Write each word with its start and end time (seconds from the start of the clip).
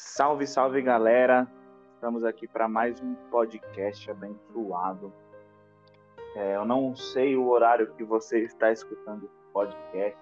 Salve, 0.00 0.46
salve 0.46 0.80
galera! 0.80 1.50
Estamos 1.94 2.22
aqui 2.22 2.46
para 2.46 2.68
mais 2.68 3.00
um 3.00 3.16
podcast 3.32 4.08
abençoado. 4.08 5.12
É, 6.36 6.54
eu 6.54 6.64
não 6.64 6.94
sei 6.94 7.36
o 7.36 7.48
horário 7.48 7.92
que 7.94 8.04
você 8.04 8.44
está 8.44 8.70
escutando 8.70 9.24
esse 9.24 9.52
podcast, 9.52 10.16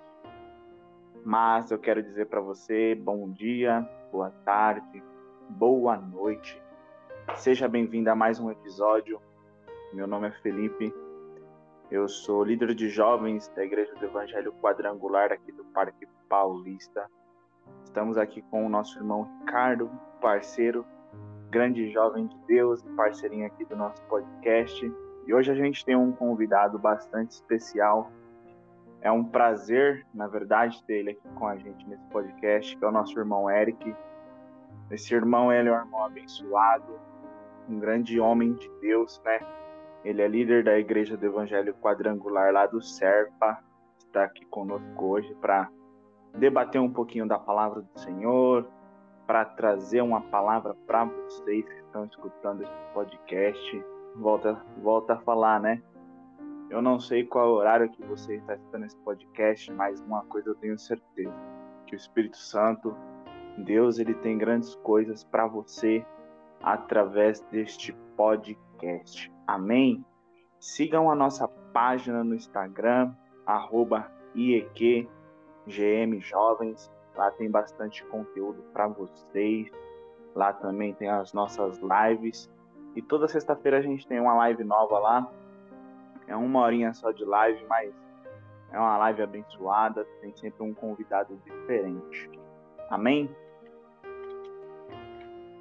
mas 1.23 1.71
eu 1.71 1.79
quero 1.79 2.03
dizer 2.03 2.27
para 2.27 2.41
você 2.41 2.95
bom 2.95 3.31
dia, 3.31 3.87
boa 4.11 4.31
tarde, 4.47 5.05
boa 5.51 5.95
noite. 5.99 6.61
Seja 7.35 7.69
bem-vindo 7.69 8.11
a 8.11 8.15
mais 8.15 8.41
um 8.41 8.51
episódio. 8.51 9.21
Meu 9.93 10.07
nome 10.07 10.29
é 10.29 10.33
Felipe, 10.41 10.93
eu 11.91 12.09
sou 12.09 12.43
líder 12.43 12.75
de 12.75 12.89
jovens 12.89 13.49
da 13.49 13.63
Igreja 13.63 13.95
do 13.95 14.07
Evangelho 14.07 14.55
Quadrangular 14.55 15.33
aqui 15.33 15.53
do 15.53 15.67
Parque 15.67 16.09
Paulista. 16.31 17.11
Estamos 17.97 18.19
aqui 18.19 18.43
com 18.51 18.67
o 18.67 18.69
nosso 18.69 18.99
irmão 18.99 19.27
Ricardo, 19.41 19.91
parceiro, 20.21 20.85
grande 21.49 21.91
jovem 21.91 22.27
de 22.27 22.39
Deus 22.47 22.83
parceirinho 22.95 23.47
aqui 23.47 23.65
do 23.65 23.75
nosso 23.75 24.03
podcast. 24.03 24.93
E 25.27 25.33
hoje 25.33 25.51
a 25.51 25.55
gente 25.55 25.83
tem 25.83 25.97
um 25.97 26.13
convidado 26.13 26.79
bastante 26.79 27.31
especial. 27.31 28.13
É 29.01 29.11
um 29.11 29.25
prazer, 29.25 30.07
na 30.13 30.29
verdade, 30.29 30.85
ter 30.85 30.97
ele 30.97 31.13
aqui 31.13 31.27
com 31.37 31.47
a 31.47 31.57
gente 31.57 31.89
nesse 31.89 32.05
podcast, 32.09 32.77
que 32.77 32.85
é 32.85 32.87
o 32.87 32.93
nosso 32.93 33.19
irmão 33.19 33.51
Eric. 33.51 33.97
Esse 34.91 35.15
irmão, 35.15 35.51
ele 35.51 35.71
é 35.71 35.73
um 35.73 35.77
irmão 35.77 36.05
abençoado, 36.05 37.01
um 37.67 37.81
grande 37.81 38.21
homem 38.21 38.53
de 38.53 38.71
Deus, 38.83 39.23
né? 39.25 39.41
Ele 40.05 40.21
é 40.21 40.29
líder 40.29 40.63
da 40.65 40.79
Igreja 40.79 41.17
do 41.17 41.25
Evangelho 41.25 41.73
Quadrangular 41.77 42.53
lá 42.53 42.67
do 42.67 42.83
Serpa. 42.83 43.59
Está 43.97 44.25
aqui 44.25 44.45
conosco 44.45 45.03
hoje 45.03 45.35
para 45.37 45.71
debater 46.39 46.81
um 46.81 46.93
pouquinho 46.93 47.27
da 47.27 47.39
palavra 47.39 47.83
do 47.83 48.01
Senhor, 48.01 48.67
para 49.27 49.45
trazer 49.45 50.01
uma 50.03 50.21
palavra 50.21 50.75
para 50.87 51.05
vocês 51.05 51.65
que 51.65 51.81
estão 51.81 52.05
escutando 52.05 52.63
esse 52.63 52.73
podcast. 52.95 53.85
Volta, 54.15 54.65
volta 54.83 55.15
a 55.15 55.19
falar, 55.19 55.61
né? 55.61 55.83
Eu 56.71 56.81
não 56.81 56.99
sei 56.99 57.25
qual 57.25 57.51
horário 57.51 57.91
que 57.91 58.03
você 58.05 58.37
está 58.37 58.55
escutando 58.55 58.85
esse 58.87 58.97
podcast, 58.99 59.73
mas 59.73 60.01
uma 60.01 60.25
coisa 60.27 60.51
eu 60.51 60.55
tenho 60.55 60.79
certeza, 60.79 61.35
que 61.87 61.95
o 61.95 61.97
Espírito 61.97 62.37
Santo, 62.37 62.97
Deus, 63.59 63.99
ele 63.99 64.15
tem 64.15 64.39
grandes 64.39 64.75
coisas 64.77 65.25
para 65.25 65.47
você 65.47 66.05
através 66.63 67.41
deste 67.51 67.93
podcast. 68.17 69.33
Amém? 69.47 70.05
Sigam 70.59 71.11
a 71.11 71.15
nossa 71.15 71.47
página 71.73 72.25
no 72.25 72.35
Instagram, 72.35 73.13
arroba 73.45 74.11
IEQ 74.35 75.09
GM 75.67 76.21
Jovens. 76.21 76.91
Lá 77.15 77.31
tem 77.31 77.51
bastante 77.51 78.05
conteúdo 78.07 78.63
para 78.73 78.87
vocês. 78.89 79.71
Lá 80.35 80.53
também 80.53 80.95
tem 80.95 81.09
as 81.09 81.33
nossas 81.33 81.81
lives. 81.81 82.51
E 82.95 83.03
toda 83.03 83.29
sexta-feira 83.29 83.79
a 83.79 83.83
gente 83.83 84.07
tem 84.07 84.21
uma 84.21 84.35
live 84.35 84.65
nova 84.65 84.99
lá. 84.99 85.31
É 86.27 86.37
uma 86.37 86.61
horinha 86.61 86.93
só 86.93 87.11
de 87.11 87.25
live, 87.25 87.65
mas 87.69 87.95
é 88.73 88.79
uma 88.79 88.97
live 88.99 89.23
abençoada. 89.23 90.05
Tem 90.21 90.35
sempre 90.35 90.63
um 90.63 90.75
convidado 90.75 91.37
diferente. 91.45 92.31
Amém? 92.91 93.31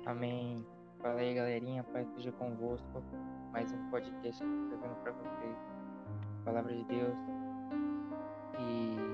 Amém. 0.05 0.65
Fala 1.01 1.19
aí, 1.19 1.33
galerinha. 1.33 1.83
Pai 1.83 2.05
seja 2.15 2.31
convosco. 2.33 3.03
Mais 3.51 3.71
um 3.71 3.89
podcast 3.89 4.43
trazendo 4.69 4.95
para 5.01 5.11
vocês 5.13 5.75
palavra 6.45 6.71
de 6.71 6.83
Deus. 6.83 7.17
E 8.59 9.04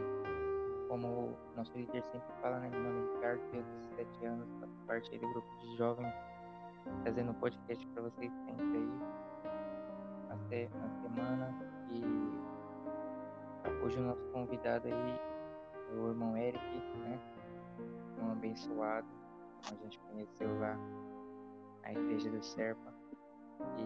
como 0.92 1.38
nosso 1.56 1.72
líder 1.74 2.04
sempre 2.04 2.28
fala, 2.42 2.60
né, 2.60 2.70
meu 2.70 2.82
nome 2.82 3.00
é 3.00 3.14
Ricardo, 3.16 3.40
tenho 3.50 3.64
17 3.64 4.26
anos, 4.26 4.50
faço 4.60 4.76
parte 4.86 5.18
do 5.18 5.30
grupo 5.30 5.48
de 5.62 5.78
jovens, 5.78 6.14
trazendo 7.04 7.34
podcast 7.36 7.88
para 7.88 8.02
vocês 8.04 8.30
sempre 8.46 8.78
aí, 8.78 8.92
até 10.30 10.70
na 10.78 10.90
semana. 11.02 11.56
E 11.92 12.04
hoje 13.86 14.00
o 14.00 14.02
nosso 14.02 14.28
convidado 14.34 14.86
aí 14.90 14.94
é 14.94 15.96
o 15.96 16.10
irmão 16.10 16.36
Eric, 16.36 16.62
né, 16.98 17.18
um 18.22 18.34
abençoado, 18.34 19.08
a 19.72 19.76
gente 19.76 19.98
conheceu 19.98 20.60
lá 20.60 20.78
na 21.84 21.94
igreja 21.94 22.30
do 22.30 22.44
Serpa. 22.44 22.94
E 23.78 23.86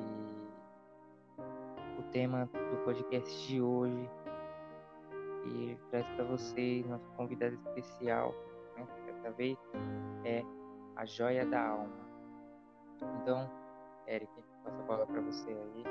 o 2.00 2.04
tema 2.12 2.48
do 2.48 2.84
podcast 2.84 3.48
de 3.48 3.62
hoje 3.62 4.10
e 5.46 5.78
traz 5.90 6.08
para 6.10 6.26
vocês 6.26 6.86
nosso 6.88 7.10
convidado 7.12 7.56
especial, 7.56 8.34
né, 8.76 8.88
dessa 9.06 9.32
vez, 9.32 9.58
é 10.24 10.44
a 10.96 11.06
joia 11.06 11.46
da 11.46 11.68
alma. 11.68 12.06
Então, 13.22 13.50
Eric, 14.08 14.32
passo 14.64 14.80
a 14.80 14.84
bola 14.84 15.06
para 15.06 15.22
você 15.22 15.50
aí. 15.50 15.84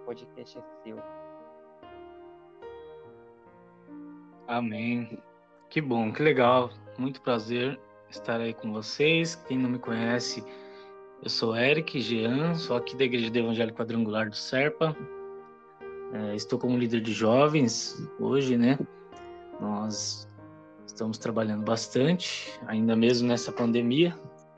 O 0.00 0.04
podcast 0.04 0.58
é 0.58 0.62
seu. 0.82 0.96
Amém. 4.46 5.22
Que 5.68 5.80
bom, 5.80 6.12
que 6.12 6.22
legal. 6.22 6.70
Muito 6.98 7.20
prazer 7.22 7.78
estar 8.08 8.40
aí 8.40 8.52
com 8.52 8.72
vocês. 8.72 9.36
Quem 9.36 9.58
não 9.58 9.70
me 9.70 9.78
conhece, 9.78 10.44
eu 11.22 11.30
sou 11.30 11.56
Eric 11.56 12.00
Jean, 12.00 12.54
sou 12.54 12.76
aqui 12.76 12.96
da 12.96 13.04
Igreja 13.04 13.30
do 13.30 13.38
Evangelho 13.38 13.74
Quadrangular 13.74 14.28
do 14.28 14.36
Serpa, 14.36 14.96
é, 16.12 16.34
estou 16.34 16.58
como 16.58 16.76
líder 16.76 17.00
de 17.00 17.12
jovens 17.12 18.02
hoje, 18.18 18.56
né? 18.56 18.78
Nós 19.60 20.28
estamos 20.86 21.18
trabalhando 21.18 21.64
bastante, 21.64 22.52
ainda 22.66 22.96
mesmo 22.96 23.28
nessa 23.28 23.52
pandemia. 23.52 24.14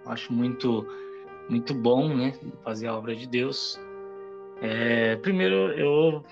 Acho 0.07 0.33
muito, 0.33 0.87
muito 1.49 1.75
bom, 1.75 2.15
né? 2.15 2.33
Fazer 2.65 2.87
a 2.87 2.97
obra 2.97 3.15
de 3.15 3.27
Deus. 3.27 3.79
É, 4.61 5.17
primeiro, 5.17 5.73
eu 5.73 6.25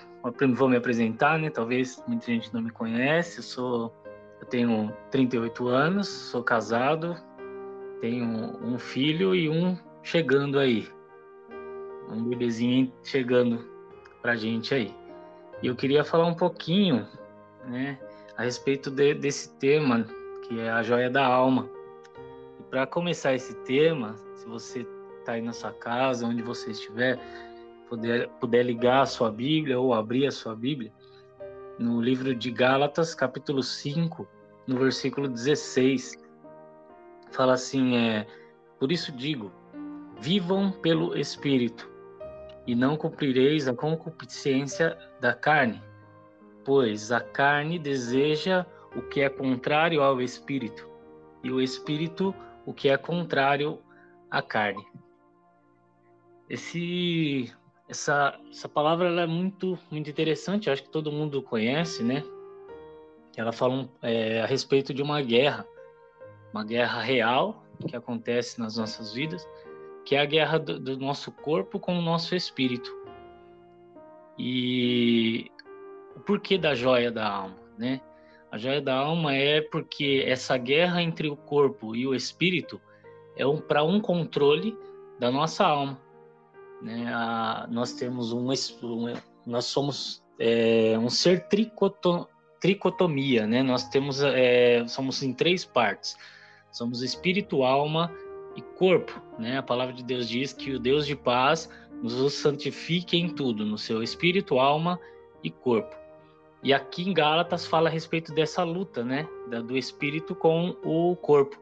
vou 0.55 0.69
me 0.69 0.77
apresentar, 0.77 1.37
né? 1.37 1.49
Talvez 1.49 2.01
muita 2.07 2.25
gente 2.25 2.53
não 2.53 2.61
me 2.61 2.71
conhece. 2.71 3.37
Eu 3.37 3.43
sou, 3.43 3.95
eu 4.39 4.47
tenho 4.47 4.91
38 5.11 5.67
anos, 5.67 6.07
sou 6.07 6.43
casado, 6.43 7.15
tenho 7.99 8.57
um 8.65 8.79
filho 8.79 9.35
e 9.35 9.49
um 9.49 9.77
chegando 10.01 10.57
aí, 10.57 10.87
um 12.09 12.23
bebezinho 12.23 12.91
chegando 13.03 13.69
pra 14.21 14.35
gente 14.35 14.73
aí. 14.73 15.00
E 15.61 15.67
eu 15.67 15.75
queria 15.75 16.03
falar 16.03 16.25
um 16.25 16.33
pouquinho, 16.33 17.07
né, 17.65 17.99
a 18.35 18.43
respeito 18.43 18.89
de, 18.89 19.13
desse 19.13 19.55
tema, 19.57 20.05
que 20.47 20.59
é 20.59 20.69
a 20.69 20.81
joia 20.81 21.09
da 21.09 21.25
alma. 21.25 21.69
E 22.59 22.63
para 22.63 22.87
começar 22.87 23.35
esse 23.35 23.53
tema, 23.63 24.15
se 24.35 24.47
você 24.47 24.87
está 25.19 25.33
aí 25.33 25.41
na 25.41 25.53
sua 25.53 25.71
casa, 25.71 26.25
onde 26.25 26.41
você 26.41 26.71
estiver, 26.71 27.19
puder, 27.87 28.27
puder 28.39 28.63
ligar 28.63 29.01
a 29.01 29.05
sua 29.05 29.31
Bíblia 29.31 29.79
ou 29.79 29.93
abrir 29.93 30.25
a 30.25 30.31
sua 30.31 30.55
Bíblia, 30.55 30.91
no 31.77 32.01
livro 32.01 32.33
de 32.33 32.49
Gálatas, 32.49 33.13
capítulo 33.13 33.61
5, 33.61 34.27
no 34.65 34.77
versículo 34.77 35.27
16, 35.27 36.17
fala 37.31 37.53
assim, 37.53 37.95
é, 37.97 38.25
por 38.79 38.91
isso 38.91 39.11
digo, 39.11 39.51
vivam 40.19 40.71
pelo 40.71 41.17
Espírito, 41.17 41.89
e 42.65 42.75
não 42.75 42.95
cumprireis 42.95 43.67
a 43.67 43.73
concupiscência 43.73 44.97
da 45.21 45.33
carne, 45.33 45.81
pois 46.65 47.11
a 47.11 47.21
carne 47.21 47.77
deseja 47.77 48.65
o 48.95 49.03
que 49.03 49.21
é 49.21 49.29
contrário 49.29 50.01
ao 50.01 50.19
Espírito, 50.19 50.89
e 51.43 51.51
o 51.51 51.61
Espírito 51.61 52.35
o 52.65 52.73
que 52.73 52.89
é 52.89 52.97
contrário 52.97 53.79
à 54.29 54.41
carne. 54.41 54.85
Esse, 56.49 57.53
essa, 57.87 58.37
essa 58.49 58.67
palavra 58.67 59.09
é 59.21 59.27
muito, 59.27 59.77
muito 59.89 60.09
interessante, 60.09 60.69
acho 60.69 60.83
que 60.83 60.89
todo 60.89 61.11
mundo 61.11 61.41
conhece, 61.41 62.03
né? 62.03 62.23
Ela 63.37 63.51
fala 63.51 63.87
é, 64.01 64.41
a 64.41 64.45
respeito 64.45 64.93
de 64.93 65.01
uma 65.01 65.21
guerra, 65.21 65.65
uma 66.51 66.65
guerra 66.65 66.99
real 67.01 67.63
que 67.87 67.95
acontece 67.95 68.59
nas 68.59 68.75
nossas 68.75 69.13
vidas, 69.13 69.47
que 70.03 70.15
é 70.15 70.19
a 70.19 70.25
guerra 70.25 70.59
do, 70.59 70.79
do 70.79 70.97
nosso 70.97 71.31
corpo 71.31 71.79
com 71.79 71.97
o 71.97 72.01
nosso 72.01 72.35
espírito. 72.35 73.00
E 74.43 75.51
o 76.15 76.19
porquê 76.21 76.57
da 76.57 76.73
joia 76.73 77.11
da 77.11 77.29
alma, 77.29 77.57
né? 77.77 78.01
A 78.51 78.57
joia 78.57 78.81
da 78.81 78.95
alma 78.95 79.35
é 79.35 79.61
porque 79.61 80.23
essa 80.25 80.57
guerra 80.57 80.99
entre 80.99 81.29
o 81.29 81.37
corpo 81.37 81.95
e 81.95 82.07
o 82.07 82.15
espírito 82.15 82.81
é 83.37 83.45
um, 83.45 83.61
para 83.61 83.83
um 83.83 84.01
controle 84.01 84.75
da 85.19 85.29
nossa 85.29 85.63
alma. 85.63 86.01
Né? 86.81 87.05
A, 87.13 87.67
nós 87.69 87.93
temos 87.93 88.33
um, 88.33 88.49
um 88.49 89.13
nós 89.45 89.65
somos 89.65 90.23
é, 90.39 90.97
um 90.97 91.07
ser 91.07 91.47
tricoto, 91.47 92.27
tricotomia, 92.59 93.45
né? 93.45 93.61
Nós 93.61 93.89
temos 93.89 94.23
é, 94.23 94.83
somos 94.87 95.21
em 95.21 95.33
três 95.33 95.63
partes. 95.63 96.17
Somos 96.71 97.03
espírito, 97.03 97.61
alma 97.61 98.11
e 98.55 98.61
corpo, 98.61 99.21
né? 99.37 99.59
A 99.59 99.63
palavra 99.63 99.93
de 99.93 100.03
Deus 100.03 100.27
diz 100.27 100.51
que 100.51 100.71
o 100.71 100.79
Deus 100.79 101.05
de 101.05 101.15
paz 101.15 101.69
nos 102.01 102.33
santifique 102.33 103.17
em 103.17 103.29
tudo, 103.29 103.65
no 103.65 103.77
seu 103.77 104.01
espírito, 104.01 104.59
alma 104.59 104.99
e 105.43 105.49
corpo. 105.49 105.95
E 106.63 106.73
aqui 106.73 107.07
em 107.09 107.13
Gálatas 107.13 107.65
fala 107.65 107.89
a 107.89 107.91
respeito 107.91 108.33
dessa 108.33 108.63
luta, 108.63 109.03
né, 109.03 109.27
do 109.65 109.77
espírito 109.77 110.35
com 110.35 110.75
o 110.83 111.15
corpo. 111.15 111.57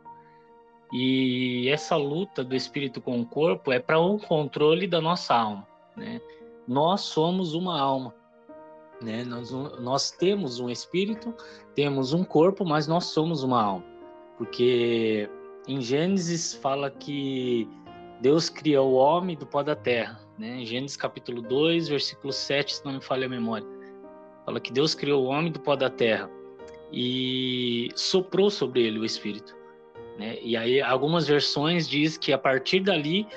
E 0.91 1.69
essa 1.69 1.95
luta 1.95 2.44
do 2.44 2.56
espírito 2.56 3.00
com 3.00 3.21
o 3.21 3.25
corpo 3.25 3.71
é 3.71 3.80
para 3.80 4.00
o 4.00 4.15
um 4.15 4.19
controle 4.19 4.88
da 4.88 5.00
nossa 5.00 5.36
alma, 5.36 5.68
né? 5.95 6.19
Nós 6.68 7.01
somos 7.01 7.53
uma 7.53 7.80
alma, 7.80 8.13
né? 9.01 9.24
Nós, 9.24 9.51
nós 9.51 10.12
temos 10.12 10.59
um 10.59 10.69
espírito, 10.69 11.33
temos 11.75 12.12
um 12.12 12.24
corpo, 12.24 12.65
mas 12.65 12.88
nós 12.88 13.06
somos 13.06 13.44
uma 13.44 13.62
alma. 13.62 13.85
Porque 14.35 15.30
em 15.68 15.80
Gênesis 15.80 16.56
fala 16.56 16.89
que 16.89 17.68
Deus 18.19 18.50
criou 18.50 18.92
o 18.92 18.95
homem 18.95 19.38
do 19.38 19.45
pó 19.45 19.62
da 19.62 19.75
terra, 19.75 20.19
né? 20.39 20.63
Gênesis 20.63 20.95
capítulo 20.95 21.41
2, 21.41 21.89
versículo 21.89 22.31
7, 22.31 22.75
se 22.75 22.86
não 22.86 22.94
me 22.94 23.01
falha 23.01 23.25
a 23.25 23.30
memória. 23.30 23.68
Fala 24.45 24.59
que 24.59 24.71
Deus 24.71 24.95
criou 24.95 25.25
o 25.25 25.27
homem 25.27 25.51
do 25.51 25.59
pó 25.59 25.75
da 25.75 25.89
terra 25.89 26.31
e 26.91 27.89
soprou 27.94 28.50
sobre 28.50 28.81
ele 28.81 28.97
o 28.97 29.06
espírito. 29.06 29.56
Né? 30.18 30.38
E 30.41 30.56
aí 30.56 30.81
algumas 30.81 31.27
versões 31.27 31.88
diz 31.88 32.18
que 32.18 32.31
a 32.31 32.38
partir 32.38 32.80
dali 32.80 33.27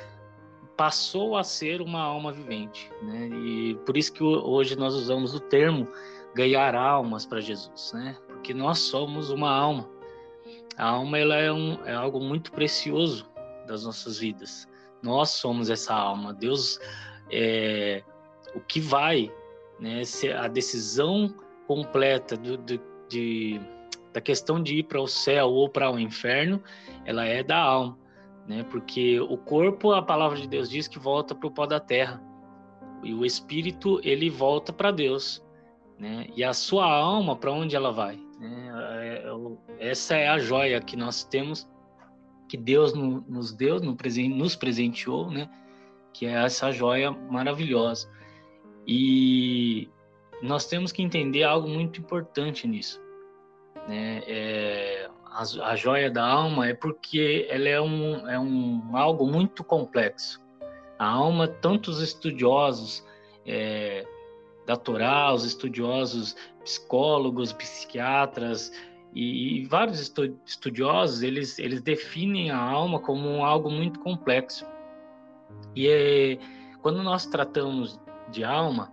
passou 0.76 1.36
a 1.36 1.44
ser 1.44 1.82
uma 1.82 2.00
alma 2.00 2.32
vivente, 2.32 2.90
né? 3.02 3.28
E 3.28 3.74
por 3.84 3.96
isso 3.96 4.12
que 4.12 4.24
hoje 4.24 4.74
nós 4.74 4.94
usamos 4.94 5.34
o 5.34 5.38
termo 5.38 5.86
ganhar 6.34 6.74
almas 6.74 7.26
para 7.26 7.40
Jesus, 7.40 7.92
né? 7.92 8.16
Porque 8.26 8.54
nós 8.54 8.78
somos 8.78 9.30
uma 9.30 9.54
alma. 9.54 9.88
A 10.76 10.88
alma 10.88 11.18
ela 11.18 11.36
é, 11.36 11.52
um, 11.52 11.74
é 11.84 11.92
algo 11.92 12.18
muito 12.20 12.50
precioso 12.52 13.30
das 13.66 13.84
nossas 13.84 14.18
vidas. 14.18 14.66
Nós 15.02 15.30
somos 15.30 15.68
essa 15.68 15.94
alma. 15.94 16.32
Deus 16.32 16.78
é 17.30 18.02
o 18.54 18.60
que 18.60 18.80
vai, 18.80 19.32
né? 19.80 20.02
A 20.38 20.48
decisão 20.48 21.34
completa 21.66 22.36
do, 22.36 22.56
do, 22.56 22.80
de 23.08 23.60
da 24.12 24.20
questão 24.20 24.62
de 24.62 24.78
ir 24.78 24.82
para 24.84 25.00
o 25.00 25.06
céu 25.06 25.48
ou 25.48 25.68
para 25.68 25.90
o 25.90 25.98
inferno, 25.98 26.62
ela 27.04 27.24
é 27.24 27.42
da 27.42 27.58
alma, 27.58 27.98
né? 28.46 28.62
Porque 28.64 29.18
o 29.20 29.36
corpo, 29.36 29.92
a 29.92 30.02
palavra 30.02 30.38
de 30.38 30.46
Deus 30.46 30.68
diz 30.68 30.86
que 30.86 30.98
volta 30.98 31.34
para 31.34 31.46
o 31.46 31.50
pó 31.50 31.66
da 31.66 31.80
terra, 31.80 32.22
e 33.02 33.12
o 33.14 33.24
espírito 33.24 34.00
ele 34.04 34.30
volta 34.30 34.72
para 34.72 34.90
Deus, 34.90 35.42
né? 35.98 36.26
E 36.36 36.44
a 36.44 36.52
sua 36.52 36.84
alma 36.84 37.34
para 37.34 37.52
onde 37.52 37.74
ela 37.74 37.90
vai? 37.90 38.20
Né? 38.38 38.70
É, 39.00 39.24
é 39.78 39.90
essa 39.90 40.14
é 40.14 40.28
a 40.28 40.38
joia 40.38 40.80
que 40.80 40.96
nós 40.96 41.24
temos, 41.24 41.68
que 42.52 42.56
Deus 42.58 42.92
nos 42.92 43.50
deu, 43.50 43.80
nos 43.80 44.54
presenteou, 44.54 45.30
né? 45.30 45.48
Que 46.12 46.26
é 46.26 46.44
essa 46.44 46.70
joia 46.70 47.10
maravilhosa. 47.10 48.10
E 48.86 49.88
nós 50.42 50.66
temos 50.66 50.92
que 50.92 51.02
entender 51.02 51.44
algo 51.44 51.66
muito 51.66 51.98
importante 51.98 52.68
nisso 52.68 53.00
né? 53.88 54.22
É, 54.26 55.08
a, 55.26 55.70
a 55.70 55.76
joia 55.76 56.10
da 56.10 56.24
alma 56.24 56.68
é 56.68 56.74
porque 56.74 57.46
ela 57.50 57.68
é 57.68 57.80
um, 57.80 58.28
é 58.28 58.38
um 58.38 58.96
algo 58.96 59.26
muito 59.26 59.64
complexo. 59.64 60.40
A 60.98 61.06
alma, 61.06 61.48
tantos 61.48 62.00
estudiosos 62.00 63.04
é, 63.46 64.06
da 64.66 64.76
Torá, 64.76 65.32
os 65.32 65.44
estudiosos 65.44 66.36
psicólogos, 66.62 67.52
psiquiatras 67.52 68.70
e, 69.14 69.66
vários 69.66 70.00
estu, 70.00 70.38
estudiosos, 70.46 71.22
eles, 71.22 71.58
eles 71.58 71.82
definem 71.82 72.50
a 72.50 72.58
alma 72.58 72.98
como 72.98 73.44
algo 73.44 73.70
muito 73.70 74.00
complexo. 74.00 74.66
E 75.76 75.86
é, 75.88 76.38
quando 76.80 77.02
nós 77.02 77.26
tratamos 77.26 78.00
de 78.30 78.42
alma, 78.42 78.90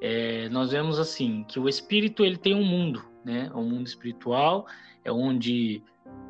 é, 0.00 0.48
nós 0.50 0.72
vemos 0.72 0.98
assim 0.98 1.44
que 1.48 1.58
o 1.58 1.68
espírito 1.68 2.24
ele 2.24 2.36
tem 2.36 2.54
um 2.54 2.64
mundo, 2.64 3.02
né? 3.24 3.50
O 3.54 3.62
mundo 3.62 3.86
espiritual 3.86 4.66
é 5.04 5.10
onde 5.10 5.82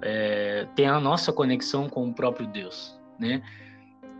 é, 0.02 0.67
tem 0.76 0.87
a 0.87 1.00
nossa 1.00 1.32
conexão 1.32 1.88
com 1.88 2.08
o 2.08 2.14
próprio 2.14 2.46
Deus, 2.46 2.99
né? 3.19 3.43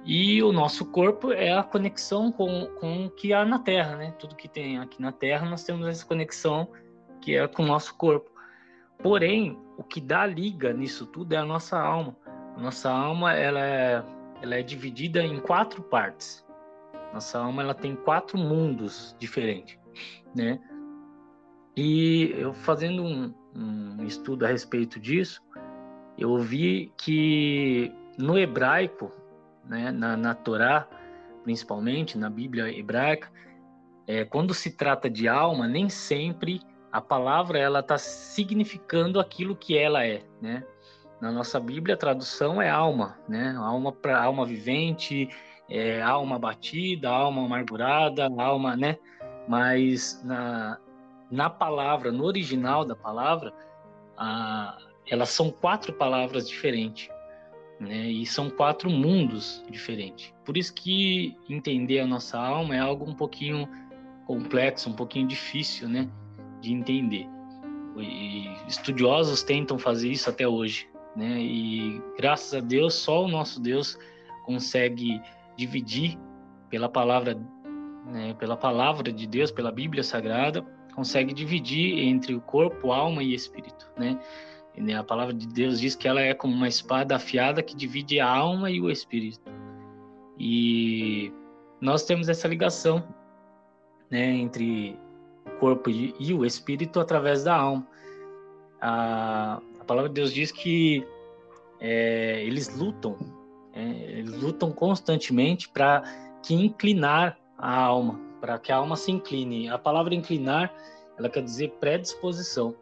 E 0.05 0.41
o 0.43 0.53
nosso 0.53 0.85
corpo 0.87 1.33
é 1.33 1.53
a 1.53 1.65
conexão 1.65 2.31
com, 2.31 2.67
com 2.79 3.07
o 3.07 3.11
que 3.11 3.33
há 3.33 3.45
na 3.45 3.59
Terra, 3.59 3.97
né? 3.97 4.15
Tudo 4.19 4.37
que 4.37 4.49
tem 4.49 4.79
aqui 4.79 5.01
na 5.01 5.13
Terra, 5.13 5.49
nós 5.49 5.65
temos 5.65 5.87
essa 5.87 6.05
conexão 6.05 6.69
que 7.21 7.37
é 7.37 7.47
com 7.49 7.63
o 7.63 7.67
nosso 7.67 7.95
corpo. 7.97 8.31
Porém, 8.99 9.59
o 9.77 9.85
que 9.85 10.01
dá 10.01 10.27
liga 10.27 10.73
nisso 10.73 11.07
tudo 11.07 11.33
é 11.33 11.37
a 11.37 11.45
nossa 11.45 11.79
alma. 11.79 12.17
A 12.57 12.61
nossa 12.61 12.91
alma, 12.91 13.35
ela 13.35 13.61
é, 13.61 14.05
ela 14.43 14.55
é 14.57 14.63
dividida 14.63 15.23
em 15.23 15.39
quatro 15.41 15.83
partes. 15.83 16.45
Nossa 17.13 17.39
alma, 17.39 17.63
ela 17.63 17.75
tem 17.75 17.95
quatro 17.95 18.39
mundos 18.39 19.15
diferentes, 19.19 19.79
né? 20.35 20.61
E 21.77 22.35
eu 22.39 22.55
fazendo 22.55 23.03
um, 23.03 23.35
um 23.55 24.05
estudo 24.05 24.47
a 24.47 24.49
respeito 24.49 24.99
disso, 24.99 25.43
eu 26.17 26.39
vi 26.39 26.91
que 26.97 27.93
no 28.17 28.39
hebraico, 28.39 29.13
né, 29.65 29.91
na, 29.93 30.17
na 30.17 30.35
Torá, 30.35 30.89
principalmente 31.45 32.17
na 32.17 32.31
Bíblia 32.31 32.75
hebraica, 32.77 33.31
é, 34.07 34.25
quando 34.25 34.55
se 34.55 34.71
trata 34.71 35.11
de 35.11 35.29
alma, 35.29 35.69
nem 35.69 35.89
sempre 35.89 36.61
a 36.97 37.01
palavra 37.03 37.59
ela 37.59 37.81
está 37.81 37.99
significando 37.99 39.21
aquilo 39.21 39.55
que 39.55 39.77
ela 39.77 40.07
é, 40.07 40.23
né? 40.41 40.65
Na 41.21 41.31
nossa 41.31 41.61
Bíblia 41.61 41.95
a 41.95 41.99
tradução 41.99 42.61
é 42.61 42.71
alma, 42.71 43.19
né? 43.29 43.55
Alma 43.59 43.93
para 43.93 44.23
alma 44.23 44.47
vivente, 44.47 45.29
é, 45.69 46.01
alma 46.01 46.39
batida, 46.39 47.11
alma 47.11 47.45
amargurada, 47.45 48.33
alma, 48.39 48.75
né? 48.75 48.97
Mas 49.47 50.23
na, 50.25 50.79
na 51.31 51.51
palavra, 51.51 52.11
no 52.11 52.25
original 52.25 52.83
da 52.83 52.97
palavra, 52.97 53.53
a, 54.17 54.79
elas 55.07 55.29
são 55.29 55.51
quatro 55.51 55.93
palavras 55.93 56.49
diferentes, 56.49 57.11
né? 57.79 58.07
E 58.07 58.25
são 58.25 58.49
quatro 58.49 58.89
mundos 58.89 59.63
diferentes. 59.71 60.33
Por 60.47 60.57
isso 60.57 60.73
que 60.73 61.37
entender 61.47 62.01
a 62.01 62.07
nossa 62.07 62.39
alma 62.39 62.75
é 62.75 62.79
algo 62.79 63.05
um 63.05 63.15
pouquinho 63.15 63.69
complexo, 64.27 64.89
um 64.89 64.95
pouquinho 64.95 65.29
difícil, 65.29 65.91
né? 65.91 66.09
De 66.61 66.73
entender. 66.73 67.29
E 67.99 68.49
estudiosos 68.69 69.43
tentam 69.43 69.79
fazer 69.79 70.11
isso 70.11 70.29
até 70.29 70.47
hoje, 70.47 70.89
né? 71.15 71.41
E 71.41 72.03
graças 72.19 72.53
a 72.55 72.61
Deus, 72.61 72.95
só 72.95 73.25
o 73.25 73.29
nosso 73.29 73.61
Deus 73.61 73.99
consegue 74.45 75.21
dividir 75.57 76.19
pela 76.69 76.89
palavra, 76.89 77.35
né, 78.07 78.35
pela 78.35 78.57
palavra 78.57 79.11
de 79.11 79.27
Deus, 79.27 79.51
pela 79.51 79.73
Bíblia 79.73 80.03
Sagrada, 80.03 80.63
consegue 80.95 81.33
dividir 81.33 81.99
entre 82.01 82.35
o 82.35 82.41
corpo, 82.41 82.93
alma 82.93 83.23
e 83.23 83.35
espírito, 83.35 83.91
né? 83.97 84.19
E 84.77 84.93
a 84.93 85.03
palavra 85.03 85.33
de 85.33 85.47
Deus 85.47 85.81
diz 85.81 85.97
que 85.97 86.07
ela 86.07 86.21
é 86.21 86.35
como 86.35 86.55
uma 86.55 86.69
espada 86.69 87.17
afiada 87.17 87.63
que 87.63 87.75
divide 87.75 88.21
a 88.21 88.29
alma 88.29 88.71
e 88.71 88.81
o 88.81 88.91
espírito. 88.91 89.41
E 90.39 91.33
nós 91.81 92.05
temos 92.05 92.29
essa 92.29 92.47
ligação, 92.47 93.03
né, 94.11 94.33
entre 94.33 94.99
corpo 95.59 95.91
e 95.91 96.35
o 96.35 96.45
espírito 96.45 97.01
através 97.01 97.45
da 97.45 97.57
alma. 97.57 97.87
A, 98.81 99.61
a 99.81 99.85
palavra 99.85 100.09
de 100.09 100.15
Deus 100.15 100.33
diz 100.33 100.53
que 100.53 101.07
é, 101.81 102.43
eles 102.45 102.75
lutam, 102.77 103.17
é, 103.73 103.83
eles 104.19 104.41
lutam 104.41 104.71
constantemente 104.71 105.69
para 105.69 106.03
que 106.43 106.55
inclinar 106.55 107.39
a 107.59 107.75
alma, 107.75 108.21
para 108.41 108.59
que 108.59 108.71
a 108.71 108.77
alma 108.77 108.97
se 108.97 109.11
incline. 109.11 109.69
A 109.69 109.79
palavra 109.79 110.15
inclinar, 110.15 110.73
ela 111.19 111.29
quer 111.29 111.43
dizer 111.43 111.71
predisposição. 111.81 112.75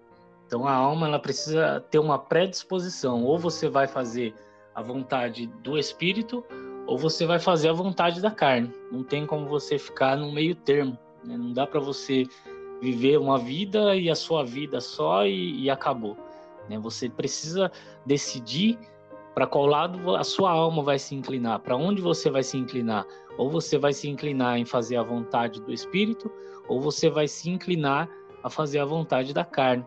Então 0.46 0.66
a 0.66 0.72
alma 0.72 1.06
ela 1.06 1.18
precisa 1.18 1.80
ter 1.90 1.98
uma 1.98 2.18
predisposição, 2.18 3.24
ou 3.24 3.38
você 3.38 3.68
vai 3.68 3.86
fazer 3.86 4.34
a 4.74 4.82
vontade 4.82 5.46
do 5.62 5.78
espírito, 5.78 6.44
ou 6.86 6.98
você 6.98 7.24
vai 7.24 7.38
fazer 7.38 7.70
a 7.70 7.72
vontade 7.72 8.20
da 8.20 8.30
carne. 8.30 8.72
Não 8.92 9.02
tem 9.02 9.26
como 9.26 9.48
você 9.48 9.78
ficar 9.78 10.16
no 10.16 10.30
meio 10.30 10.54
termo. 10.54 10.98
Né? 11.24 11.36
Não 11.36 11.52
dá 11.52 11.66
para 11.66 11.80
você 11.80 12.26
viver 12.84 13.18
uma 13.18 13.38
vida 13.38 13.96
e 13.96 14.10
a 14.10 14.14
sua 14.14 14.44
vida 14.44 14.78
só 14.78 15.24
e, 15.24 15.62
e 15.62 15.70
acabou. 15.70 16.18
Né? 16.68 16.78
Você 16.78 17.08
precisa 17.08 17.72
decidir 18.04 18.78
para 19.34 19.46
qual 19.46 19.66
lado 19.66 20.14
a 20.14 20.22
sua 20.22 20.50
alma 20.50 20.82
vai 20.82 20.98
se 20.98 21.14
inclinar, 21.14 21.60
para 21.60 21.76
onde 21.76 22.02
você 22.02 22.30
vai 22.30 22.42
se 22.42 22.58
inclinar. 22.58 23.06
Ou 23.38 23.50
você 23.50 23.78
vai 23.78 23.92
se 23.92 24.08
inclinar 24.08 24.58
em 24.58 24.64
fazer 24.64 24.96
a 24.96 25.02
vontade 25.02 25.60
do 25.62 25.72
espírito, 25.72 26.30
ou 26.68 26.80
você 26.80 27.08
vai 27.08 27.26
se 27.26 27.50
inclinar 27.50 28.08
a 28.42 28.50
fazer 28.50 28.78
a 28.78 28.84
vontade 28.84 29.32
da 29.32 29.44
carne. 29.44 29.84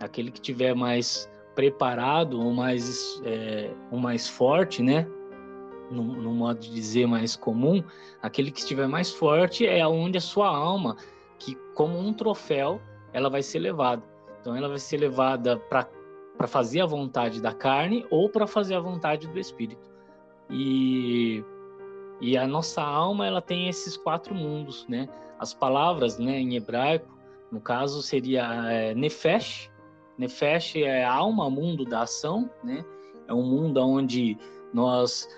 Aquele 0.00 0.30
que 0.30 0.40
tiver 0.40 0.74
mais 0.74 1.30
preparado 1.54 2.40
ou 2.40 2.52
mais, 2.52 3.20
é, 3.24 3.70
ou 3.92 3.98
mais 3.98 4.26
forte, 4.26 4.82
né? 4.82 5.06
No, 5.90 6.02
no, 6.02 6.32
modo 6.32 6.60
de 6.60 6.72
dizer 6.72 7.06
mais 7.06 7.34
comum, 7.36 7.82
aquele 8.22 8.50
que 8.50 8.60
estiver 8.60 8.86
mais 8.86 9.10
forte 9.10 9.66
é 9.66 9.86
onde 9.86 10.16
a 10.16 10.20
sua 10.20 10.48
alma, 10.48 10.96
que 11.40 11.56
como 11.74 11.98
um 11.98 12.12
troféu, 12.12 12.80
ela 13.12 13.28
vai 13.28 13.42
ser 13.42 13.58
levada. 13.58 14.02
Então 14.40 14.54
ela 14.54 14.68
vai 14.68 14.78
ser 14.78 14.98
levada 14.98 15.56
para 15.56 16.46
fazer 16.46 16.80
a 16.80 16.86
vontade 16.86 17.42
da 17.42 17.52
carne 17.52 18.06
ou 18.10 18.28
para 18.28 18.46
fazer 18.46 18.76
a 18.76 18.80
vontade 18.80 19.26
do 19.26 19.38
espírito. 19.38 19.90
E, 20.48 21.44
e 22.20 22.36
a 22.36 22.46
nossa 22.46 22.82
alma 22.82 23.26
ela 23.26 23.42
tem 23.42 23.68
esses 23.68 23.96
quatro 23.96 24.34
mundos, 24.34 24.86
né? 24.88 25.08
As 25.38 25.52
palavras, 25.52 26.18
né, 26.18 26.38
em 26.38 26.54
hebraico, 26.54 27.08
no 27.50 27.60
caso 27.60 28.02
seria 28.02 28.70
é, 28.70 28.94
nefesh. 28.94 29.70
Nefesh 30.16 30.76
é 30.76 31.02
alma, 31.02 31.50
mundo 31.50 31.84
da 31.84 32.02
ação, 32.02 32.48
né? 32.62 32.84
é 33.30 33.34
um 33.34 33.42
mundo 33.42 33.80
onde 33.80 34.36
nós 34.74 35.28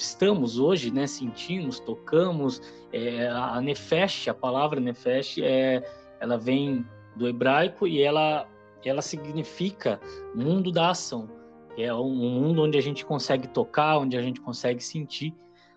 estamos 0.00 0.58
hoje, 0.58 0.90
né, 0.90 1.06
sentimos, 1.06 1.78
tocamos, 1.78 2.60
é, 2.92 3.28
a 3.28 3.60
nefesh, 3.60 4.28
a 4.28 4.34
palavra 4.34 4.80
nefesh, 4.80 5.38
é, 5.38 5.82
ela 6.18 6.36
vem 6.36 6.86
do 7.14 7.28
hebraico 7.28 7.86
e 7.86 8.02
ela, 8.02 8.48
ela 8.84 9.02
significa 9.02 10.00
mundo 10.34 10.72
da 10.72 10.90
ação. 10.90 11.28
É 11.76 11.92
um 11.94 12.14
mundo 12.14 12.62
onde 12.62 12.76
a 12.78 12.80
gente 12.80 13.04
consegue 13.04 13.46
tocar, 13.48 13.98
onde 13.98 14.16
a 14.16 14.22
gente 14.22 14.40
consegue 14.40 14.82
sentir, 14.82 15.34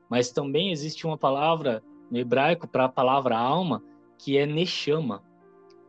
mas 0.09 0.31
também 0.31 0.71
existe 0.71 1.05
uma 1.05 1.17
palavra 1.17 1.83
no 2.09 2.17
hebraico 2.17 2.67
para 2.67 2.85
a 2.85 2.89
palavra 2.89 3.37
alma, 3.37 3.83
que 4.17 4.37
é 4.37 4.45
neshama. 4.45 5.21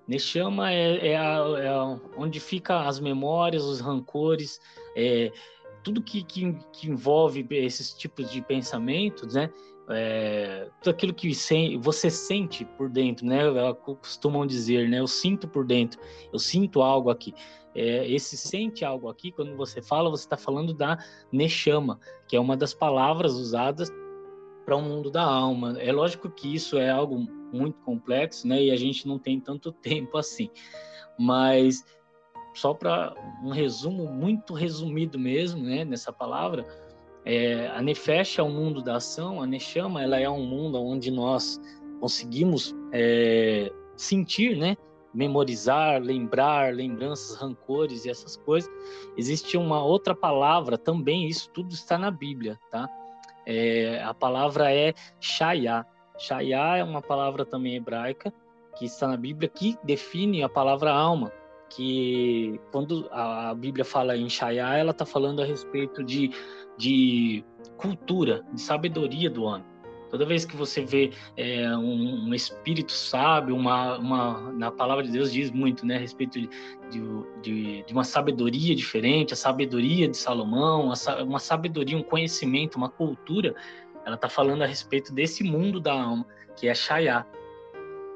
Neshama 0.07 0.71
é, 0.73 1.13
é, 1.13 1.17
a, 1.17 1.39
é 1.59 2.01
onde 2.17 2.39
fica 2.41 2.81
as 2.81 3.01
memórias, 3.01 3.65
os 3.65 3.81
rancores, 3.81 4.61
é, 4.97 5.33
tudo 5.85 6.03
que, 6.03 6.25
que, 6.25 6.57
que, 6.73 6.89
envolve 6.89 7.47
esses 7.51 7.93
tipos 7.93 8.31
de 8.31 8.41
pensamentos, 8.41 9.35
né? 9.35 9.51
É, 9.91 10.71
tudo 10.81 10.95
aquilo 10.95 11.13
que 11.13 11.31
você 11.77 12.09
sente 12.09 12.65
por 12.65 12.89
dentro, 12.89 13.27
né? 13.27 13.41
Costumam 13.75 14.47
dizer, 14.47 14.89
né? 14.89 14.99
Eu 14.99 15.07
sinto 15.07 15.47
por 15.47 15.67
dentro, 15.67 16.01
eu 16.33 16.39
sinto 16.39 16.83
algo 16.83 17.11
aqui. 17.11 17.35
É, 17.75 18.09
esse 18.11 18.37
sente 18.37 18.85
algo 18.85 19.09
aqui, 19.09 19.31
quando 19.31 19.57
você 19.57 19.83
fala, 19.83 20.09
você 20.09 20.25
está 20.25 20.37
falando 20.37 20.73
da 20.73 20.99
Neshama, 21.31 22.01
que 22.27 22.35
é 22.35 22.41
uma 22.41 22.57
das 22.57 22.73
palavras 22.73 23.35
usadas 23.35 23.91
para 24.65 24.75
o 24.75 24.79
um 24.79 24.83
mundo 24.83 25.11
da 25.11 25.23
alma. 25.23 25.77
É 25.79 25.93
lógico 25.93 26.31
que 26.31 26.55
isso 26.55 26.79
é 26.79 26.89
algo 26.89 27.19
muito 27.53 27.79
complexo, 27.81 28.49
né? 28.49 28.63
E 28.63 28.71
a 28.71 28.77
gente 28.77 29.07
não 29.07 29.19
tem 29.19 29.39
tanto 29.39 29.71
tempo 29.83 30.17
assim. 30.17 30.49
Mas 31.19 31.85
só 32.55 32.73
para 32.73 33.15
um 33.43 33.51
resumo 33.51 34.07
muito 34.07 34.55
resumido 34.55 35.19
mesmo, 35.19 35.63
né? 35.63 35.85
Nessa 35.85 36.13
palavra, 36.13 36.67
é, 37.25 37.69
a 37.69 37.83
Nefesh 37.83 38.39
é 38.39 38.43
o 38.43 38.47
um 38.47 38.51
mundo 38.51 38.83
da 38.83 38.97
ação, 38.97 39.43
a 39.43 39.47
Neshama 39.47 40.03
ela 40.03 40.19
é 40.19 40.31
um 40.31 40.47
mundo 40.47 40.81
onde 40.81 41.11
nós 41.11 41.61
conseguimos 42.01 42.75
é, 42.93 43.71
sentir, 43.97 44.57
né? 44.57 44.77
memorizar, 45.15 46.03
lembrar, 46.03 46.75
lembranças, 46.75 47.37
rancores 47.37 48.05
e 48.05 48.11
essas 48.11 48.37
coisas. 48.37 48.69
Existe 49.17 49.57
uma 49.57 49.83
outra 49.83 50.15
palavra 50.15 50.77
também, 50.77 51.29
isso 51.29 51.49
tudo 51.51 51.73
está 51.73 51.97
na 51.97 52.11
Bíblia, 52.11 52.59
tá? 52.71 52.89
É, 53.47 54.03
a 54.03 54.13
palavra 54.13 54.75
é 54.75 54.93
Shaya. 55.21 55.87
Shaya 56.19 56.79
é 56.79 56.85
uma 56.85 57.01
palavra 57.01 57.45
também 57.45 57.77
hebraica 57.77 58.33
que 58.77 58.87
está 58.87 59.07
na 59.07 59.17
Bíblia 59.17 59.49
que 59.49 59.79
define 59.85 60.43
a 60.43 60.49
palavra 60.49 60.93
alma. 60.93 61.33
Que 61.75 62.61
quando 62.71 63.09
a 63.11 63.55
Bíblia 63.55 63.85
fala 63.85 64.17
em 64.17 64.29
Shaya, 64.29 64.75
ela 64.77 64.91
está 64.91 65.05
falando 65.05 65.43
a 65.43 65.45
respeito 65.45 66.03
de, 66.05 66.31
de 66.77 67.45
cultura, 67.77 68.45
de 68.53 68.61
sabedoria 68.61 69.29
do 69.29 69.45
homem. 69.45 69.65
Toda 70.11 70.25
vez 70.25 70.45
que 70.45 70.57
você 70.57 70.85
vê 70.85 71.11
é, 71.37 71.69
um, 71.77 72.29
um, 72.29 72.35
espírito 72.35 72.93
sábio, 72.93 73.57
uma, 73.57 73.99
uma, 73.99 74.53
na 74.53 74.71
palavra 74.71 75.03
de 75.03 75.11
Deus 75.11 75.33
diz 75.33 75.51
muito, 75.51 75.85
né, 75.85 75.97
a 75.97 75.99
respeito 75.99 76.41
de, 76.41 76.49
de, 77.43 77.83
de 77.83 77.93
uma 77.93 78.05
sabedoria 78.05 78.77
diferente, 78.77 79.33
a 79.33 79.37
sabedoria 79.37 80.07
de 80.07 80.17
Salomão, 80.17 80.93
uma 81.21 81.41
sabedoria, 81.41 81.97
um 81.97 82.03
conhecimento, 82.03 82.77
uma 82.77 82.89
cultura, 82.89 83.57
ela 84.07 84.15
está 84.15 84.29
falando 84.29 84.63
a 84.63 84.67
respeito 84.67 85.13
desse 85.13 85.43
mundo 85.43 85.81
da 85.81 85.93
alma, 85.93 86.25
que 86.55 86.69
é 86.69 86.75
Shayá. 86.75 87.27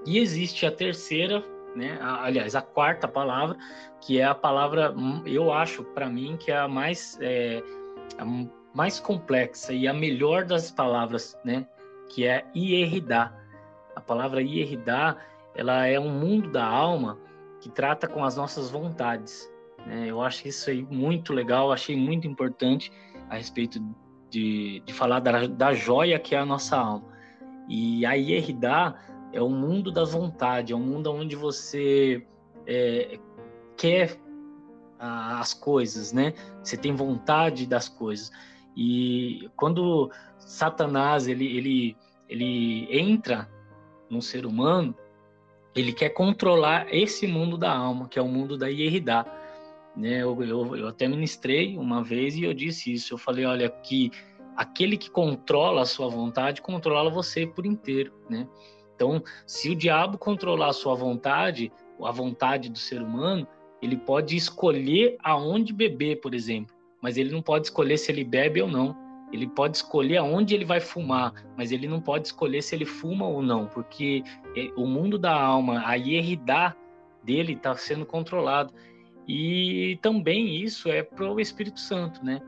E 0.07 0.19
existe 0.19 0.67
a 0.67 0.71
terceira, 0.71 1.45
né, 1.75 1.99
aliás, 2.01 2.55
a 2.55 2.63
quarta 2.63 3.07
palavra, 3.07 3.57
que 4.01 4.21
é 4.21 4.25
a 4.25 4.35
palavra, 4.35 4.93
hum, 4.93 5.23
eu 5.27 5.53
acho, 5.53 5.85
para 5.85 6.09
mim, 6.09 6.37
que 6.37 6.51
é 6.51 6.59
a 6.59 6.69
mais, 6.69 7.19
é, 7.21 7.63
a 8.19 8.25
mais 8.75 8.99
complexa 9.01 9.73
e 9.73 9.87
a 9.87 9.93
melhor 9.93 10.45
das 10.45 10.71
palavras, 10.71 11.39
né, 11.45 11.67
que 12.09 12.27
é 12.27 12.45
Ieridá. 12.55 13.33
A 13.95 14.01
palavra 14.01 14.43
Ieridá, 14.43 15.17
ela 15.55 15.87
é 15.87 15.99
um 15.99 16.11
mundo 16.11 16.51
da 16.51 16.65
alma 16.65 17.19
que 17.61 17.69
trata 17.69 18.07
com 18.07 18.25
as 18.25 18.37
nossas 18.37 18.71
vontades. 18.71 19.51
Né? 19.87 20.07
Eu 20.07 20.23
acho 20.23 20.47
isso 20.47 20.71
aí 20.71 20.83
muito 20.83 21.33
legal, 21.33 21.73
achei 21.73 21.97
muito 21.97 22.27
importante 22.27 22.93
a 23.29 23.37
respeito 23.37 23.81
de, 24.31 24.81
de 24.85 24.93
falar 24.93 25.21
da, 25.21 25.47
da 25.47 25.73
joia 25.75 26.19
que 26.19 26.35
é 26.35 26.39
a 26.39 26.47
nossa 26.47 26.77
alma. 26.77 27.09
E 27.69 28.07
a 28.07 28.13
Ieridá 28.13 28.95
é 29.33 29.43
o 29.43 29.49
mundo 29.49 29.91
da 29.91 30.05
vontade, 30.05 30.73
é 30.73 30.77
um 30.77 30.81
mundo 30.81 31.13
onde 31.13 31.37
você 31.37 32.27
é, 32.67 33.19
quer 33.77 34.19
as 34.99 35.55
coisas, 35.55 36.13
né? 36.13 36.35
Você 36.63 36.77
tem 36.77 36.95
vontade 36.95 37.67
das 37.67 37.89
coisas. 37.89 38.31
E 38.77 39.49
quando 39.57 40.11
Satanás 40.39 41.29
ele, 41.29 41.47
ele, 41.57 41.97
ele 42.29 42.89
entra 42.91 43.49
no 44.11 44.21
ser 44.21 44.45
humano, 44.45 44.95
ele 45.75 45.93
quer 45.93 46.11
controlar 46.11 46.87
esse 46.93 47.27
mundo 47.27 47.57
da 47.57 47.73
alma, 47.73 48.09
que 48.09 48.19
é 48.19 48.23
o 48.23 48.29
mundo 48.29 48.57
da 48.57 48.69
Ieridá. 48.69 49.25
Né? 49.97 50.23
Eu, 50.23 50.43
eu, 50.43 50.77
eu 50.77 50.89
até 50.89 51.07
ministrei 51.07 51.77
uma 51.77 52.03
vez 52.03 52.37
e 52.37 52.45
eu 52.45 52.55
disse 52.55 52.93
isso. 52.93 53.15
Eu 53.15 53.19
falei, 53.19 53.45
olha, 53.45 53.69
que 53.69 54.11
aquele 54.57 54.97
que 54.97 55.11
controla 55.11 55.83
a 55.83 55.87
sua 55.87 56.09
vontade, 56.09 56.63
controla 56.63 57.11
você 57.11 57.47
por 57.47 57.65
inteiro, 57.65 58.13
né? 58.29 58.49
Então, 58.99 59.23
se 59.47 59.71
o 59.71 59.77
diabo 59.77 60.19
controlar 60.19 60.71
a 60.71 60.73
sua 60.73 60.97
vontade, 60.97 61.71
a 62.03 62.11
vontade 62.11 62.69
do 62.69 62.79
ser 62.79 63.01
humano, 63.01 63.47
ele 63.81 63.97
pode 63.97 64.35
escolher 64.35 65.17
aonde 65.23 65.73
beber, 65.73 66.21
por 66.21 66.35
exemplo, 66.35 66.75
mas 67.01 67.17
ele 67.17 67.31
não 67.31 67.41
pode 67.41 67.69
escolher 67.69 67.97
se 67.97 68.11
ele 68.11 68.25
bebe 68.25 68.61
ou 68.61 68.67
não. 68.67 68.97
Ele 69.33 69.47
pode 69.47 69.77
escolher 69.77 70.17
aonde 70.17 70.53
ele 70.53 70.65
vai 70.65 70.81
fumar, 70.81 71.33
mas 71.57 71.71
ele 71.71 71.87
não 71.87 72.01
pode 72.01 72.27
escolher 72.27 72.61
se 72.61 72.75
ele 72.75 72.85
fuma 72.85 73.25
ou 73.25 73.41
não, 73.41 73.67
porque 73.67 74.25
é, 74.57 74.73
o 74.75 74.85
mundo 74.85 75.17
da 75.17 75.33
alma, 75.33 75.87
a 75.87 75.95
hierridade 75.95 76.75
dele 77.23 77.53
está 77.53 77.77
sendo 77.77 78.05
controlado. 78.05 78.75
E 79.29 79.97
também 80.03 80.57
isso 80.57 80.89
é 80.89 81.05
para 81.05 81.31
o 81.31 81.39
Espírito 81.39 81.79
Santo, 81.79 82.25
né? 82.25 82.41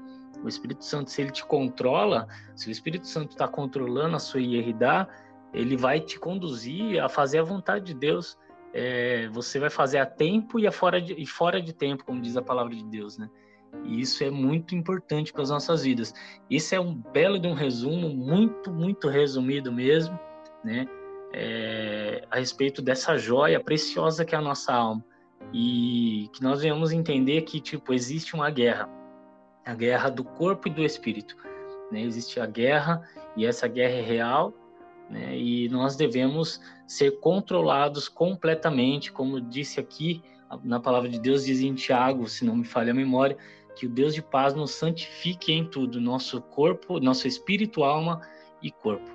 O 0.42 0.48
Espírito 0.48 0.84
Santo, 0.84 1.10
se 1.10 1.20
ele 1.20 1.30
te 1.30 1.44
controla, 1.44 2.26
se 2.56 2.68
o 2.68 2.72
Espírito 2.72 3.06
Santo 3.06 3.32
está 3.32 3.46
controlando 3.46 4.16
a 4.16 4.18
sua 4.18 4.40
hierridade, 4.40 5.10
ele 5.52 5.76
vai 5.76 6.00
te 6.00 6.18
conduzir 6.18 7.02
a 7.02 7.08
fazer 7.08 7.38
a 7.38 7.42
vontade 7.42 7.86
de 7.86 7.94
Deus. 7.94 8.38
É, 8.72 9.28
você 9.28 9.58
vai 9.58 9.70
fazer 9.70 9.98
a 9.98 10.06
tempo 10.06 10.58
e, 10.58 10.66
a 10.66 10.72
fora 10.72 11.00
de, 11.00 11.14
e 11.14 11.26
fora 11.26 11.60
de 11.60 11.72
tempo, 11.72 12.04
como 12.04 12.20
diz 12.20 12.36
a 12.36 12.42
palavra 12.42 12.74
de 12.74 12.84
Deus, 12.84 13.18
né? 13.18 13.28
E 13.84 14.00
isso 14.00 14.22
é 14.24 14.30
muito 14.30 14.74
importante 14.74 15.32
para 15.32 15.42
as 15.42 15.50
nossas 15.50 15.82
vidas. 15.82 16.12
Esse 16.50 16.74
é 16.74 16.80
um 16.80 16.94
belo 16.94 17.38
de 17.38 17.46
um 17.46 17.54
resumo, 17.54 18.08
muito, 18.08 18.70
muito 18.70 19.08
resumido 19.08 19.72
mesmo, 19.72 20.18
né? 20.64 20.86
É, 21.32 22.24
a 22.30 22.38
respeito 22.38 22.82
dessa 22.82 23.16
joia 23.16 23.60
preciosa 23.60 24.24
que 24.24 24.34
é 24.34 24.38
a 24.38 24.42
nossa 24.42 24.72
alma. 24.72 25.04
E 25.52 26.28
que 26.32 26.42
nós 26.42 26.60
venhamos 26.60 26.92
entender 26.92 27.42
que, 27.42 27.60
tipo, 27.60 27.92
existe 27.92 28.34
uma 28.34 28.50
guerra. 28.50 28.88
A 29.64 29.74
guerra 29.74 30.10
do 30.10 30.24
corpo 30.24 30.68
e 30.68 30.70
do 30.70 30.82
espírito. 30.82 31.36
Né? 31.90 32.02
Existe 32.02 32.40
a 32.40 32.46
guerra, 32.46 33.02
e 33.36 33.46
essa 33.46 33.66
guerra 33.66 33.94
é 33.94 34.02
real, 34.02 34.52
né? 35.10 35.36
e 35.36 35.68
nós 35.68 35.96
devemos 35.96 36.60
ser 36.86 37.18
controlados 37.20 38.08
completamente, 38.08 39.12
como 39.12 39.40
disse 39.40 39.80
aqui 39.80 40.22
na 40.64 40.80
palavra 40.80 41.08
de 41.08 41.18
Deus, 41.18 41.44
diz 41.44 41.60
em 41.60 41.74
Tiago, 41.74 42.28
se 42.28 42.44
não 42.44 42.56
me 42.56 42.64
falha 42.64 42.92
a 42.92 42.94
memória, 42.94 43.36
que 43.76 43.86
o 43.86 43.88
Deus 43.88 44.14
de 44.14 44.22
paz 44.22 44.54
nos 44.54 44.72
santifique 44.72 45.52
em 45.52 45.64
tudo, 45.64 46.00
nosso 46.00 46.40
corpo, 46.40 46.98
nosso 46.98 47.26
espírito, 47.26 47.84
alma 47.84 48.20
e 48.62 48.70
corpo. 48.70 49.10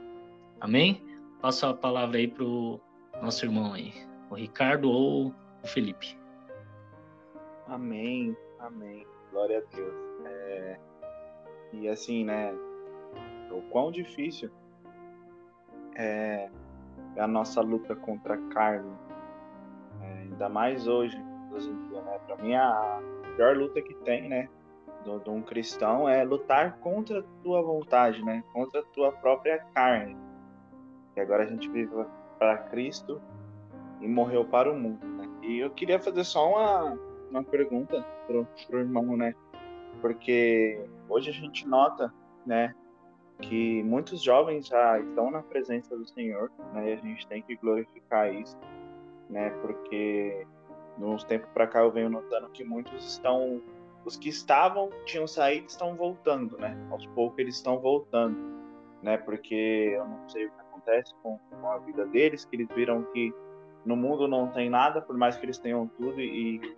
Amém? 0.59 1.03
Passo 1.41 1.65
a 1.65 1.73
palavra 1.73 2.17
aí 2.17 2.27
para 2.27 2.43
o 2.43 2.79
nosso 3.21 3.45
irmão 3.45 3.73
aí, 3.73 3.93
o 4.29 4.35
Ricardo 4.35 4.89
ou 4.89 5.33
o 5.63 5.67
Felipe. 5.67 6.17
Amém, 7.67 8.35
amém. 8.59 9.05
Glória 9.31 9.59
a 9.59 9.75
Deus. 9.75 9.93
É... 10.25 10.79
E 11.73 11.87
assim, 11.89 12.23
né? 12.23 12.53
O 13.51 13.61
quão 13.69 13.91
difícil 13.91 14.49
é 15.95 16.49
a 17.17 17.27
nossa 17.27 17.61
luta 17.61 17.95
contra 17.95 18.35
a 18.35 18.37
carne. 18.49 18.91
É, 20.01 20.07
ainda 20.23 20.49
mais 20.49 20.87
hoje, 20.87 21.17
hoje 21.51 21.69
em 21.69 21.87
dia, 21.87 22.01
né? 22.01 22.19
Para 22.25 22.37
mim, 22.37 22.53
a 22.53 23.01
pior 23.35 23.55
luta 23.55 23.81
que 23.81 23.93
tem, 23.95 24.27
né? 24.27 24.49
De 25.23 25.29
um 25.29 25.41
cristão 25.41 26.09
é 26.09 26.23
lutar 26.23 26.77
contra 26.79 27.19
a 27.19 27.23
tua 27.43 27.61
vontade, 27.61 28.23
né? 28.23 28.43
Contra 28.51 28.81
a 28.81 28.83
tua 28.85 29.11
própria 29.11 29.59
carne. 29.73 30.17
E 31.15 31.19
agora 31.19 31.43
a 31.43 31.47
gente 31.47 31.69
vive 31.69 31.91
para 32.39 32.57
Cristo 32.57 33.21
e 34.01 34.07
morreu 34.07 34.45
para 34.45 34.71
o 34.71 34.75
mundo, 34.75 35.05
né? 35.05 35.29
E 35.43 35.59
eu 35.59 35.69
queria 35.69 35.99
fazer 35.99 36.23
só 36.23 36.49
uma, 36.49 36.99
uma 37.29 37.43
pergunta 37.43 38.03
pro, 38.25 38.47
pro 38.67 38.79
irmão, 38.79 39.15
né? 39.15 39.35
Porque 40.01 40.83
hoje 41.07 41.29
a 41.29 41.33
gente 41.33 41.67
nota, 41.67 42.11
né? 42.45 42.73
Que 43.41 43.83
muitos 43.83 44.21
jovens 44.21 44.67
já 44.67 44.99
estão 44.99 45.29
na 45.29 45.41
presença 45.43 45.95
do 45.95 46.07
Senhor, 46.07 46.51
né? 46.73 46.91
E 46.91 46.93
a 46.93 46.95
gente 46.97 47.27
tem 47.27 47.41
que 47.41 47.55
glorificar 47.55 48.33
isso, 48.33 48.57
né? 49.29 49.49
Porque 49.61 50.47
nos 50.97 51.23
tempos 51.23 51.49
para 51.53 51.67
cá 51.67 51.79
eu 51.81 51.91
venho 51.91 52.09
notando 52.09 52.49
que 52.49 52.63
muitos 52.63 53.05
estão 53.05 53.61
os 54.05 54.15
que 54.15 54.29
estavam, 54.29 54.89
tinham 55.05 55.25
saído, 55.25 55.65
estão 55.67 55.95
voltando, 55.95 56.57
né? 56.57 56.77
Aos 56.91 57.05
poucos 57.07 57.39
eles 57.39 57.55
estão 57.55 57.79
voltando, 57.79 58.37
né? 59.01 59.17
Porque 59.17 59.93
eu 59.95 60.05
não 60.05 60.29
sei 60.29 60.45
o 60.45 60.51
que 60.51 60.61
acontece 60.61 61.13
com, 61.23 61.39
com 61.39 61.71
a 61.71 61.79
vida 61.79 62.05
deles, 62.05 62.45
que 62.45 62.55
eles 62.55 62.67
viram 62.75 63.03
que 63.05 63.33
no 63.83 63.95
mundo 63.95 64.27
não 64.27 64.47
tem 64.49 64.69
nada, 64.69 65.01
por 65.01 65.17
mais 65.17 65.35
que 65.35 65.45
eles 65.45 65.57
tenham 65.57 65.87
tudo, 65.87 66.21
e 66.21 66.75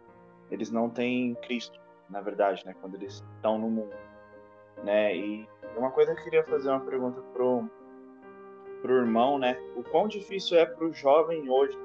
eles 0.50 0.72
não 0.72 0.90
têm 0.90 1.36
Cristo, 1.36 1.78
na 2.10 2.22
verdade, 2.22 2.66
né? 2.66 2.74
Quando 2.80 2.96
eles 2.96 3.24
estão 3.36 3.58
no 3.58 3.70
mundo, 3.70 3.96
né? 4.84 5.16
E 5.16 5.48
uma 5.78 5.92
coisa 5.92 6.14
que 6.14 6.20
eu 6.20 6.24
queria 6.24 6.44
fazer 6.44 6.70
uma 6.70 6.80
pergunta 6.80 7.22
pro 7.34 7.70
pro 8.82 8.98
irmão, 8.98 9.40
né? 9.40 9.60
O 9.76 9.84
quão 9.84 10.08
difícil 10.08 10.58
é 10.58 10.66
pro 10.66 10.94
jovem 10.94 11.50
hoje, 11.50 11.78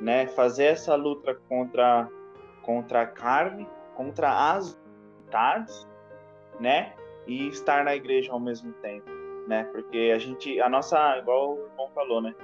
né? 0.00 0.26
Fazer 0.28 0.64
essa 0.64 0.94
luta 0.94 1.34
contra 1.48 2.08
contra 2.62 3.02
a 3.02 3.06
carne, 3.06 3.68
contra 3.96 4.54
as 4.54 4.78
vontades, 5.18 5.86
né? 6.60 6.94
E 7.26 7.48
estar 7.48 7.84
na 7.84 7.94
igreja 7.94 8.32
ao 8.32 8.40
mesmo 8.40 8.72
tempo, 8.74 9.10
né? 9.46 9.64
Porque 9.72 10.12
a 10.14 10.18
gente, 10.18 10.60
a 10.60 10.68
nossa, 10.68 11.18
igual 11.18 11.54
o 11.54 11.66
irmão 11.66 11.90
falou, 11.94 12.20
né? 12.20 12.34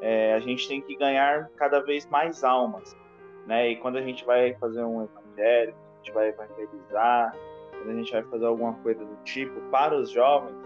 É, 0.00 0.34
a 0.34 0.40
gente 0.40 0.66
tem 0.68 0.80
que 0.80 0.96
ganhar 0.96 1.50
cada 1.56 1.80
vez 1.80 2.06
mais 2.06 2.42
almas, 2.44 2.96
né? 3.46 3.70
E 3.70 3.76
quando 3.76 3.98
a 3.98 4.02
gente 4.02 4.24
vai 4.24 4.54
fazer 4.54 4.82
um 4.84 5.04
evangelho, 5.04 5.74
a 5.74 5.96
gente 5.96 6.12
vai 6.12 6.28
evangelizar, 6.28 7.34
quando 7.78 7.90
a 7.90 7.94
gente 7.94 8.12
vai 8.12 8.22
fazer 8.24 8.46
alguma 8.46 8.74
coisa 8.74 9.04
do 9.04 9.16
tipo, 9.24 9.60
para 9.70 9.94
os 9.96 10.10
jovens 10.10 10.56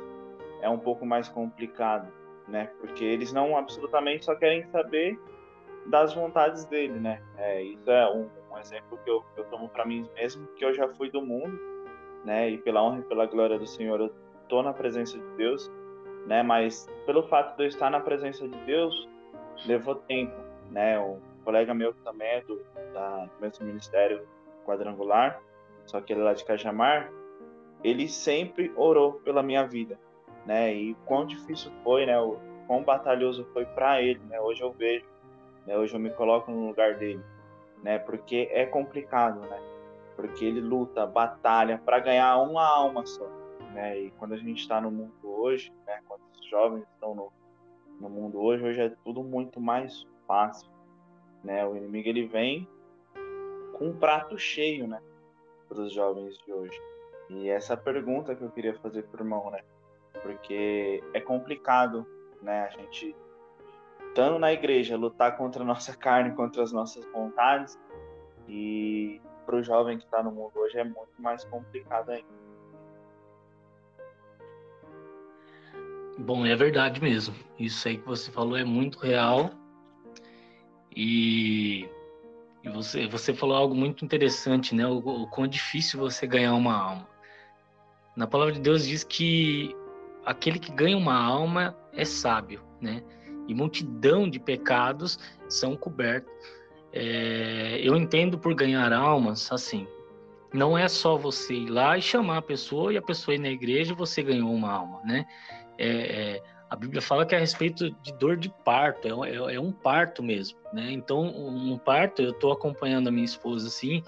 é 0.60 0.68
um 0.68 0.78
pouco 0.78 1.04
mais 1.04 1.28
complicado, 1.28 2.10
né? 2.48 2.70
Porque 2.80 3.04
eles 3.04 3.32
não 3.32 3.56
absolutamente 3.56 4.24
só 4.24 4.34
querem 4.34 4.64
saber 4.66 5.18
das 5.86 6.14
vontades 6.14 6.64
dele, 6.64 6.98
né? 6.98 7.20
É, 7.36 7.62
isso 7.62 7.90
é 7.90 8.08
um, 8.10 8.28
um 8.50 8.58
exemplo 8.58 8.98
que 9.04 9.10
eu, 9.10 9.22
que 9.34 9.40
eu 9.40 9.44
tomo 9.46 9.68
para 9.68 9.84
mim 9.84 10.08
mesmo, 10.14 10.46
que 10.56 10.64
eu 10.64 10.72
já 10.72 10.88
fui 10.88 11.10
do 11.10 11.20
mundo, 11.20 11.58
né? 12.24 12.50
E 12.50 12.58
pela 12.58 12.82
honra 12.82 13.00
e 13.00 13.02
pela 13.02 13.26
glória 13.26 13.58
do 13.58 13.66
Senhor, 13.66 14.00
eu 14.00 14.14
tô 14.48 14.62
na 14.62 14.72
presença 14.72 15.18
de 15.18 15.28
Deus, 15.36 15.70
né? 16.26 16.42
Mas 16.42 16.88
pelo 17.06 17.24
fato 17.24 17.56
de 17.56 17.64
eu 17.64 17.68
estar 17.68 17.90
na 17.90 18.00
presença 18.00 18.46
de 18.46 18.56
Deus, 18.64 19.08
levou 19.66 19.96
tempo, 19.96 20.36
né? 20.70 20.98
Um 21.00 21.18
colega 21.44 21.74
meu 21.74 21.92
também 22.04 22.28
é 22.28 22.40
do, 22.42 22.60
da, 22.94 23.24
do 23.24 23.40
mesmo 23.40 23.66
ministério 23.66 24.22
quadrangular, 24.64 25.40
só 25.86 26.00
que 26.00 26.12
ele 26.12 26.22
lá 26.22 26.32
de 26.32 26.44
Cajamar, 26.44 27.10
ele 27.82 28.08
sempre 28.08 28.72
orou 28.76 29.14
pela 29.14 29.42
minha 29.42 29.66
vida, 29.66 29.98
né? 30.46 30.72
E 30.74 30.94
quão 31.06 31.26
difícil 31.26 31.70
foi, 31.82 32.06
né? 32.06 32.18
O 32.20 32.38
quão 32.66 32.82
batalhoso 32.82 33.44
foi 33.52 33.66
para 33.66 34.00
ele, 34.00 34.20
né? 34.28 34.40
Hoje 34.40 34.62
eu 34.62 34.72
vejo, 34.72 35.04
né? 35.66 35.76
Hoje 35.76 35.94
eu 35.94 36.00
me 36.00 36.10
coloco 36.10 36.50
no 36.50 36.68
lugar 36.68 36.94
dele, 36.96 37.22
né? 37.82 37.98
Porque 37.98 38.48
é 38.52 38.64
complicado, 38.64 39.40
né? 39.40 39.60
Porque 40.16 40.44
ele 40.44 40.60
luta, 40.60 41.06
batalha 41.06 41.78
para 41.84 41.98
ganhar 41.98 42.38
uma 42.38 42.64
alma 42.64 43.04
só, 43.04 43.26
né? 43.74 43.98
E 43.98 44.10
quando 44.12 44.34
a 44.34 44.36
gente 44.36 44.60
está 44.60 44.80
no 44.80 44.90
mundo 44.90 45.12
hoje, 45.24 45.72
né? 45.86 46.00
Quando 46.06 46.22
os 46.40 46.48
jovens 46.48 46.84
estão 46.94 47.14
no, 47.14 47.32
no 48.00 48.08
mundo 48.08 48.40
hoje, 48.40 48.64
hoje 48.64 48.80
é 48.80 48.92
tudo 49.04 49.22
muito 49.22 49.60
mais 49.60 50.06
fácil, 50.26 50.70
né? 51.42 51.66
O 51.66 51.76
inimigo 51.76 52.08
ele 52.08 52.26
vem 52.26 52.68
com 53.76 53.88
um 53.88 53.96
prato 53.96 54.38
cheio, 54.38 54.86
né? 54.86 55.00
Para 55.72 55.84
os 55.84 55.92
jovens 55.92 56.36
de 56.38 56.52
hoje. 56.52 56.78
E 57.30 57.48
essa 57.48 57.76
pergunta 57.76 58.34
que 58.34 58.42
eu 58.42 58.50
queria 58.50 58.74
fazer 58.74 59.04
para 59.04 59.22
o 59.22 59.24
irmão, 59.24 59.50
né? 59.50 59.62
Porque 60.20 61.02
é 61.14 61.20
complicado, 61.20 62.06
né? 62.42 62.64
A 62.64 62.68
gente 62.68 63.16
estando 64.08 64.38
na 64.38 64.52
igreja 64.52 64.96
lutar 64.96 65.36
contra 65.38 65.62
a 65.62 65.64
nossa 65.66 65.96
carne, 65.96 66.34
contra 66.34 66.62
as 66.62 66.72
nossas 66.72 67.04
vontades. 67.06 67.78
E 68.46 69.18
para 69.46 69.56
o 69.56 69.62
jovem 69.62 69.96
que 69.96 70.04
está 70.04 70.22
no 70.22 70.30
mundo 70.30 70.52
hoje 70.56 70.78
é 70.78 70.84
muito 70.84 71.14
mais 71.18 71.42
complicado 71.44 72.10
ainda. 72.10 72.42
Bom, 76.18 76.44
é 76.44 76.54
verdade 76.54 77.00
mesmo. 77.00 77.34
Isso 77.58 77.88
aí 77.88 77.96
que 77.96 78.06
você 78.06 78.30
falou 78.30 78.58
é 78.58 78.64
muito 78.64 78.98
real. 78.98 79.50
E, 80.94 81.88
e 82.62 82.68
você, 82.68 83.06
você 83.08 83.34
falou 83.34 83.56
algo 83.56 83.74
muito 83.74 84.04
interessante, 84.04 84.74
né? 84.74 84.86
O, 84.86 84.98
o 84.98 85.26
quão 85.26 85.46
difícil 85.46 85.98
você 85.98 86.26
ganhar 86.26 86.54
uma 86.54 86.74
alma. 86.74 87.08
Na 88.14 88.26
palavra 88.26 88.52
de 88.52 88.60
Deus 88.60 88.86
diz 88.86 89.02
que 89.02 89.74
aquele 90.24 90.58
que 90.58 90.70
ganha 90.70 90.96
uma 90.96 91.16
alma 91.16 91.76
é 91.92 92.04
sábio, 92.04 92.62
né? 92.80 93.02
E 93.48 93.54
multidão 93.54 94.28
de 94.28 94.38
pecados 94.38 95.18
são 95.48 95.76
cobertos. 95.76 96.32
É, 96.92 97.80
eu 97.82 97.96
entendo 97.96 98.38
por 98.38 98.54
ganhar 98.54 98.92
almas 98.92 99.50
assim. 99.50 99.86
Não 100.52 100.76
é 100.76 100.86
só 100.86 101.16
você 101.16 101.54
ir 101.54 101.70
lá 101.70 101.96
e 101.96 102.02
chamar 102.02 102.38
a 102.38 102.42
pessoa 102.42 102.92
e 102.92 102.96
a 102.96 103.02
pessoa 103.02 103.34
ir 103.34 103.38
na 103.38 103.48
igreja 103.48 103.92
e 103.92 103.96
você 103.96 104.22
ganhou 104.22 104.52
uma 104.52 104.70
alma, 104.70 105.00
né? 105.04 105.26
É, 105.78 105.88
é, 105.88 106.42
a 106.72 106.76
Bíblia 106.76 107.02
fala 107.02 107.26
que 107.26 107.34
é 107.34 107.36
a 107.36 107.40
respeito 107.40 107.90
de 108.02 108.14
dor 108.14 108.34
de 108.34 108.48
parto, 108.64 109.06
é, 109.06 109.30
é, 109.30 109.56
é 109.56 109.60
um 109.60 109.70
parto 109.70 110.22
mesmo, 110.22 110.58
né? 110.72 110.90
Então, 110.90 111.22
um 111.22 111.76
parto, 111.76 112.22
eu 112.22 112.30
estou 112.30 112.50
acompanhando 112.50 113.08
a 113.08 113.10
minha 113.10 113.26
esposa 113.26 113.68
assim, 113.68 114.02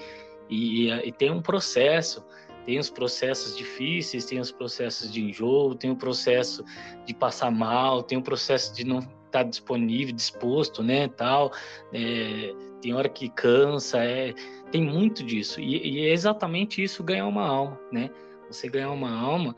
e, 0.48 0.90
e, 0.90 1.12
tem 1.12 1.30
um 1.30 1.42
processo 1.42 2.24
tem 2.64 2.78
os 2.78 2.88
processos 2.88 3.54
difíceis, 3.54 4.24
tem 4.24 4.40
os 4.40 4.50
processos 4.50 5.12
de 5.12 5.22
enjoo, 5.22 5.74
tem 5.74 5.90
o 5.90 5.96
processo 5.96 6.64
de 7.04 7.12
passar 7.12 7.50
mal, 7.50 8.02
tem 8.02 8.16
o 8.16 8.22
processo 8.22 8.74
de 8.74 8.84
não 8.84 9.00
estar 9.00 9.10
tá 9.30 9.42
disponível, 9.42 10.14
disposto, 10.14 10.82
né, 10.82 11.08
tal. 11.08 11.52
É, 11.92 12.54
tem 12.80 12.94
hora 12.94 13.10
que 13.10 13.28
cansa, 13.28 14.02
é, 14.02 14.32
tem 14.70 14.82
muito 14.82 15.22
disso. 15.22 15.60
E, 15.60 15.76
e, 15.76 16.06
é 16.06 16.12
exatamente 16.14 16.82
isso 16.82 17.04
ganhar 17.04 17.26
uma 17.26 17.46
alma, 17.46 17.78
né? 17.92 18.08
Você 18.48 18.66
ganhar 18.66 18.92
uma 18.92 19.10
alma, 19.10 19.54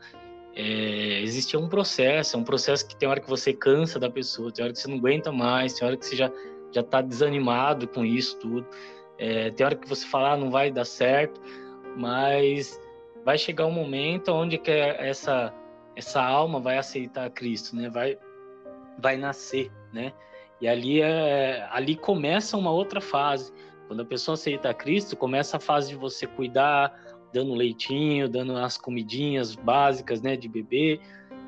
é, 0.59 1.21
existe 1.21 1.55
um 1.55 1.69
processo, 1.69 2.35
é 2.35 2.39
um 2.39 2.43
processo 2.43 2.87
que 2.87 2.95
tem 2.95 3.07
hora 3.07 3.19
que 3.19 3.29
você 3.29 3.53
cansa 3.53 3.99
da 3.99 4.09
pessoa, 4.09 4.51
tem 4.51 4.65
hora 4.65 4.73
que 4.73 4.79
você 4.79 4.87
não 4.87 4.97
aguenta 4.97 5.31
mais, 5.31 5.73
tem 5.73 5.87
hora 5.87 5.95
que 5.95 6.03
você 6.03 6.15
já 6.15 6.31
já 6.73 6.81
está 6.81 6.99
desanimado 6.99 7.87
com 7.87 8.03
isso 8.03 8.37
tudo. 8.39 8.67
É, 9.19 9.51
tem 9.51 9.65
hora 9.65 9.75
que 9.75 9.87
você 9.87 10.05
fala, 10.05 10.33
ah, 10.33 10.37
não 10.37 10.49
vai 10.49 10.69
dar 10.71 10.83
certo, 10.83 11.39
mas 11.95 12.79
vai 13.23 13.37
chegar 13.37 13.67
um 13.67 13.71
momento 13.71 14.29
onde 14.31 14.57
que 14.57 14.71
essa 14.71 15.53
essa 15.95 16.23
alma 16.23 16.59
vai 16.59 16.79
aceitar 16.79 17.29
Cristo, 17.29 17.75
né? 17.75 17.87
Vai 17.89 18.17
vai 18.97 19.15
nascer, 19.15 19.71
né? 19.93 20.11
E 20.59 20.67
ali 20.67 21.01
é 21.01 21.67
ali 21.69 21.95
começa 21.95 22.57
uma 22.57 22.71
outra 22.71 22.99
fase. 22.99 23.53
Quando 23.87 24.01
a 24.01 24.05
pessoa 24.05 24.33
aceita 24.33 24.73
Cristo, 24.73 25.15
começa 25.15 25.57
a 25.57 25.59
fase 25.59 25.89
de 25.89 25.95
você 25.95 26.25
cuidar, 26.25 26.91
dando 27.33 27.53
leitinho, 27.53 28.29
dando 28.29 28.55
as 28.57 28.77
comidinhas 28.77 29.55
básicas, 29.55 30.21
né, 30.21 30.35
de 30.35 30.47
bebê. 30.47 30.99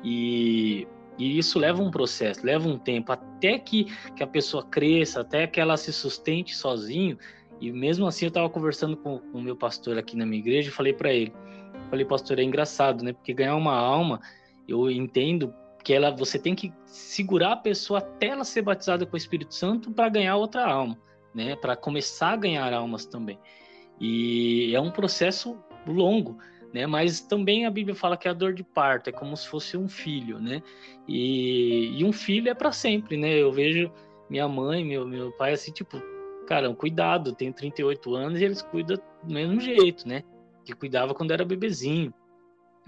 E, 0.04 0.86
e 1.18 1.38
isso 1.38 1.58
leva 1.58 1.82
um 1.82 1.90
processo, 1.90 2.44
leva 2.44 2.68
um 2.68 2.78
tempo 2.78 3.12
até 3.12 3.58
que, 3.58 3.86
que 4.14 4.22
a 4.22 4.26
pessoa 4.26 4.64
cresça, 4.64 5.20
até 5.20 5.46
que 5.46 5.60
ela 5.60 5.76
se 5.76 5.92
sustente 5.92 6.56
sozinho. 6.56 7.18
E 7.60 7.70
mesmo 7.70 8.06
assim, 8.06 8.24
eu 8.26 8.28
estava 8.28 8.48
conversando 8.48 8.96
com 8.96 9.20
o 9.32 9.40
meu 9.40 9.54
pastor 9.56 9.98
aqui 9.98 10.16
na 10.16 10.24
minha 10.24 10.40
igreja 10.40 10.70
e 10.70 10.72
falei 10.72 10.92
para 10.92 11.12
ele: 11.12 11.32
Falei, 11.90 12.04
pastor, 12.04 12.38
é 12.38 12.42
engraçado, 12.42 13.04
né? 13.04 13.12
Porque 13.12 13.34
ganhar 13.34 13.56
uma 13.56 13.74
alma, 13.74 14.20
eu 14.68 14.90
entendo 14.90 15.52
que 15.82 15.92
ela, 15.92 16.10
você 16.10 16.38
tem 16.38 16.54
que 16.54 16.72
segurar 16.84 17.52
a 17.52 17.56
pessoa 17.56 17.98
até 17.98 18.28
ela 18.28 18.44
ser 18.44 18.62
batizada 18.62 19.04
com 19.04 19.14
o 19.14 19.16
Espírito 19.16 19.54
Santo 19.54 19.90
para 19.90 20.08
ganhar 20.08 20.36
outra 20.36 20.64
alma, 20.64 20.96
né? 21.34 21.56
Para 21.56 21.74
começar 21.74 22.32
a 22.32 22.36
ganhar 22.36 22.72
almas 22.72 23.06
também. 23.06 23.38
E 24.00 24.74
é 24.74 24.80
um 24.80 24.90
processo 24.90 25.58
longo, 25.92 26.38
né? 26.72 26.86
Mas 26.86 27.20
também 27.20 27.66
a 27.66 27.70
Bíblia 27.70 27.94
fala 27.94 28.16
que 28.16 28.28
a 28.28 28.32
dor 28.32 28.54
de 28.54 28.62
parto 28.62 29.08
é 29.08 29.12
como 29.12 29.36
se 29.36 29.48
fosse 29.48 29.76
um 29.76 29.88
filho, 29.88 30.38
né? 30.38 30.62
E, 31.08 31.98
e 31.98 32.04
um 32.04 32.12
filho 32.12 32.48
é 32.48 32.54
para 32.54 32.72
sempre, 32.72 33.16
né? 33.16 33.30
Eu 33.30 33.52
vejo 33.52 33.90
minha 34.28 34.48
mãe, 34.48 34.84
meu, 34.84 35.06
meu 35.06 35.32
pai 35.32 35.52
assim, 35.52 35.72
tipo, 35.72 36.00
cara, 36.46 36.72
cuidado, 36.74 37.34
tenho 37.34 37.52
38 37.52 38.14
anos 38.14 38.40
e 38.40 38.44
eles 38.44 38.62
cuidam 38.62 38.96
do 39.22 39.34
mesmo 39.34 39.60
jeito, 39.60 40.06
né? 40.06 40.22
que 40.64 40.74
cuidava 40.74 41.14
quando 41.14 41.32
era 41.32 41.44
bebezinho. 41.44 42.12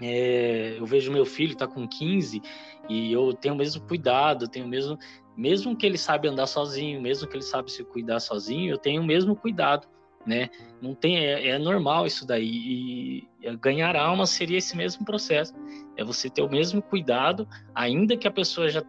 É, 0.01 0.75
eu 0.77 0.85
vejo 0.85 1.11
meu 1.11 1.25
filho 1.25 1.55
tá 1.55 1.67
com 1.67 1.87
15 1.87 2.41
e 2.89 3.13
eu 3.13 3.31
tenho 3.33 3.53
o 3.53 3.57
mesmo 3.57 3.81
cuidado, 3.87 4.47
tenho 4.47 4.65
o 4.65 4.69
mesmo, 4.69 4.97
mesmo 5.37 5.77
que 5.77 5.85
ele 5.85 5.97
sabe 5.97 6.27
andar 6.27 6.47
sozinho, 6.47 7.01
mesmo 7.01 7.27
que 7.27 7.37
ele 7.37 7.43
sabe 7.43 7.71
se 7.71 7.83
cuidar 7.83 8.19
sozinho, 8.19 8.73
eu 8.73 8.77
tenho 8.77 9.01
o 9.01 9.05
mesmo 9.05 9.35
cuidado, 9.35 9.87
né? 10.25 10.49
Não 10.81 10.93
tem, 10.93 11.17
é, 11.17 11.49
é 11.49 11.59
normal 11.59 12.05
isso 12.05 12.25
daí. 12.25 13.27
E 13.41 13.55
ganhar 13.57 13.95
alma 13.95 14.25
seria 14.25 14.57
esse 14.57 14.75
mesmo 14.75 15.05
processo, 15.05 15.53
é 15.97 16.03
você 16.03 16.29
ter 16.29 16.41
o 16.41 16.49
mesmo 16.49 16.81
cuidado, 16.81 17.47
ainda 17.75 18.15
que 18.17 18.27
a 18.27 18.31
pessoa 18.31 18.69
já 18.69 18.83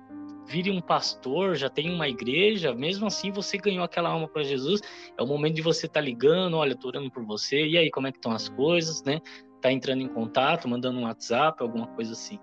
vire 0.47 0.71
um 0.71 0.81
pastor, 0.81 1.55
já 1.57 1.71
tem 1.71 1.91
uma 1.91 2.09
igreja, 2.09 2.75
mesmo 2.75 3.07
assim 3.07 3.31
você 3.31 3.57
ganhou 3.57 3.85
aquela 3.85 4.11
alma 4.11 4.29
para 4.29 4.43
Jesus, 4.43 4.81
é 5.17 5.23
o 5.23 5.27
momento 5.27 5.55
de 5.55 5.63
você 5.63 5.87
estar 5.87 6.01
tá 6.01 6.05
ligando, 6.05 6.57
olha, 6.57 6.77
tô 6.77 6.89
orando 6.89 7.11
por 7.11 7.25
você, 7.25 7.67
e 7.67 7.79
aí, 7.79 7.91
como 7.91 8.07
é 8.07 8.13
que 8.13 8.19
estão 8.19 8.33
as 8.33 8.49
coisas, 8.49 9.03
né? 9.03 9.21
Tá 9.61 9.73
entrando 9.73 10.03
em 10.03 10.09
contato, 10.09 10.69
mandando 10.69 10.99
um 10.99 11.05
WhatsApp, 11.05 11.63
alguma 11.63 11.87
coisa 11.89 12.13
assim. 12.13 12.39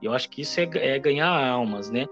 Eu 0.00 0.12
acho 0.12 0.28
que 0.30 0.40
isso 0.40 0.58
é, 0.58 0.68
é 0.74 0.98
ganhar 0.98 1.28
almas, 1.28 1.90
né? 1.90 2.06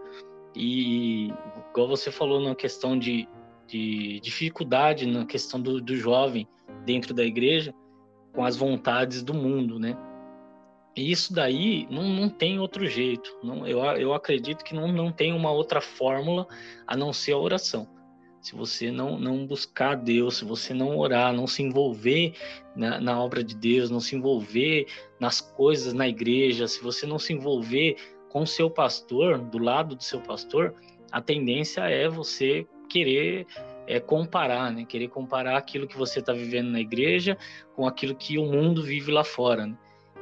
E 0.54 1.32
igual 1.70 1.88
você 1.88 2.10
falou 2.10 2.40
na 2.40 2.54
questão 2.54 2.98
de, 2.98 3.26
de 3.70 4.20
dificuldade, 4.20 5.06
na 5.06 5.24
questão 5.24 5.60
do, 5.60 5.80
do 5.80 5.96
jovem 5.96 6.46
dentro 6.84 7.14
da 7.14 7.24
igreja, 7.24 7.72
com 8.32 8.44
as 8.44 8.56
vontades 8.56 9.22
do 9.22 9.32
mundo, 9.32 9.78
né? 9.78 9.96
E 10.96 11.10
isso 11.10 11.32
daí 11.32 11.86
não, 11.88 12.02
não 12.08 12.28
tem 12.28 12.58
outro 12.58 12.86
jeito. 12.86 13.36
Não, 13.42 13.66
eu, 13.66 13.78
eu 13.96 14.12
acredito 14.12 14.64
que 14.64 14.74
não, 14.74 14.90
não 14.90 15.12
tem 15.12 15.32
uma 15.32 15.50
outra 15.50 15.80
fórmula 15.80 16.46
a 16.86 16.96
não 16.96 17.12
ser 17.12 17.32
a 17.32 17.38
oração. 17.38 17.86
Se 18.42 18.56
você 18.56 18.90
não, 18.90 19.18
não 19.18 19.46
buscar 19.46 19.94
Deus, 19.94 20.38
se 20.38 20.44
você 20.44 20.74
não 20.74 20.98
orar, 20.98 21.32
não 21.32 21.46
se 21.46 21.62
envolver 21.62 22.34
na, 22.74 23.00
na 23.00 23.22
obra 23.22 23.44
de 23.44 23.54
Deus, 23.54 23.90
não 23.90 24.00
se 24.00 24.16
envolver 24.16 24.86
nas 25.20 25.40
coisas 25.40 25.92
na 25.92 26.08
igreja, 26.08 26.66
se 26.66 26.82
você 26.82 27.06
não 27.06 27.18
se 27.18 27.34
envolver 27.34 27.96
com 28.30 28.42
o 28.42 28.46
seu 28.46 28.70
pastor, 28.70 29.38
do 29.38 29.58
lado 29.58 29.94
do 29.94 30.02
seu 30.02 30.20
pastor, 30.20 30.74
a 31.12 31.20
tendência 31.20 31.82
é 31.82 32.08
você 32.08 32.66
querer 32.90 33.46
é, 33.86 33.98
comparar, 33.98 34.72
né? 34.72 34.84
Querer 34.84 35.08
comparar 35.08 35.56
aquilo 35.56 35.86
que 35.86 35.96
você 35.96 36.18
está 36.20 36.32
vivendo 36.32 36.70
na 36.70 36.80
igreja 36.80 37.38
com 37.74 37.86
aquilo 37.86 38.14
que 38.14 38.38
o 38.38 38.44
mundo 38.44 38.82
vive 38.82 39.10
lá 39.10 39.24
fora. 39.24 39.66
Né? 39.66 39.76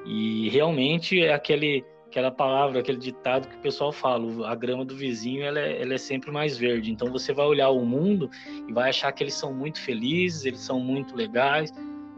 E 0.06 0.48
realmente 0.50 1.20
é 1.20 1.32
aquele, 1.32 1.84
aquela 2.06 2.30
palavra, 2.30 2.80
aquele 2.80 2.98
ditado 2.98 3.48
que 3.48 3.56
o 3.56 3.60
pessoal 3.60 3.92
fala: 3.92 4.48
a 4.48 4.54
grama 4.54 4.84
do 4.84 4.94
vizinho 4.94 5.42
ela 5.42 5.58
é, 5.58 5.82
ela 5.82 5.94
é 5.94 5.98
sempre 5.98 6.30
mais 6.30 6.56
verde. 6.56 6.90
Então 6.92 7.10
você 7.10 7.32
vai 7.32 7.46
olhar 7.46 7.70
o 7.70 7.84
mundo 7.84 8.30
e 8.68 8.72
vai 8.72 8.90
achar 8.90 9.10
que 9.12 9.22
eles 9.22 9.34
são 9.34 9.52
muito 9.52 9.80
felizes, 9.80 10.44
eles 10.44 10.60
são 10.60 10.80
muito 10.80 11.16
legais. 11.16 11.72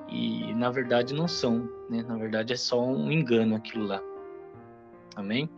E 0.08 0.52
na 0.54 0.70
verdade 0.70 1.14
não 1.14 1.28
são, 1.28 1.68
né? 1.88 2.04
Na 2.06 2.16
verdade 2.16 2.52
é 2.52 2.56
só 2.56 2.84
um 2.84 3.10
engano 3.10 3.54
aquilo 3.54 3.86
lá. 3.86 4.02
Amém? 5.16 5.48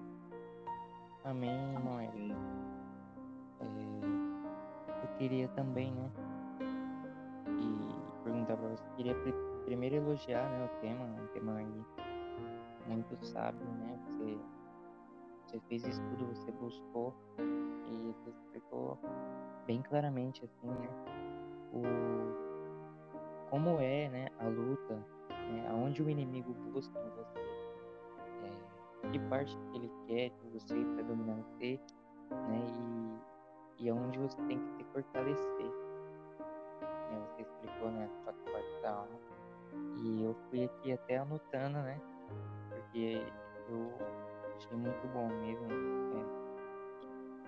Amém, 1.24 1.56
Noé 1.84 2.10
queria 5.22 5.46
também, 5.48 5.92
né? 5.92 6.10
E 7.46 8.24
perguntar 8.24 8.56
para 8.56 8.68
você, 8.70 8.82
queria 8.96 9.14
primeiro 9.64 9.94
elogiar, 9.96 10.50
né, 10.50 10.64
o 10.64 10.80
tema, 10.80 11.04
um 11.04 11.26
tema 11.28 11.54
aí 11.54 11.84
muito 12.88 13.16
sábio, 13.24 13.64
né? 13.64 13.96
Você, 14.04 14.38
você 15.46 15.60
fez 15.68 15.86
estudo, 15.86 16.26
você 16.26 16.50
buscou 16.50 17.14
e 17.38 18.12
você 18.12 18.30
explicou 18.30 18.98
bem 19.64 19.80
claramente, 19.82 20.44
assim, 20.44 20.66
né? 20.66 20.88
O, 21.72 21.82
como 23.48 23.78
é, 23.78 24.08
né, 24.08 24.28
a 24.40 24.48
luta, 24.48 24.96
né, 25.28 25.68
aonde 25.70 26.02
o 26.02 26.10
inimigo 26.10 26.52
busca 26.72 26.98
em 26.98 27.10
você, 27.10 27.38
é, 29.04 29.08
que 29.10 29.20
parte 29.28 29.56
que 29.56 29.76
ele 29.76 29.90
quer 30.08 30.30
de 30.30 30.48
você 30.48 30.84
para 30.84 31.04
dominar 31.04 31.36
você, 31.36 31.78
né? 32.30 32.66
E 32.66 33.11
e 33.78 33.88
é 33.88 33.92
onde 33.92 34.18
você 34.18 34.40
tem 34.42 34.58
que 34.58 34.68
se 34.76 34.84
fortalecer. 34.92 35.66
Né? 37.10 37.26
Você 37.26 37.42
explicou, 37.42 37.90
né, 37.90 38.04
a 38.04 38.22
sua 38.22 38.32
parte 38.52 38.82
da 38.82 38.90
alma. 38.90 39.18
E 39.96 40.24
eu 40.24 40.34
fui 40.48 40.64
aqui 40.64 40.92
até 40.92 41.18
anotando, 41.18 41.78
né? 41.78 42.00
Porque 42.68 43.22
eu 43.68 43.92
achei 44.56 44.76
muito 44.76 45.08
bom 45.08 45.28
mesmo. 45.28 45.66
Né? 45.66 46.24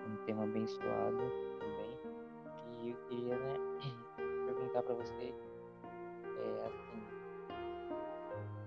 Um 0.07 0.25
tema 0.25 0.43
abençoado 0.43 1.17
também. 1.59 1.99
E 2.81 2.89
eu 2.89 2.97
queria, 3.07 3.37
né, 3.37 3.53
perguntar 4.45 4.83
para 4.83 4.93
você, 4.95 5.33
é, 6.37 6.67
assim, 6.67 7.03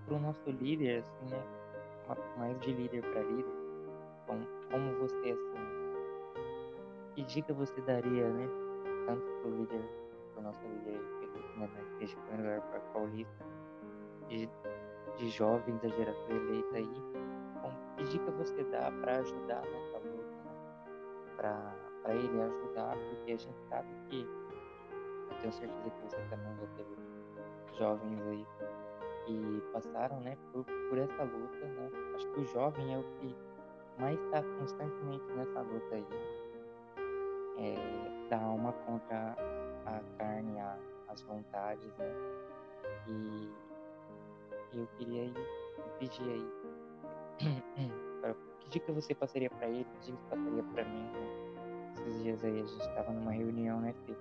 pro 0.07 0.19
nosso 0.19 0.51
líder, 0.51 1.01
assim, 1.01 1.31
né? 1.31 1.43
Mais 2.39 2.59
de 2.61 2.73
líder 2.73 3.03
para 3.03 3.21
líder, 3.21 3.53
como, 4.27 4.47
como 4.71 4.99
você, 4.99 5.31
assim, 5.33 5.68
que 7.19 7.25
dica 7.25 7.53
você 7.53 7.81
daria, 7.81 8.29
né? 8.29 8.49
Tanto 9.05 9.27
para 9.27 9.51
o 9.51 9.57
líder, 9.57 9.83
para 10.33 10.41
o 10.41 10.43
nosso 10.45 10.61
líder 10.63 11.01
né, 11.57 11.69
na 11.75 11.97
igreja 11.97 12.17
para 12.71 12.81
paulista, 12.93 13.45
de, 14.29 14.49
de 15.17 15.29
jovens 15.29 15.81
da 15.81 15.89
geração 15.89 16.31
eleita 16.31 16.77
aí, 16.77 17.03
que 17.97 18.05
dica 18.05 18.31
você 18.31 18.63
dá 18.71 18.93
para 19.01 19.17
ajudar 19.17 19.63
nessa 19.63 19.99
luta, 19.99 20.37
né? 20.45 21.35
Para 21.37 22.15
ele 22.15 22.41
ajudar, 22.41 22.97
porque 22.97 23.33
a 23.33 23.37
gente 23.37 23.61
sabe 23.69 23.89
que, 24.09 24.21
eu 24.21 25.37
tenho 25.41 25.53
certeza 25.53 25.91
que 25.91 26.03
você 26.03 26.23
também 26.31 26.57
já 26.57 26.67
teve 26.77 26.97
jovens 27.77 28.23
aí 28.29 28.47
que 29.27 29.63
passaram, 29.73 30.21
né, 30.21 30.39
por, 30.53 30.65
por 30.89 30.99
essa 30.99 31.25
luta, 31.25 31.67
né? 31.67 31.91
Acho 32.15 32.29
que 32.29 32.41
o 32.41 32.45
jovem 32.45 32.95
é 32.95 32.99
o 32.99 33.03
que 33.03 33.37
mais 33.99 34.21
está 34.21 34.41
constantemente 34.61 35.25
nessa 35.33 35.63
luta 35.63 35.97
aí 35.97 36.38
é, 37.59 38.29
da 38.29 38.39
alma 38.41 38.73
contra 38.87 39.37
a 39.87 40.01
carne, 40.19 40.59
a, 40.61 40.77
as 41.09 41.23
vontades, 41.23 41.97
né? 41.97 42.13
E 43.09 43.51
eu 44.73 44.87
queria 44.99 45.23
aí, 45.23 45.35
pedir 45.99 46.23
aí, 46.23 46.49
que 48.61 48.69
dica 48.71 48.93
você 48.93 49.15
passaria 49.15 49.51
para 49.51 49.67
ele, 49.69 49.85
que 49.85 50.13
dica 50.13 50.19
passaria 50.31 50.63
para 50.63 50.85
mim, 50.85 51.11
né? 51.11 51.93
Esses 51.95 52.23
dias 52.23 52.45
aí 52.45 52.61
a 52.61 52.65
gente 52.65 52.81
estava 52.81 53.13
numa 53.13 53.33
reunião, 53.33 53.81
né, 53.81 53.95
Fê? 54.07 54.13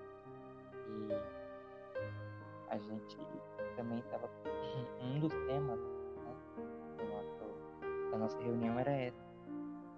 E 0.90 1.10
a 2.70 2.78
gente 2.78 3.18
também 3.76 4.00
estava, 4.00 4.30
um 5.02 5.20
dos 5.20 5.34
temas, 5.34 5.80
né, 5.80 6.36
do 6.98 7.06
nosso, 7.06 8.12
da 8.12 8.18
nossa 8.18 8.40
reunião 8.40 8.80
era 8.80 8.92
essa, 8.92 9.28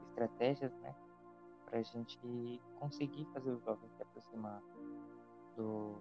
estratégias, 0.10 0.72
né, 0.82 0.94
para 1.70 1.80
a 1.80 1.84
gente 1.84 2.62
conseguir 2.80 3.26
fazer 3.34 3.52
o 3.52 3.60
jovem 3.60 3.90
se 3.96 4.02
aproximar 4.02 4.62
do, 5.56 5.96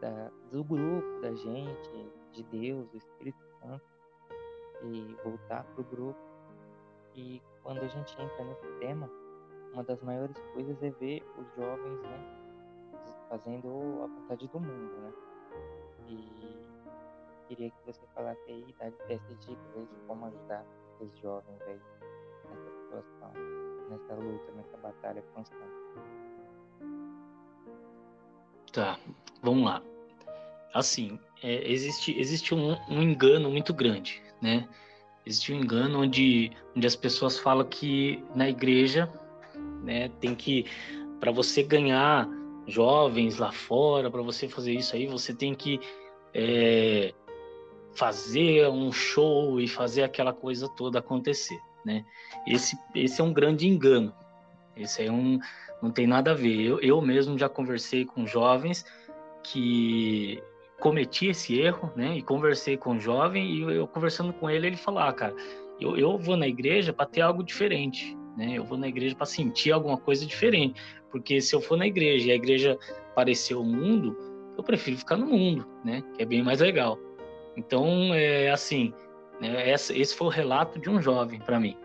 da, 0.00 0.30
do 0.50 0.64
grupo, 0.64 1.20
da 1.20 1.32
gente, 1.34 2.12
de 2.32 2.42
Deus, 2.44 2.88
do 2.90 2.96
Espírito 2.96 3.38
Santo, 3.60 3.84
e 4.82 5.16
voltar 5.24 5.64
para 5.64 5.80
o 5.80 5.84
grupo. 5.84 6.20
E 7.14 7.40
quando 7.62 7.78
a 7.78 7.88
gente 7.88 8.20
entra 8.20 8.44
nesse 8.44 8.66
tema, 8.80 9.08
uma 9.72 9.84
das 9.84 10.02
maiores 10.02 10.36
coisas 10.52 10.82
é 10.82 10.90
ver 10.90 11.22
os 11.38 11.46
jovens 11.54 12.02
né, 12.02 12.92
fazendo 13.28 14.02
a 14.02 14.06
vontade 14.06 14.48
do 14.48 14.60
mundo. 14.60 14.92
Né? 15.00 15.12
E 16.08 16.66
queria 17.48 17.70
que 17.70 17.86
você 17.86 18.06
falasse 18.14 18.50
aí, 18.50 18.74
desse 19.06 19.34
dicas 19.36 19.76
aí 19.76 19.86
de 19.86 20.00
como 20.06 20.26
ajudar 20.26 20.66
esses 21.00 21.16
jovens 21.18 21.62
aí 21.62 21.80
nessa 22.48 22.70
situação 22.70 23.65
nessa 23.88 24.14
luta, 24.14 24.52
nessa 24.52 24.76
batalha 24.78 25.22
constante. 25.34 25.64
Tá, 28.72 28.98
vamos 29.42 29.64
lá. 29.64 29.82
Assim, 30.74 31.18
é, 31.42 31.70
existe, 31.70 32.18
existe 32.18 32.54
um, 32.54 32.76
um, 32.88 33.02
engano 33.02 33.50
muito 33.50 33.72
grande, 33.72 34.22
né? 34.40 34.68
Existe 35.24 35.52
um 35.52 35.56
engano 35.56 36.02
onde, 36.02 36.52
onde 36.76 36.86
as 36.86 36.94
pessoas 36.94 37.38
falam 37.38 37.66
que 37.66 38.22
na 38.34 38.48
igreja, 38.48 39.10
né, 39.82 40.08
tem 40.20 40.34
que, 40.34 40.66
para 41.18 41.32
você 41.32 41.62
ganhar 41.62 42.28
jovens 42.66 43.38
lá 43.38 43.50
fora, 43.50 44.10
para 44.10 44.22
você 44.22 44.48
fazer 44.48 44.72
isso 44.72 44.94
aí, 44.94 45.06
você 45.06 45.34
tem 45.34 45.54
que 45.54 45.80
é, 46.34 47.14
fazer 47.94 48.68
um 48.68 48.92
show 48.92 49.60
e 49.60 49.66
fazer 49.66 50.02
aquela 50.02 50.32
coisa 50.32 50.68
toda 50.68 50.98
acontecer 50.98 51.60
né? 51.86 52.04
Esse, 52.44 52.76
esse 52.94 53.20
é 53.20 53.24
um 53.24 53.32
grande 53.32 53.66
engano. 53.66 54.12
Esse 54.76 55.06
é 55.06 55.10
um, 55.10 55.38
não 55.80 55.90
tem 55.90 56.06
nada 56.06 56.32
a 56.32 56.34
ver. 56.34 56.60
Eu, 56.60 56.80
eu 56.80 57.00
mesmo 57.00 57.38
já 57.38 57.48
conversei 57.48 58.04
com 58.04 58.26
jovens 58.26 58.84
que 59.44 60.42
cometi 60.80 61.28
esse 61.28 61.58
erro, 61.58 61.92
né? 61.94 62.16
E 62.18 62.22
conversei 62.22 62.76
com 62.76 62.94
um 62.94 63.00
jovem 63.00 63.48
e 63.48 63.62
eu, 63.62 63.70
eu 63.70 63.86
conversando 63.86 64.32
com 64.32 64.50
ele, 64.50 64.66
ele 64.66 64.76
falou: 64.76 65.00
ah, 65.00 65.12
cara, 65.12 65.34
eu, 65.80 65.96
eu 65.96 66.18
vou 66.18 66.36
na 66.36 66.48
igreja 66.48 66.92
para 66.92 67.06
ter 67.06 67.20
algo 67.20 67.44
diferente, 67.44 68.16
né? 68.36 68.54
Eu 68.54 68.64
vou 68.64 68.76
na 68.76 68.88
igreja 68.88 69.14
para 69.14 69.24
sentir 69.24 69.70
alguma 69.70 69.96
coisa 69.96 70.26
diferente, 70.26 70.82
porque 71.10 71.40
se 71.40 71.54
eu 71.54 71.60
for 71.60 71.78
na 71.78 71.86
igreja 71.86 72.26
e 72.26 72.32
a 72.32 72.34
igreja 72.34 72.76
parecer 73.14 73.54
o 73.54 73.62
mundo, 73.62 74.18
eu 74.58 74.64
prefiro 74.64 74.98
ficar 74.98 75.16
no 75.16 75.26
mundo, 75.26 75.66
né? 75.84 76.02
Que 76.14 76.22
é 76.22 76.26
bem 76.26 76.42
mais 76.42 76.60
legal. 76.60 76.98
Então, 77.56 78.12
é 78.12 78.50
assim? 78.50 78.92
Esse 79.40 80.14
foi 80.14 80.26
o 80.28 80.30
relato 80.30 80.78
de 80.78 80.88
um 80.88 81.00
jovem 81.00 81.38
para 81.38 81.60
mim. 81.60 81.76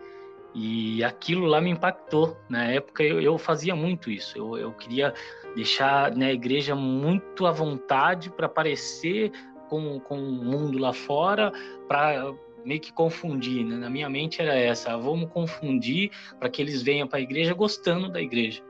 E 0.54 1.02
aquilo 1.02 1.46
lá 1.46 1.60
me 1.60 1.70
impactou. 1.70 2.36
Na 2.48 2.64
época 2.64 3.02
eu, 3.02 3.20
eu 3.20 3.38
fazia 3.38 3.74
muito 3.74 4.10
isso. 4.10 4.36
Eu, 4.36 4.56
eu 4.56 4.72
queria 4.72 5.14
deixar 5.54 6.14
né, 6.14 6.26
a 6.26 6.32
igreja 6.32 6.74
muito 6.74 7.46
à 7.46 7.52
vontade 7.52 8.30
para 8.30 8.46
aparecer 8.46 9.32
com, 9.68 9.98
com 10.00 10.18
o 10.18 10.44
mundo 10.44 10.78
lá 10.78 10.92
fora, 10.92 11.52
para 11.88 12.34
meio 12.64 12.80
que 12.80 12.92
confundir. 12.92 13.64
Né? 13.64 13.76
Na 13.76 13.88
minha 13.88 14.08
mente 14.08 14.42
era 14.42 14.54
essa: 14.54 14.96
vamos 14.96 15.30
confundir 15.30 16.10
para 16.38 16.50
que 16.50 16.60
eles 16.60 16.82
venham 16.82 17.08
para 17.08 17.18
a 17.18 17.22
igreja 17.22 17.54
gostando 17.54 18.10
da 18.10 18.20
igreja. 18.20 18.62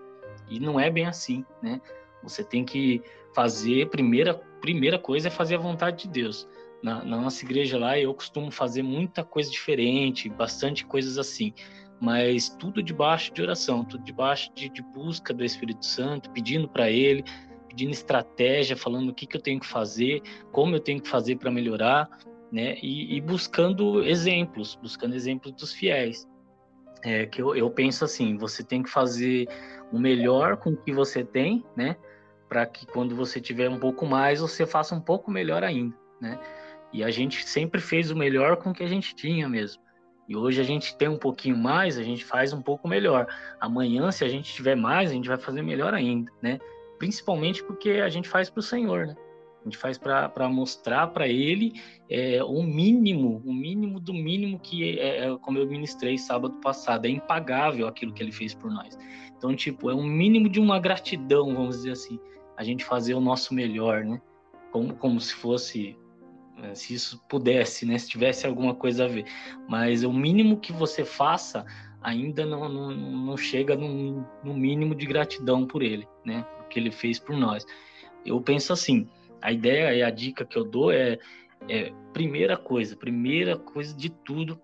E 0.49 0.61
não 0.61 0.79
é 0.79 0.90
bem 0.90 1.07
assim, 1.07 1.45
né? 1.62 1.81
Você 2.23 2.45
tem 2.45 2.64
que 2.64 3.03
fazer, 3.35 3.88
primeira, 3.88 4.35
primeira 4.61 4.99
coisa 4.99 5.29
é 5.29 5.31
fazer 5.31 5.57
a 5.57 5.59
vontade 5.59 6.05
de 6.05 6.09
Deus 6.09 6.47
na, 6.83 7.05
na, 7.05 7.16
nossa 7.21 7.45
igreja 7.45 7.79
lá, 7.79 7.99
eu 7.99 8.12
costumo 8.12 8.51
fazer 8.51 8.83
muita 8.83 9.23
coisa 9.23 9.51
diferente, 9.51 10.29
bastante 10.29 10.85
coisas 10.85 11.16
assim, 11.16 11.55
mas 12.01 12.49
tudo 12.49 12.83
debaixo 12.83 13.33
de 13.33 13.40
oração, 13.40 13.85
tudo 13.85 14.03
debaixo 14.03 14.53
de, 14.55 14.68
de 14.68 14.83
busca 14.83 15.33
do 15.33 15.45
Espírito 15.45 15.87
Santo, 15.87 16.31
pedindo 16.31 16.68
para 16.68 16.90
Ele, 16.90 17.25
pedindo 17.68 17.92
estratégia, 17.92 18.77
falando 18.77 19.11
o 19.11 19.14
que, 19.14 19.27
que 19.27 19.37
eu 19.37 19.40
tenho 19.40 19.61
que 19.61 19.66
fazer, 19.66 20.21
como 20.51 20.75
eu 20.75 20.81
tenho 20.81 21.01
que 21.01 21.09
fazer 21.09 21.37
para 21.37 21.51
melhorar, 21.51 22.09
né? 22.51 22.77
E, 22.83 23.16
e, 23.16 23.21
buscando 23.21 24.03
exemplos, 24.03 24.75
buscando 24.75 25.14
exemplos 25.14 25.53
dos 25.53 25.73
fiéis. 25.73 26.29
É, 27.05 27.27
que 27.27 27.40
eu, 27.40 27.57
eu 27.57 27.71
penso 27.71 28.05
assim, 28.05 28.37
você 28.37 28.62
tem 28.62 28.83
que 28.83 28.90
fazer 28.90 29.49
o 29.90 29.99
melhor 29.99 30.57
com 30.57 30.71
o 30.71 30.77
que 30.77 30.92
você 30.92 31.25
tem, 31.25 31.64
né? 31.77 31.97
Para 32.49 32.66
que 32.66 32.85
quando 32.87 33.16
você 33.16 33.40
tiver 33.40 33.71
um 33.71 33.79
pouco 33.79 34.05
mais, 34.05 34.40
você 34.40 34.66
faça 34.66 34.95
um 34.95 35.01
pouco 35.01 35.31
melhor 35.31 35.64
ainda, 35.64 35.97
né? 36.21 36.38
E 36.92 37.02
a 37.02 37.11
gente 37.11 37.46
sempre 37.46 37.81
fez 37.81 38.11
o 38.11 38.16
melhor 38.16 38.57
com 38.57 38.70
o 38.70 38.74
que 38.74 38.83
a 38.83 38.88
gente 38.88 39.14
tinha 39.14 39.48
mesmo. 39.48 39.83
E 40.28 40.37
hoje 40.37 40.61
a 40.61 40.64
gente 40.64 40.96
tem 40.96 41.09
um 41.09 41.18
pouquinho 41.18 41.57
mais, 41.57 41.98
a 41.98 42.02
gente 42.02 42.24
faz 42.24 42.52
um 42.52 42.62
pouco 42.62 42.87
melhor. 42.87 43.26
Amanhã, 43.61 44.11
se 44.11 44.24
a 44.24 44.28
gente 44.28 44.52
tiver 44.52 44.76
mais, 44.76 45.11
a 45.11 45.14
gente 45.14 45.28
vai 45.28 45.38
fazer 45.38 45.62
melhor 45.62 45.94
ainda, 45.94 46.31
né? 46.40 46.59
Principalmente 46.98 47.62
porque 47.64 47.90
a 47.90 48.09
gente 48.09 48.28
faz 48.28 48.48
para 48.48 48.61
o 48.61 48.62
Senhor, 48.62 49.07
né? 49.09 49.16
A 49.61 49.64
gente 49.64 49.76
faz 49.76 49.96
para 49.96 50.48
mostrar 50.48 51.09
para 51.09 51.28
Ele 51.28 51.81
é, 52.11 52.42
o 52.42 52.62
mínimo, 52.62 53.40
o 53.44 53.52
mínimo 53.52 54.00
do 54.00 54.12
mínimo 54.12 54.59
que, 54.59 54.98
é, 54.98 55.26
é, 55.26 55.37
como 55.38 55.59
eu 55.59 55.66
ministrei 55.66 56.18
sábado 56.18 56.55
passado, 56.61 57.07
é 57.07 57.11
impagável 57.11 57.87
aquilo 57.87 58.12
que 58.12 58.22
Ele 58.22 58.33
fez 58.33 58.55
por 58.55 58.70
nós. 58.70 58.98
Então, 59.37 59.55
tipo, 59.55 59.88
é 59.88 59.94
um 59.94 60.02
mínimo 60.02 60.48
de 60.48 60.61
uma 60.61 60.81
gratidão, 60.81 61.55
vamos 61.55 61.76
dizer 61.76 61.92
assim, 61.92 62.18
a 62.57 62.64
gente 62.64 62.85
fazer 62.85 63.14
o 63.14 63.20
nosso 63.20 63.55
melhor, 63.55 64.05
né? 64.05 64.20
Como, 64.72 64.94
como 64.94 65.20
se 65.20 65.35
fosse 65.35 65.96
né, 66.62 66.75
se 66.75 66.94
isso 66.94 67.22
pudesse, 67.29 67.85
né? 67.85 67.98
Se 67.98 68.09
tivesse 68.09 68.46
alguma 68.46 68.75
coisa 68.75 69.05
a 69.05 69.09
ver. 69.09 69.25
Mas 69.68 70.05
o 70.05 70.12
mínimo 70.12 70.59
que 70.59 70.72
você 70.72 71.05
faça 71.05 71.66
ainda 72.01 72.46
não, 72.46 72.68
não, 72.68 72.90
não 72.92 73.37
chega 73.37 73.77
no, 73.77 74.25
no 74.44 74.55
mínimo 74.55 74.94
de 74.94 75.05
gratidão 75.05 75.66
por 75.66 75.83
ele, 75.83 76.07
né? 76.25 76.46
O 76.61 76.68
que 76.68 76.79
ele 76.79 76.92
fez 76.92 77.18
por 77.18 77.37
nós. 77.37 77.66
Eu 78.25 78.40
penso 78.40 78.72
assim, 78.72 79.09
a 79.40 79.53
ideia 79.53 79.92
e 79.94 80.03
a 80.03 80.11
dica 80.11 80.44
que 80.44 80.57
eu 80.57 80.64
dou 80.64 80.92
é, 80.92 81.18
é 81.68 81.92
primeira 82.12 82.57
coisa, 82.57 82.96
primeira 82.96 83.59
coisa 83.59 83.94
de 83.94 84.09
tudo 84.09 84.61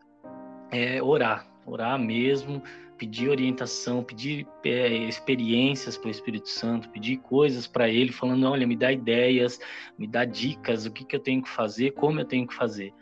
é 0.70 1.02
orar, 1.02 1.50
orar 1.66 1.98
mesmo, 1.98 2.62
pedir 2.98 3.28
orientação, 3.28 4.02
pedir 4.02 4.46
é, 4.64 4.88
experiências 4.88 5.96
para 5.96 6.08
o 6.08 6.10
Espírito 6.10 6.48
Santo, 6.48 6.90
pedir 6.90 7.18
coisas 7.18 7.66
para 7.66 7.88
ele, 7.88 8.12
falando: 8.12 8.46
olha, 8.50 8.66
me 8.66 8.76
dá 8.76 8.92
ideias, 8.92 9.60
me 9.96 10.06
dá 10.06 10.24
dicas, 10.24 10.84
o 10.84 10.90
que, 10.90 11.04
que 11.04 11.16
eu 11.16 11.20
tenho 11.20 11.42
que 11.42 11.48
fazer, 11.48 11.92
como 11.92 12.20
eu 12.20 12.24
tenho 12.24 12.46
que 12.46 12.54
fazer. 12.54 12.92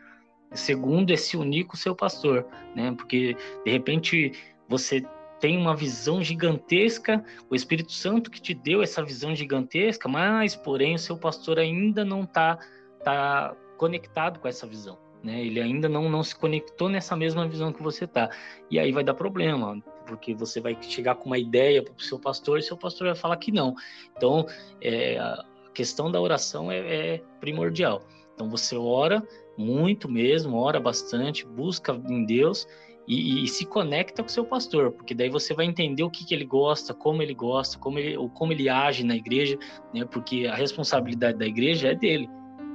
Segundo 0.53 1.13
é 1.13 1.17
se 1.17 1.37
unir 1.37 1.65
com 1.65 1.75
o 1.75 1.79
seu 1.79 1.95
pastor, 1.95 2.47
né? 2.75 2.93
Porque 2.93 3.37
de 3.65 3.71
repente 3.71 4.33
você 4.69 5.05
tem 5.41 5.57
uma 5.57 5.75
visão 5.75 6.23
gigantesca, 6.23 7.25
o 7.51 7.55
Espírito 7.55 7.93
Santo 7.93 8.31
que 8.31 8.41
te 8.41 8.55
deu 8.55 8.83
essa 8.83 9.03
visão 9.03 9.35
gigantesca, 9.35 10.09
mas 10.09 10.55
porém 10.55 10.95
o 10.95 10.99
seu 10.99 11.17
pastor 11.17 11.59
ainda 11.59 12.05
não 12.05 12.23
está 12.23 12.59
tá 13.03 13.55
conectado 13.77 14.39
com 14.39 14.49
essa 14.49 14.67
visão 14.67 15.06
né? 15.27 15.45
Ele 15.45 15.61
ainda 15.61 15.89
não, 15.89 16.09
não 16.09 16.23
se 16.23 16.37
conectou 16.37 16.89
nessa 16.89 17.17
mesma 17.17 17.49
visão 17.49 17.73
que 17.73 17.83
você 17.83 18.07
tá. 18.07 18.31
E 18.71 18.79
aí 18.79 18.93
vai 18.93 19.03
dar 19.03 19.13
problema, 19.13 19.83
porque 20.07 20.33
você 20.33 20.61
vai 20.61 20.79
chegar 20.81 21.17
com 21.17 21.27
uma 21.27 21.39
ideia 21.39 21.83
para 21.83 21.93
o 21.93 22.01
seu 22.01 22.17
pastor 22.17 22.61
e 22.61 22.63
seu 22.63 22.77
pastor 22.77 23.09
vai 23.09 23.17
falar 23.17 23.37
que 23.37 23.51
não. 23.51 23.75
Então, 24.17 24.47
é, 24.81 25.19
a 25.19 25.45
questão 25.75 26.13
da 26.13 26.21
oração 26.21 26.71
é, 26.71 26.79
é 26.79 27.23
primordial. 27.41 28.03
Então, 28.35 28.49
você 28.49 28.77
ora 28.77 29.21
muito 29.59 30.09
mesmo, 30.09 30.57
ora 30.59 30.79
bastante, 30.79 31.45
busca 31.45 32.01
em 32.09 32.25
Deus 32.25 32.69
e, 33.09 33.43
e, 33.43 33.49
se 33.49 33.65
conecta 33.65 34.23
com 34.23 34.29
o 34.29 34.33
seu 34.33 34.45
pastor, 34.45 34.93
porque 34.93 35.15
daí 35.15 35.29
você 35.29 35.55
vai 35.55 35.65
entender 35.65 36.03
o 36.03 36.11
que, 36.11 36.25
que 36.25 36.35
ele 36.35 36.45
gosta, 36.45 36.93
como 36.93 37.23
ele 37.23 37.35
gosta, 37.35 37.79
como 37.79 37.99
ele, 37.99 38.17
como 38.35 38.53
ele 38.53 38.69
age 38.69 39.05
na 39.05 39.17
igreja, 39.17 39.59
né? 39.95 40.05
Porque 40.05 40.47
a 40.47 40.55
responsabilidade 40.55 41.39
da 41.39 41.47
igreja 41.47 41.89
é 41.89 41.95
dele, 41.95 42.29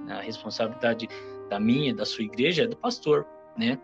né? 0.06 0.16
a 0.16 0.22
responsabilidade 0.22 1.08
da 1.52 1.60
minha, 1.60 1.94
da 1.94 2.06
sua 2.06 2.24
igreja, 2.24 2.64
é 2.64 2.68
do 2.68 2.78
pastor, 2.78 3.28
né? 3.58 3.78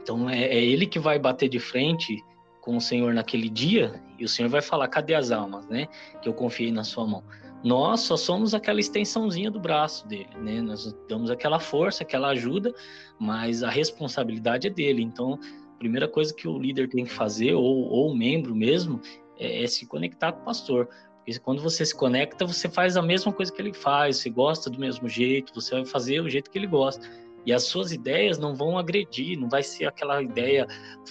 Então 0.00 0.30
é, 0.30 0.44
é 0.44 0.64
ele 0.64 0.86
que 0.86 1.00
vai 1.00 1.18
bater 1.18 1.48
de 1.48 1.58
frente 1.58 2.22
com 2.60 2.76
o 2.76 2.80
Senhor 2.80 3.12
naquele 3.12 3.48
dia 3.48 4.00
e 4.16 4.24
o 4.24 4.28
Senhor 4.28 4.48
vai 4.48 4.62
falar: 4.62 4.86
cadê 4.86 5.14
as 5.14 5.32
almas, 5.32 5.66
né? 5.66 5.88
Que 6.22 6.28
eu 6.28 6.32
confiei 6.32 6.70
na 6.70 6.84
sua 6.84 7.04
mão. 7.04 7.24
Nós 7.64 8.02
só 8.02 8.16
somos 8.16 8.54
aquela 8.54 8.78
extensãozinha 8.78 9.50
do 9.50 9.58
braço 9.58 10.06
dele, 10.06 10.28
né? 10.38 10.62
Nós 10.62 10.94
damos 11.08 11.30
aquela 11.30 11.58
força, 11.58 12.04
aquela 12.04 12.28
ajuda, 12.28 12.72
mas 13.18 13.64
a 13.64 13.70
responsabilidade 13.70 14.68
é 14.68 14.70
dele. 14.70 15.02
Então, 15.02 15.40
a 15.74 15.78
primeira 15.78 16.06
coisa 16.06 16.32
que 16.32 16.46
o 16.46 16.58
líder 16.58 16.88
tem 16.88 17.04
que 17.04 17.12
fazer, 17.12 17.54
ou, 17.54 17.88
ou 17.88 18.12
o 18.12 18.16
membro 18.16 18.54
mesmo, 18.54 19.00
é, 19.36 19.64
é 19.64 19.66
se 19.66 19.84
conectar 19.86 20.30
com 20.32 20.42
o 20.42 20.44
pastor. 20.44 20.88
Porque 21.24 21.38
quando 21.38 21.62
você 21.62 21.86
se 21.86 21.94
conecta, 21.94 22.44
você 22.44 22.68
faz 22.68 22.98
a 22.98 23.02
mesma 23.02 23.32
coisa 23.32 23.50
que 23.50 23.60
ele 23.60 23.72
faz, 23.72 24.18
você 24.18 24.28
gosta 24.28 24.68
do 24.68 24.78
mesmo 24.78 25.08
jeito, 25.08 25.54
você 25.54 25.74
vai 25.74 25.86
fazer 25.86 26.20
o 26.20 26.28
jeito 26.28 26.50
que 26.50 26.58
ele 26.58 26.66
gosta. 26.66 27.08
E 27.46 27.52
as 27.52 27.64
suas 27.64 27.92
ideias 27.92 28.38
não 28.38 28.54
vão 28.54 28.78
agredir, 28.78 29.38
não 29.38 29.48
vai 29.48 29.62
ser 29.62 29.86
aquela 29.86 30.22
ideia 30.22 30.66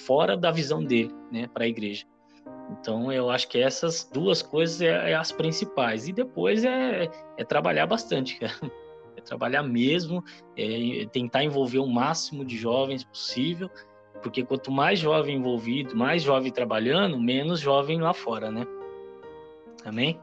fora 0.05 0.37
da 0.37 0.51
visão 0.51 0.83
dele, 0.83 1.11
né, 1.31 1.47
para 1.51 1.63
a 1.63 1.67
igreja. 1.67 2.05
Então, 2.71 3.11
eu 3.11 3.29
acho 3.31 3.47
que 3.47 3.59
essas 3.59 4.07
duas 4.13 4.43
coisas 4.43 4.81
é, 4.81 5.11
é 5.11 5.15
as 5.15 5.31
principais. 5.31 6.07
E 6.07 6.13
depois 6.13 6.63
é, 6.63 7.09
é 7.37 7.43
trabalhar 7.43 7.87
bastante, 7.87 8.39
cara. 8.39 8.53
É 9.15 9.21
trabalhar 9.21 9.61
mesmo, 9.61 10.23
é 10.57 11.05
tentar 11.11 11.43
envolver 11.43 11.77
o 11.77 11.85
máximo 11.85 12.43
de 12.43 12.57
jovens 12.57 13.03
possível, 13.03 13.69
porque 14.23 14.43
quanto 14.43 14.71
mais 14.71 14.97
jovem 14.97 15.35
envolvido, 15.35 15.95
mais 15.95 16.23
jovem 16.23 16.51
trabalhando, 16.51 17.19
menos 17.19 17.59
jovem 17.59 18.01
lá 18.01 18.11
fora, 18.11 18.49
né? 18.49 18.65
Amém? 19.85 20.19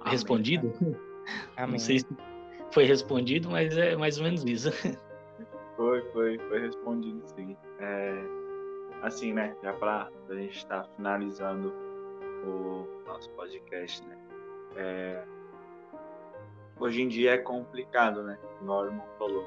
Amém. 0.00 0.12
Respondido? 0.12 0.72
Amém. 1.56 1.72
Não 1.72 1.78
sei 1.78 2.00
se 2.00 2.06
foi 2.72 2.84
respondido, 2.84 3.50
mas 3.50 3.76
é 3.76 3.96
mais 3.96 4.18
ou 4.18 4.24
menos 4.24 4.44
isso. 4.44 4.70
Foi, 5.76 6.02
foi, 6.12 6.38
foi 6.38 6.60
respondido 6.60 7.22
sim. 7.24 7.56
É, 7.78 8.22
assim, 9.00 9.32
né? 9.32 9.56
Já 9.62 9.72
para 9.72 10.10
a 10.28 10.34
gente 10.34 10.58
estar 10.58 10.82
tá 10.82 10.88
finalizando 10.94 11.72
o 12.44 12.86
nosso 13.06 13.30
podcast, 13.30 14.06
né? 14.06 14.18
É, 14.76 15.24
hoje 16.78 17.00
em 17.00 17.08
dia 17.08 17.32
é 17.32 17.38
complicado, 17.38 18.22
né? 18.22 18.38
O 18.60 18.64
Norman 18.66 19.02
falou. 19.18 19.42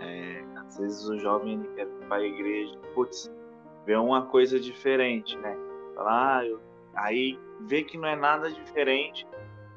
É, 0.00 0.44
às 0.58 0.76
vezes 0.76 1.08
o 1.08 1.18
jovem 1.18 1.54
ele 1.54 1.68
quer 1.76 1.86
ir 1.86 2.08
para 2.08 2.16
a 2.16 2.26
igreja, 2.26 2.78
putz, 2.94 3.32
vê 3.86 3.96
uma 3.96 4.26
coisa 4.26 4.60
diferente, 4.60 5.34
né? 5.38 5.56
Falar, 5.94 6.38
ah, 6.38 6.46
eu... 6.46 6.60
aí 6.94 7.38
vê 7.60 7.82
que 7.82 7.96
não 7.96 8.08
é 8.08 8.16
nada 8.16 8.50
diferente, 8.50 9.26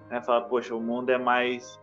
né? 0.09 0.21
Fala, 0.21 0.41
poxa, 0.41 0.75
o 0.75 0.81
mundo 0.81 1.11
é 1.11 1.17
mais 1.17 1.79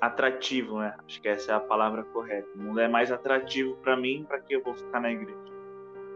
atrativo, 0.00 0.78
né? 0.78 0.94
Acho 1.06 1.20
que 1.20 1.28
essa 1.28 1.52
é 1.52 1.54
a 1.54 1.60
palavra 1.60 2.02
correta. 2.04 2.48
O 2.54 2.58
mundo 2.58 2.80
é 2.80 2.88
mais 2.88 3.12
atrativo 3.12 3.76
para 3.76 3.96
mim, 3.96 4.24
para 4.26 4.40
que 4.40 4.54
eu 4.54 4.62
vou 4.62 4.74
ficar 4.74 5.00
na 5.00 5.12
igreja, 5.12 5.38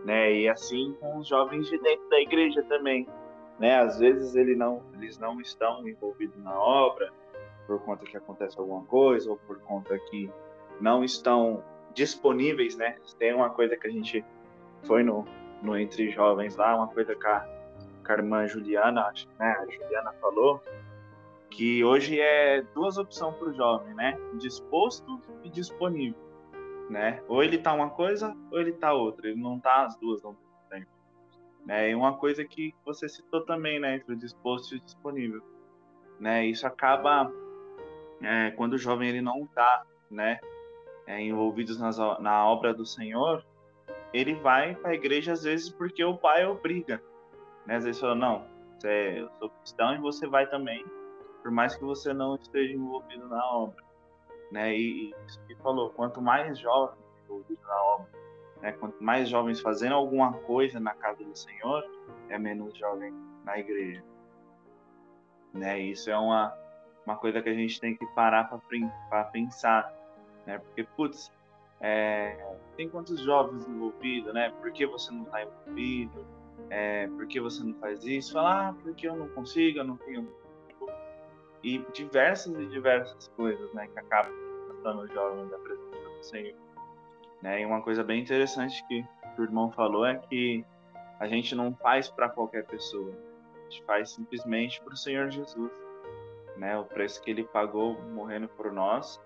né? 0.04 0.32
E 0.32 0.48
assim 0.48 0.96
com 1.00 1.18
os 1.18 1.28
jovens 1.28 1.68
de 1.68 1.78
dentro 1.78 2.08
da 2.08 2.20
igreja 2.20 2.62
também, 2.64 3.06
né? 3.58 3.78
Às 3.80 3.98
vezes 3.98 4.34
ele 4.34 4.54
não, 4.54 4.82
eles 4.94 5.18
não 5.18 5.40
estão 5.40 5.86
envolvidos 5.86 6.42
na 6.42 6.58
obra 6.58 7.12
por 7.66 7.80
conta 7.80 8.04
que 8.04 8.16
acontece 8.16 8.58
alguma 8.58 8.84
coisa 8.84 9.30
ou 9.30 9.36
por 9.36 9.58
conta 9.60 9.98
que 10.10 10.30
não 10.80 11.04
estão 11.04 11.62
disponíveis, 11.92 12.76
né? 12.76 12.96
Tem 13.18 13.34
uma 13.34 13.50
coisa 13.50 13.76
que 13.76 13.86
a 13.86 13.90
gente 13.90 14.24
foi 14.82 15.02
no 15.02 15.24
no 15.64 15.76
Entre 15.76 16.10
Jovens 16.10 16.56
lá, 16.56 16.76
uma 16.76 16.88
coisa 16.88 17.14
que 17.14 17.26
a, 17.26 17.40
que 18.04 18.12
a 18.12 18.14
irmã 18.14 18.46
Juliana, 18.46 19.06
acho, 19.06 19.26
né, 19.38 19.56
a 19.58 19.66
Juliana 19.66 20.12
falou, 20.20 20.62
que 21.50 21.82
hoje 21.82 22.20
é 22.20 22.62
duas 22.74 22.98
opções 22.98 23.34
para 23.36 23.48
o 23.48 23.54
jovem, 23.54 23.94
né? 23.94 24.18
Disposto 24.38 25.20
e 25.44 25.48
disponível, 25.48 26.20
né? 26.90 27.22
Ou 27.28 27.44
ele 27.44 27.58
tá 27.58 27.72
uma 27.72 27.90
coisa 27.90 28.36
ou 28.50 28.60
ele 28.60 28.72
tá 28.72 28.92
outra, 28.92 29.28
ele 29.28 29.40
não 29.40 29.58
tá 29.60 29.84
as 29.84 29.96
duas 29.96 30.24
ao 30.24 30.32
mesmo 30.32 30.48
tempo. 30.68 30.90
Né? 31.64 31.90
E 31.90 31.94
uma 31.94 32.16
coisa 32.16 32.44
que 32.44 32.74
você 32.84 33.08
citou 33.08 33.42
também, 33.42 33.78
né, 33.78 33.96
entre 33.96 34.12
o 34.12 34.16
disposto 34.16 34.74
e 34.74 34.78
o 34.78 34.80
disponível, 34.80 35.42
né? 36.18 36.44
Isso 36.44 36.66
acaba 36.66 37.32
é, 38.20 38.50
quando 38.50 38.72
o 38.72 38.78
jovem 38.78 39.08
ele 39.08 39.20
não 39.20 39.46
tá, 39.46 39.84
né, 40.10 40.40
é, 41.06 41.20
envolvido 41.20 41.78
nas, 41.78 41.98
na 42.18 42.44
obra 42.46 42.74
do 42.74 42.84
Senhor, 42.84 43.44
ele 44.14 44.36
vai 44.36 44.76
para 44.76 44.92
a 44.92 44.94
igreja 44.94 45.32
às 45.32 45.42
vezes 45.42 45.68
porque 45.68 46.02
o 46.04 46.16
pai 46.16 46.46
obriga. 46.46 47.02
Né? 47.66 47.74
Às 47.74 47.84
vezes 47.84 48.00
fala, 48.00 48.14
não, 48.14 48.46
você, 48.78 49.18
eu 49.18 49.28
sou 49.40 49.50
cristão 49.50 49.94
e 49.94 49.98
você 49.98 50.26
vai 50.28 50.48
também, 50.48 50.86
por 51.42 51.50
mais 51.50 51.74
que 51.74 51.84
você 51.84 52.14
não 52.14 52.36
esteja 52.36 52.72
envolvido 52.72 53.28
na 53.28 53.44
obra. 53.52 53.82
Né? 54.52 54.76
E, 54.76 55.10
e 55.10 55.14
isso 55.26 55.44
que 55.46 55.56
falou, 55.56 55.90
quanto 55.90 56.22
mais 56.22 56.56
jovens 56.60 56.96
envolvidos 57.24 57.64
na 57.64 57.84
obra, 57.84 58.08
né? 58.62 58.72
quanto 58.72 59.02
mais 59.02 59.28
jovens 59.28 59.60
fazendo 59.60 59.96
alguma 59.96 60.32
coisa 60.32 60.78
na 60.78 60.94
casa 60.94 61.24
do 61.24 61.36
Senhor, 61.36 61.84
é 62.28 62.38
menos 62.38 62.78
jovem 62.78 63.12
na 63.44 63.58
igreja. 63.58 64.04
Né? 65.52 65.80
Isso 65.80 66.08
é 66.08 66.16
uma, 66.16 66.56
uma 67.04 67.16
coisa 67.16 67.42
que 67.42 67.48
a 67.48 67.54
gente 67.54 67.80
tem 67.80 67.96
que 67.96 68.06
parar 68.14 68.44
para 69.10 69.24
pensar. 69.24 69.92
Né? 70.46 70.58
Porque, 70.58 70.84
putz, 70.84 71.32
é, 71.84 72.56
tem 72.76 72.88
quantos 72.88 73.20
jovens 73.20 73.68
envolvidos, 73.68 74.32
né? 74.32 74.50
Por 74.60 74.72
que 74.72 74.86
você 74.86 75.12
não 75.12 75.24
está 75.24 75.42
envolvido? 75.42 76.24
é, 76.70 77.06
por 77.08 77.26
que 77.26 77.40
você 77.40 77.62
não 77.62 77.74
faz 77.74 78.04
isso? 78.04 78.32
Fala, 78.32 78.68
ah, 78.68 78.74
porque 78.82 79.08
eu 79.08 79.16
não 79.16 79.28
consigo, 79.28 79.78
eu 79.78 79.84
não 79.84 79.96
tenho 79.96 80.28
e 81.62 81.78
diversas 81.94 82.54
e 82.58 82.66
diversas 82.66 83.28
coisas, 83.28 83.72
né, 83.72 83.86
que 83.86 83.98
acabam 83.98 84.30
afastando 84.64 85.00
o 85.00 85.08
jovem 85.08 85.48
da 85.48 85.56
presença 85.58 86.10
do 86.10 86.22
Senhor. 86.22 86.54
Né? 87.40 87.62
E 87.62 87.64
uma 87.64 87.80
coisa 87.80 88.04
bem 88.04 88.20
interessante 88.20 88.86
que 88.86 89.02
o 89.38 89.42
irmão 89.42 89.70
falou 89.72 90.04
é 90.04 90.14
que 90.16 90.62
a 91.18 91.26
gente 91.26 91.54
não 91.54 91.74
faz 91.76 92.10
para 92.10 92.28
qualquer 92.28 92.66
pessoa, 92.66 93.14
a 93.54 93.70
gente 93.70 93.82
faz 93.84 94.10
simplesmente 94.10 94.78
para 94.82 94.92
o 94.92 94.96
Senhor 94.96 95.30
Jesus. 95.30 95.72
Né? 96.58 96.76
O 96.76 96.84
preço 96.84 97.22
que 97.22 97.30
ele 97.30 97.44
pagou 97.44 97.98
morrendo 98.10 98.46
por 98.46 98.70
nós 98.70 99.18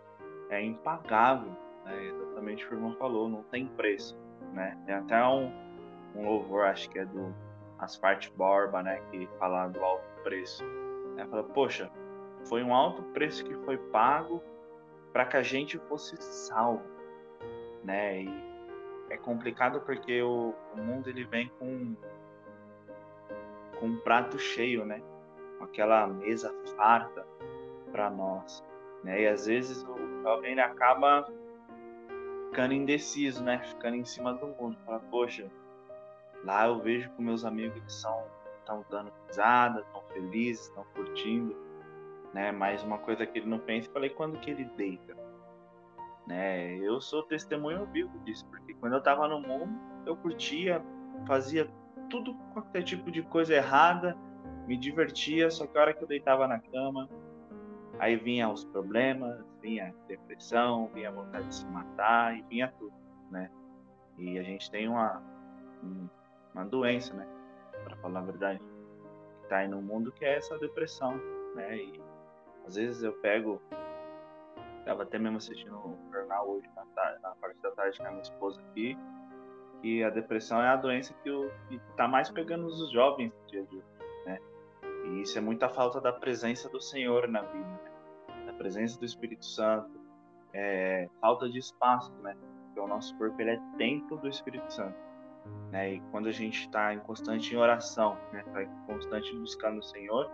é 0.49 0.63
impagável, 0.63 1.51
né? 1.89 2.07
exatamente 2.07 2.65
o 2.65 2.69
que 2.69 2.75
o 2.75 2.77
irmão 2.77 2.95
falou, 2.97 3.29
não 3.29 3.43
tem 3.45 3.67
preço. 3.67 4.17
Né? 4.53 4.79
Tem 4.87 4.95
até 4.95 5.25
um, 5.27 5.53
um 6.15 6.27
louvor, 6.27 6.67
acho 6.67 6.89
que 6.91 6.99
é 6.99 7.05
do 7.05 7.35
Asfalt 7.79 8.31
Borba, 8.37 8.83
né? 8.83 9.01
que 9.11 9.27
fala 9.39 9.69
do 9.69 9.83
alto 9.83 10.23
preço. 10.23 10.65
Né? 11.17 11.27
Fala, 11.27 11.43
poxa, 11.43 11.91
foi 12.45 12.63
um 12.63 12.75
alto 12.75 13.03
preço 13.13 13.45
que 13.45 13.55
foi 13.65 13.77
pago 13.77 14.43
para 15.13 15.27
que 15.27 15.37
a 15.37 15.43
gente 15.43 15.79
fosse 15.79 16.17
salvo, 16.21 16.85
né? 17.83 18.23
E 18.23 18.49
é 19.11 19.17
complicado 19.17 19.81
porque 19.81 20.23
o, 20.23 20.55
o 20.75 20.77
mundo 20.77 21.09
ele 21.09 21.25
vem 21.25 21.49
com 21.59 21.97
com 23.79 23.87
um 23.87 23.97
prato 23.99 24.39
cheio, 24.39 24.85
né? 24.85 25.03
Com 25.59 25.65
aquela 25.65 26.07
mesa 26.07 26.53
farta 26.77 27.27
para 27.93 28.11
nós, 28.11 28.65
né? 29.03 29.23
E 29.23 29.27
às 29.27 29.47
vezes 29.47 29.83
o 29.85 30.23
jovem 30.23 30.53
ele 30.53 30.61
acaba 30.61 31.31
ficando 32.49 32.75
indeciso, 32.75 33.43
né? 33.43 33.59
Ficando 33.61 33.97
em 33.97 34.05
cima 34.05 34.35
do 34.35 34.49
mundo, 34.49 34.77
fala, 34.85 35.01
poxa, 35.11 35.51
lá 36.45 36.67
eu 36.67 36.81
vejo 36.81 37.11
que 37.11 37.23
meus 37.23 37.45
amigos 37.45 37.77
eles 37.77 37.93
são 37.93 38.25
estão 38.59 38.85
dando 38.91 39.11
risada, 39.27 39.81
estão 39.81 40.03
felizes, 40.13 40.67
estão 40.67 40.85
curtindo 40.95 41.57
né? 42.33 42.53
Mas 42.53 42.83
uma 42.83 42.99
coisa 42.99 43.27
que 43.27 43.39
ele 43.39 43.49
não 43.49 43.59
pensa, 43.59 43.91
falei 43.93 44.11
quando 44.11 44.39
que 44.39 44.51
ele 44.51 44.65
deita, 44.77 45.17
né? 46.27 46.77
Eu 46.79 47.01
sou 47.01 47.23
testemunho 47.23 47.87
vivo 47.87 48.19
disso, 48.21 48.47
porque 48.47 48.75
quando 48.75 48.95
eu 48.95 49.03
tava 49.03 49.27
no 49.29 49.41
mundo, 49.41 49.79
eu 50.07 50.17
curtia, 50.17 50.83
fazia 51.27 51.69
tudo 52.11 52.35
qualquer 52.53 52.83
tipo 52.83 53.11
de 53.11 53.23
coisa 53.23 53.55
errada, 53.55 54.17
me 54.67 54.77
divertia, 54.77 55.51
só 55.51 55.67
que 55.67 55.77
a 55.77 55.81
hora 55.81 55.95
que 55.95 56.03
eu 56.03 56.09
deitava 56.09 56.47
na 56.47 56.59
cama, 56.59 57.09
aí 57.99 58.17
vinha 58.17 58.49
os 58.49 58.65
problemas, 58.65 59.45
vinha 59.61 59.95
depressão, 60.07 60.89
vinha 60.95 61.11
vontade 61.11 61.49
de 61.49 61.55
se 61.55 61.67
matar 61.67 62.37
e 62.37 62.43
vinha 62.43 62.73
tudo, 62.79 62.93
né? 63.31 63.51
E 64.17 64.39
a 64.39 64.43
gente 64.43 64.71
tem 64.71 64.89
uma 64.89 65.23
uma 66.55 66.65
doença, 66.65 67.15
né? 67.15 67.27
Para 67.85 67.97
falar 67.97 68.21
a 68.21 68.25
verdade, 68.25 68.61
que 69.43 69.49
tá 69.49 69.59
aí 69.59 69.69
no 69.69 69.81
mundo 69.81 70.11
que 70.13 70.25
é 70.25 70.37
essa 70.37 70.59
depressão, 70.59 71.21
né? 71.55 71.77
E 71.77 72.01
às 72.67 72.75
vezes 72.75 73.03
eu 73.03 73.13
pego. 73.15 73.61
Estava 74.81 75.03
até 75.03 75.19
mesmo 75.19 75.37
assistindo 75.37 75.77
um 75.77 76.13
jornal 76.13 76.49
hoje, 76.49 76.69
na, 76.75 76.85
tarde, 76.95 77.23
na 77.23 77.31
parte 77.35 77.61
da 77.61 77.71
tarde 77.73 77.99
com 77.99 78.07
a 78.07 78.11
minha 78.11 78.23
esposa 78.23 78.61
aqui, 78.63 78.97
que 79.83 80.03
a 80.03 80.09
depressão 80.09 80.63
é 80.63 80.69
a 80.69 80.77
doença 80.77 81.15
que 81.23 81.31
está 81.91 82.09
mais 82.09 82.31
pegando 82.31 82.67
os 82.67 82.91
jovens 82.91 83.31
no 83.31 83.47
dia 83.49 83.63
de 83.65 83.77
hoje, 83.77 83.87
né? 84.25 84.39
E 85.05 85.23
isso 85.23 85.37
é 85.37 85.41
muita 85.43 85.69
falta 85.69 86.01
da 86.01 86.13
presença 86.13 86.69
do 86.71 86.81
Senhor 86.81 87.29
na 87.29 87.43
vida, 87.43 87.69
da 87.69 87.78
presença 88.59 88.99
do 88.99 89.07
Espírito 89.07 89.47
Santo, 89.47 89.91
é, 90.53 91.09
falta 91.21 91.49
de 91.49 91.59
espaço, 91.59 92.13
né? 92.23 92.37
Porque 92.67 92.81
o 92.81 92.87
nosso 92.87 93.17
corpo 93.17 93.41
ele 93.41 93.53
é 93.53 93.61
templo 93.79 94.19
do 94.19 94.29
Espírito 94.29 94.71
Santo, 94.73 94.99
né? 95.71 95.95
E 95.95 96.01
quando 96.11 96.29
a 96.29 96.33
gente 96.33 96.61
está 96.61 96.93
em 96.93 96.99
constante 96.99 97.57
oração, 97.57 98.19
né? 98.33 98.45
Tá 98.53 98.63
em 98.63 98.69
constante 98.87 99.35
buscando 99.37 99.79
o 99.79 99.83
Senhor, 99.83 100.31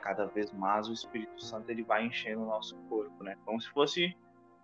cada 0.00 0.26
vez 0.26 0.50
mais 0.52 0.88
o 0.88 0.92
Espírito 0.92 1.42
Santo 1.42 1.70
ele 1.70 1.82
vai 1.82 2.06
enchendo 2.06 2.42
o 2.42 2.46
nosso 2.46 2.76
corpo, 2.88 3.22
né? 3.22 3.36
Como 3.44 3.60
se 3.60 3.68
fosse 3.70 4.16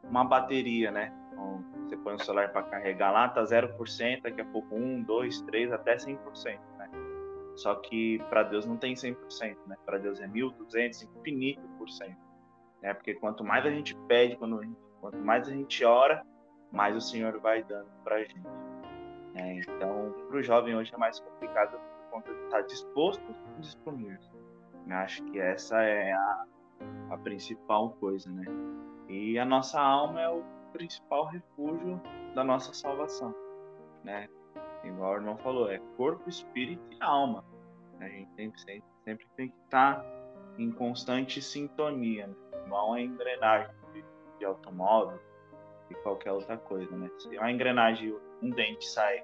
uma 0.02 0.24
bateria, 0.24 0.90
né? 0.90 1.12
Então, 1.32 1.64
você 1.82 1.96
põe 1.96 2.14
o 2.14 2.18
celular 2.18 2.50
para 2.50 2.62
carregar 2.62 3.10
lá, 3.10 3.28
tá 3.28 3.42
0%, 3.42 4.22
daqui 4.22 4.40
a 4.40 4.44
pouco 4.44 4.74
1, 4.74 5.02
2, 5.02 5.40
3, 5.42 5.72
até 5.72 5.96
100%, 5.96 6.58
né? 6.78 6.90
Só 7.56 7.74
que 7.76 8.18
para 8.28 8.42
Deus 8.42 8.66
não 8.66 8.76
tem 8.76 8.94
100%, 8.94 9.56
né? 9.66 9.76
Para 9.84 9.98
Deus 9.98 10.20
é 10.20 10.26
1200, 10.26 11.02
infinito 11.02 11.62
por 11.78 11.88
cento. 11.88 12.23
Né? 12.84 12.92
Porque 12.92 13.14
quanto 13.14 13.42
mais 13.42 13.64
a 13.64 13.70
gente 13.70 13.96
pede, 14.06 14.36
quando, 14.36 14.60
quanto 15.00 15.16
mais 15.16 15.48
a 15.48 15.50
gente 15.50 15.82
ora, 15.84 16.22
mais 16.70 16.94
o 16.94 17.00
Senhor 17.00 17.40
vai 17.40 17.64
dando 17.64 17.88
para 18.04 18.16
a 18.16 18.20
gente. 18.20 18.46
Né? 19.32 19.60
Então, 19.60 20.14
para 20.28 20.36
o 20.36 20.42
jovem 20.42 20.76
hoje 20.76 20.94
é 20.94 20.98
mais 20.98 21.18
complicado 21.18 21.78
por 21.78 22.10
conta 22.10 22.32
de 22.32 22.44
estar 22.44 22.60
disposto 22.60 23.24
e 23.56 23.60
disponível. 23.60 24.18
Acho 24.90 25.24
que 25.24 25.40
essa 25.40 25.82
é 25.82 26.12
a, 26.12 26.44
a 27.10 27.18
principal 27.18 27.92
coisa, 27.92 28.30
né? 28.30 28.44
E 29.08 29.38
a 29.38 29.44
nossa 29.44 29.80
alma 29.80 30.20
é 30.20 30.28
o 30.28 30.44
principal 30.74 31.24
refúgio 31.24 31.98
da 32.34 32.44
nossa 32.44 32.74
salvação, 32.74 33.34
né? 34.04 34.28
Igual 34.84 35.12
o 35.12 35.16
irmão 35.16 35.38
falou, 35.38 35.70
é 35.70 35.80
corpo, 35.96 36.28
espírito 36.28 36.82
e 36.90 37.02
alma. 37.02 37.42
A 37.98 38.08
gente 38.08 38.30
sempre, 38.34 38.84
sempre 39.04 39.26
tem 39.36 39.48
que 39.48 39.56
estar 39.64 40.04
em 40.58 40.70
constante 40.70 41.42
sintonia, 41.42 42.26
né? 42.26 42.34
igual 42.66 42.92
a 42.94 43.00
engrenagem 43.00 43.74
de, 43.92 44.04
de 44.38 44.44
automóvel 44.44 45.20
e 45.90 45.94
qualquer 45.96 46.32
outra 46.32 46.56
coisa, 46.56 46.96
né? 46.96 47.10
Se 47.18 47.28
uma 47.36 47.50
engrenagem, 47.50 48.16
um 48.42 48.50
dente 48.50 48.86
sai, 48.88 49.22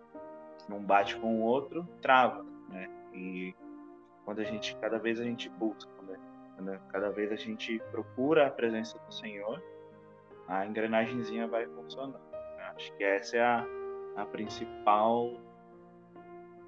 não 0.68 0.80
bate 0.80 1.16
com 1.16 1.40
o 1.40 1.42
outro, 1.42 1.86
trava, 2.02 2.44
né? 2.68 2.88
E 3.14 3.54
quando 4.24 4.40
a 4.40 4.44
gente 4.44 4.76
cada 4.76 4.98
vez 4.98 5.18
a 5.18 5.24
gente 5.24 5.48
busca, 5.48 5.90
né? 6.60 6.80
cada 6.90 7.10
vez 7.10 7.32
a 7.32 7.36
gente 7.36 7.80
procura 7.90 8.46
a 8.46 8.50
presença 8.50 8.98
do 8.98 9.12
Senhor, 9.12 9.62
a 10.46 10.66
engrenagemzinha 10.66 11.46
vai 11.46 11.66
funcionando. 11.66 12.20
Acho 12.76 12.92
que 12.96 13.04
essa 13.04 13.36
é 13.36 13.42
a, 13.42 13.66
a 14.16 14.24
principal 14.26 15.32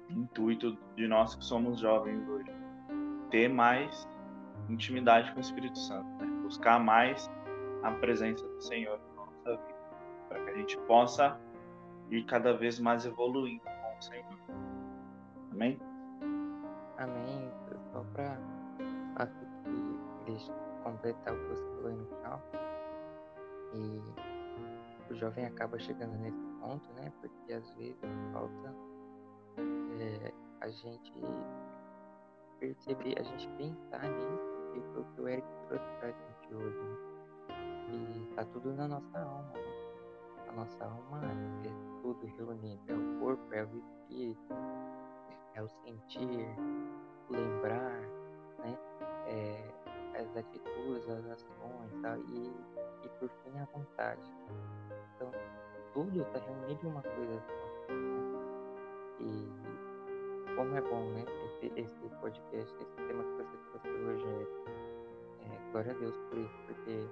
intuito 0.09 0.77
de 0.95 1.07
nós 1.07 1.35
que 1.35 1.43
somos 1.43 1.79
jovens 1.79 2.27
hoje, 2.27 2.51
ter 3.29 3.47
mais 3.47 4.07
intimidade 4.69 5.31
com 5.31 5.37
o 5.37 5.41
Espírito 5.41 5.77
Santo, 5.77 6.07
né? 6.23 6.27
buscar 6.43 6.79
mais 6.79 7.29
a 7.83 7.91
presença 7.91 8.47
do 8.47 8.61
Senhor 8.61 8.99
na 8.99 9.25
nossa 9.25 9.61
vida, 9.63 9.79
para 10.29 10.43
que 10.43 10.49
a 10.51 10.53
gente 10.55 10.77
possa 10.79 11.39
ir 12.09 12.23
cada 12.25 12.53
vez 12.53 12.79
mais 12.79 13.05
evoluindo 13.05 13.63
com 13.63 13.97
o 13.97 14.01
Senhor. 14.01 14.39
Amém? 15.51 15.79
Amém. 16.97 17.51
Só 17.91 18.03
para 18.13 18.37
completar 20.83 21.33
o 21.33 21.37
que 21.37 21.47
você 21.47 21.63
falou 21.75 21.91
no 21.91 22.05
final. 22.05 22.41
E 23.73 25.11
o 25.11 25.15
jovem 25.15 25.45
acaba 25.45 25.79
chegando 25.79 26.15
nesse 26.19 26.43
ponto, 26.61 26.87
né? 26.93 27.11
Porque 27.21 27.53
às 27.53 27.69
vezes 27.71 27.97
falta 28.31 28.75
é, 29.99 30.33
a 30.61 30.69
gente 30.69 31.13
perceber, 32.59 33.19
a 33.19 33.23
gente 33.23 33.47
pensar 33.57 34.03
nisso, 34.03 34.52
que 34.73 34.81
foi 34.93 35.01
o 35.01 35.05
que 35.05 35.21
o 35.21 35.27
Eric 35.27 35.47
trouxe 35.67 35.85
pra 35.99 36.09
gente 36.09 36.55
hoje, 36.55 36.79
né? 36.79 37.13
E 37.89 38.35
tá 38.35 38.45
tudo 38.45 38.73
na 38.73 38.87
nossa 38.87 39.19
alma, 39.19 39.53
né? 39.53 39.73
A 40.47 40.51
nossa 40.53 40.85
alma 40.85 41.21
é 41.65 42.01
tudo 42.01 42.25
reunido, 42.37 42.81
é 42.87 42.93
o 42.93 43.19
corpo, 43.19 43.53
é 43.53 43.63
o 43.63 43.77
espírito, 43.77 44.53
é 45.55 45.61
o 45.61 45.69
sentir, 45.69 46.47
o 47.29 47.33
lembrar, 47.33 48.01
né? 48.59 48.77
É, 49.27 49.73
as 50.19 50.37
atitudes, 50.37 51.09
as 51.09 51.25
ações 51.25 52.01
tá? 52.01 52.17
e, 52.17 52.53
e 53.05 53.09
por 53.19 53.29
fim 53.29 53.57
a 53.59 53.65
vontade. 53.65 54.21
Então, 55.15 55.31
tudo 55.93 56.21
está 56.21 56.39
reunido 56.39 56.87
em 56.87 56.89
uma 56.89 57.01
coisa 57.01 57.39
só. 57.41 57.93
Né? 57.93 58.03
E 59.19 60.55
como 60.55 60.75
é 60.75 60.81
bom, 60.81 61.09
né? 61.11 61.25
Esse, 61.63 62.09
podcast, 62.19 62.75
esse 62.75 62.95
tema 62.95 63.23
que 63.23 63.43
você 63.43 63.57
trouxe 63.69 63.87
hoje 63.87 64.25
é, 65.41 65.45
é 65.45 65.71
glória 65.71 65.91
a 65.93 65.95
Deus 65.95 66.17
por 66.29 66.37
isso, 66.37 66.59
porque 66.67 67.07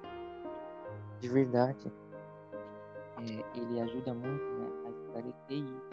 de 1.20 1.30
verdade 1.30 1.92
é, 3.20 3.58
ele 3.58 3.80
ajuda 3.80 4.14
muito 4.14 4.44
né, 4.44 4.70
a 4.86 4.90
esclarecer 4.90 5.58
isso. 5.58 5.90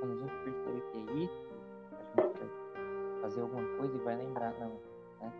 Quando 0.00 0.12
a 0.12 0.16
gente 0.16 0.36
percebe 0.44 0.82
que 0.90 0.98
é 0.98 1.14
isso, 1.24 1.52
fazer 3.20 3.40
alguma 3.40 3.62
coisa 3.78 3.96
e 3.96 4.00
vai 4.00 4.16
lembrar, 4.16 4.52
não, 4.58 4.80
né? 5.20 5.32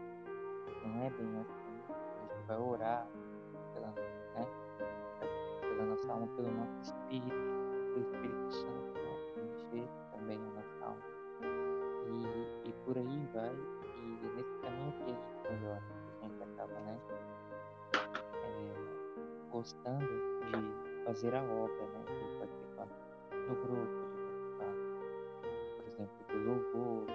Não 0.85 1.03
é 1.03 1.11
bem 1.11 1.41
assim. 1.41 1.83
A 1.91 2.35
gente 2.35 2.47
vai 2.47 2.59
orar 2.59 3.09
pela, 3.75 3.89
né? 3.89 4.47
pela 5.61 5.85
nossa 5.85 6.13
alma, 6.13 6.29
pelo 6.37 6.51
nosso 6.53 6.81
espírito, 6.81 7.35
pelo 7.93 8.01
Espírito 8.01 8.53
Santo, 8.53 8.82
por 12.93 12.99
aí 12.99 13.27
vai, 13.33 13.49
e 13.49 14.27
nesse 14.37 14.55
caminho 14.61 14.93
que 14.93 15.03
a 15.03 15.07
gente 15.07 15.51
melhora, 15.51 15.83
a 16.21 16.29
gente 16.29 16.43
acaba, 16.43 16.75
né? 16.81 17.01
É, 17.95 19.51
gostando 19.51 20.07
de 20.07 21.05
fazer 21.07 21.35
a 21.35 21.43
obra, 21.43 21.87
né? 21.87 22.05
De 22.05 22.39
participar 22.39 22.87
do 23.31 23.55
grupo, 23.63 23.87
de 24.11 24.19
participar, 24.27 24.75
por 25.77 25.87
exemplo, 25.89 26.17
do 26.29 26.39
louvor 26.45 27.07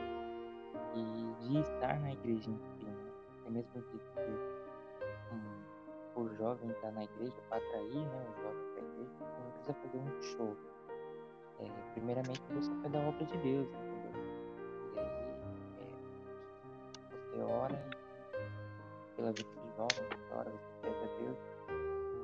estar 1.59 1.99
na 1.99 2.11
igreja 2.11 2.49
em 2.49 2.57
si, 2.57 2.83
né? 2.83 3.11
Você 3.35 3.49
mesmo 3.51 3.83
disse 3.91 4.11
que 4.13 5.35
um, 5.35 6.23
o 6.23 6.35
jovem 6.37 6.71
estar 6.71 6.87
tá 6.87 6.91
na 6.91 7.03
igreja 7.03 7.35
para 7.49 7.57
atrair 7.57 7.95
né, 7.95 8.25
o 8.31 8.41
jovem 8.41 8.65
para 8.73 8.81
a 8.81 8.87
igreja, 8.87 9.11
não 9.43 9.51
precisa 9.51 9.73
fazer 9.75 9.97
um 9.99 10.21
show. 10.23 10.57
É, 11.59 11.69
primeiramente 11.93 12.41
você 12.51 12.71
faz 12.81 12.95
a 12.95 12.99
obra 13.07 13.25
de 13.25 13.37
Deus, 13.37 13.67
entendeu? 13.67 14.26
Você 17.37 17.43
ora 17.43 17.83
pela 19.15 19.31
vida 19.31 19.49
de 19.49 19.75
jovem, 19.75 20.09
você 20.09 20.33
ora, 20.33 20.51
você 20.51 20.73
pede 20.81 21.03
a 21.03 21.17
Deus, 21.17 21.37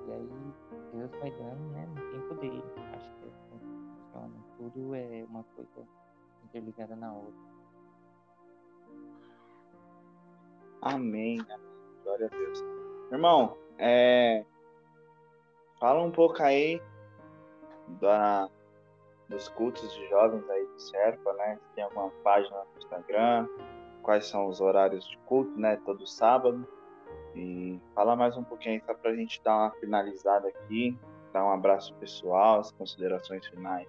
e 0.08 0.12
aí 0.12 0.30
Deus 0.94 1.12
vai 1.20 1.32
dando 1.32 1.72
né, 1.72 1.88
no 1.88 2.12
tempo 2.12 2.36
dele. 2.36 2.64
Acho 2.96 3.12
que 3.16 3.26
é 3.26 3.30
assim 3.30 3.60
que 3.60 4.04
funciona. 4.06 4.34
Tudo 4.58 4.96
é 4.96 5.26
uma 5.30 5.44
coisa 5.56 5.88
interligada 6.46 6.96
na 6.96 7.14
outra. 7.14 7.54
Amém. 10.82 11.46
Glória 12.04 12.26
a 12.26 12.30
Deus. 12.30 12.60
Irmão, 13.12 13.58
é... 13.78 14.44
fala 15.80 16.02
um 16.02 16.12
pouco 16.12 16.42
aí 16.42 16.82
da... 18.02 18.50
dos 19.30 19.48
cultos 19.50 19.94
de 19.94 20.10
jovens 20.10 20.48
aí 20.50 20.66
do 20.66 20.80
Serpa, 20.80 21.34
né? 21.34 21.60
Tem 21.76 21.84
alguma 21.84 22.10
página 22.24 22.58
no 22.58 22.78
Instagram? 22.78 23.48
Quais 24.04 24.28
são 24.28 24.48
os 24.48 24.62
horários 24.62 25.08
de 25.08 25.18
culto, 25.26 25.58
né? 25.60 25.80
Todo 25.86 26.06
sábado. 26.06 26.68
E 27.36 27.80
fala 27.96 28.16
mais 28.16 28.38
um 28.38 28.44
pouquinho 28.44 28.82
só 28.86 28.94
pra 28.94 29.16
gente 29.16 29.42
dar 29.44 29.56
uma 29.56 29.72
finalizada 29.72 30.48
aqui, 30.50 30.96
dar 31.34 31.44
um 31.44 31.52
abraço 31.52 31.96
pessoal, 31.96 32.60
as 32.60 32.72
considerações 32.72 33.48
finais. 33.48 33.88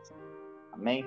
Amém? 0.73 1.05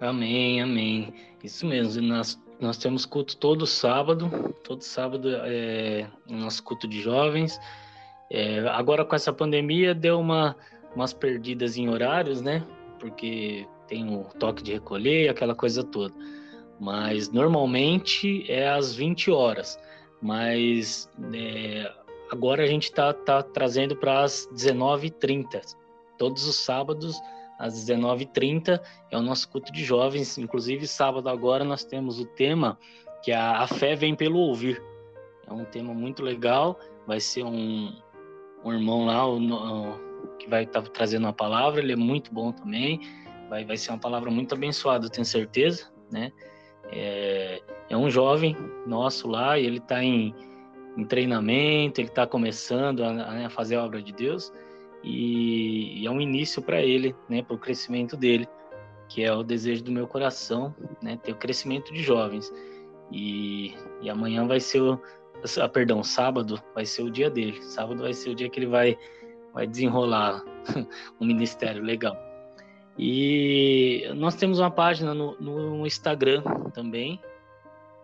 Amém, 0.00 0.60
amém. 0.60 1.14
Isso 1.44 1.64
mesmo. 1.64 2.02
Nós 2.02 2.40
nós 2.60 2.76
temos 2.76 3.06
culto 3.06 3.36
todo 3.36 3.66
sábado, 3.66 4.28
todo 4.64 4.82
sábado 4.82 5.28
é 5.44 6.08
nosso 6.28 6.62
culto 6.64 6.88
de 6.88 7.00
jovens. 7.00 7.58
É, 8.30 8.66
agora 8.68 9.04
com 9.04 9.14
essa 9.14 9.32
pandemia 9.32 9.94
deu 9.94 10.18
uma, 10.18 10.56
umas 10.94 11.12
perdidas 11.12 11.76
em 11.76 11.88
horários, 11.88 12.42
né? 12.42 12.66
Porque 12.98 13.64
tem 13.86 14.12
o 14.12 14.24
toque 14.24 14.62
de 14.62 14.72
recolher, 14.72 15.28
aquela 15.28 15.54
coisa 15.54 15.84
toda. 15.84 16.12
Mas 16.78 17.30
normalmente 17.30 18.44
é 18.50 18.68
às 18.68 18.94
20 18.94 19.30
horas. 19.30 19.78
Mas 20.20 21.10
é, 21.34 21.92
agora 22.30 22.62
a 22.62 22.66
gente 22.66 22.84
está 22.84 23.12
tá 23.12 23.42
trazendo 23.42 23.96
para 23.96 24.22
as 24.22 24.48
19h30. 24.52 25.76
Todos 26.16 26.46
os 26.46 26.56
sábados 26.56 27.20
às 27.58 27.74
19h30, 27.74 28.80
é 29.10 29.18
o 29.18 29.22
nosso 29.22 29.48
culto 29.48 29.72
de 29.72 29.84
jovens. 29.84 30.38
Inclusive, 30.38 30.86
sábado 30.86 31.28
agora 31.28 31.64
nós 31.64 31.84
temos 31.84 32.20
o 32.20 32.24
tema 32.24 32.78
que 33.22 33.32
a, 33.32 33.58
a 33.58 33.66
fé 33.66 33.96
vem 33.96 34.14
pelo 34.14 34.38
ouvir. 34.38 34.80
É 35.46 35.52
um 35.52 35.64
tema 35.64 35.92
muito 35.92 36.22
legal. 36.22 36.78
Vai 37.06 37.18
ser 37.18 37.42
um, 37.42 37.92
um 38.64 38.72
irmão 38.72 39.06
lá 39.06 39.22
que 40.38 40.48
vai 40.48 40.64
estar 40.64 40.82
tá 40.82 40.90
trazendo 40.90 41.24
uma 41.24 41.32
palavra. 41.32 41.80
Ele 41.80 41.92
é 41.92 41.96
muito 41.96 42.32
bom 42.32 42.52
também. 42.52 43.00
Vai, 43.48 43.64
vai 43.64 43.76
ser 43.76 43.90
uma 43.90 43.98
palavra 43.98 44.30
muito 44.30 44.54
abençoada, 44.54 45.08
tenho 45.08 45.24
certeza, 45.24 45.90
né? 46.10 46.30
É, 46.90 47.62
é 47.88 47.96
um 47.96 48.10
jovem 48.10 48.56
nosso 48.86 49.28
lá 49.28 49.58
e 49.58 49.66
ele 49.66 49.78
está 49.78 50.02
em, 50.02 50.34
em, 50.96 51.04
treinamento, 51.04 52.00
ele 52.00 52.08
está 52.08 52.26
começando 52.26 53.02
a, 53.02 53.46
a 53.46 53.50
fazer 53.50 53.76
a 53.76 53.84
obra 53.84 54.02
de 54.02 54.12
Deus 54.12 54.52
e, 55.02 56.00
e 56.00 56.06
é 56.06 56.10
um 56.10 56.20
início 56.20 56.60
para 56.62 56.82
ele, 56.82 57.14
né, 57.28 57.42
para 57.42 57.54
o 57.54 57.58
crescimento 57.58 58.16
dele, 58.16 58.48
que 59.08 59.22
é 59.22 59.32
o 59.32 59.42
desejo 59.42 59.84
do 59.84 59.92
meu 59.92 60.06
coração, 60.06 60.74
né, 61.02 61.18
ter 61.22 61.32
o 61.32 61.36
crescimento 61.36 61.92
de 61.92 62.02
jovens. 62.02 62.52
E, 63.10 63.74
e 64.02 64.10
amanhã 64.10 64.46
vai 64.46 64.60
ser 64.60 64.82
o, 64.82 65.00
ah, 65.60 65.68
perdão, 65.68 66.02
sábado 66.02 66.60
vai 66.74 66.84
ser 66.84 67.02
o 67.02 67.10
dia 67.10 67.30
dele. 67.30 67.62
Sábado 67.62 68.02
vai 68.02 68.12
ser 68.12 68.30
o 68.30 68.34
dia 68.34 68.50
que 68.50 68.58
ele 68.58 68.66
vai, 68.66 68.98
vai 69.54 69.66
desenrolar 69.66 70.44
um 71.20 71.26
ministério 71.26 71.82
legal. 71.82 72.27
E 72.98 74.10
nós 74.16 74.34
temos 74.34 74.58
uma 74.58 74.70
página 74.70 75.14
no, 75.14 75.40
no 75.40 75.86
Instagram 75.86 76.42
também, 76.74 77.20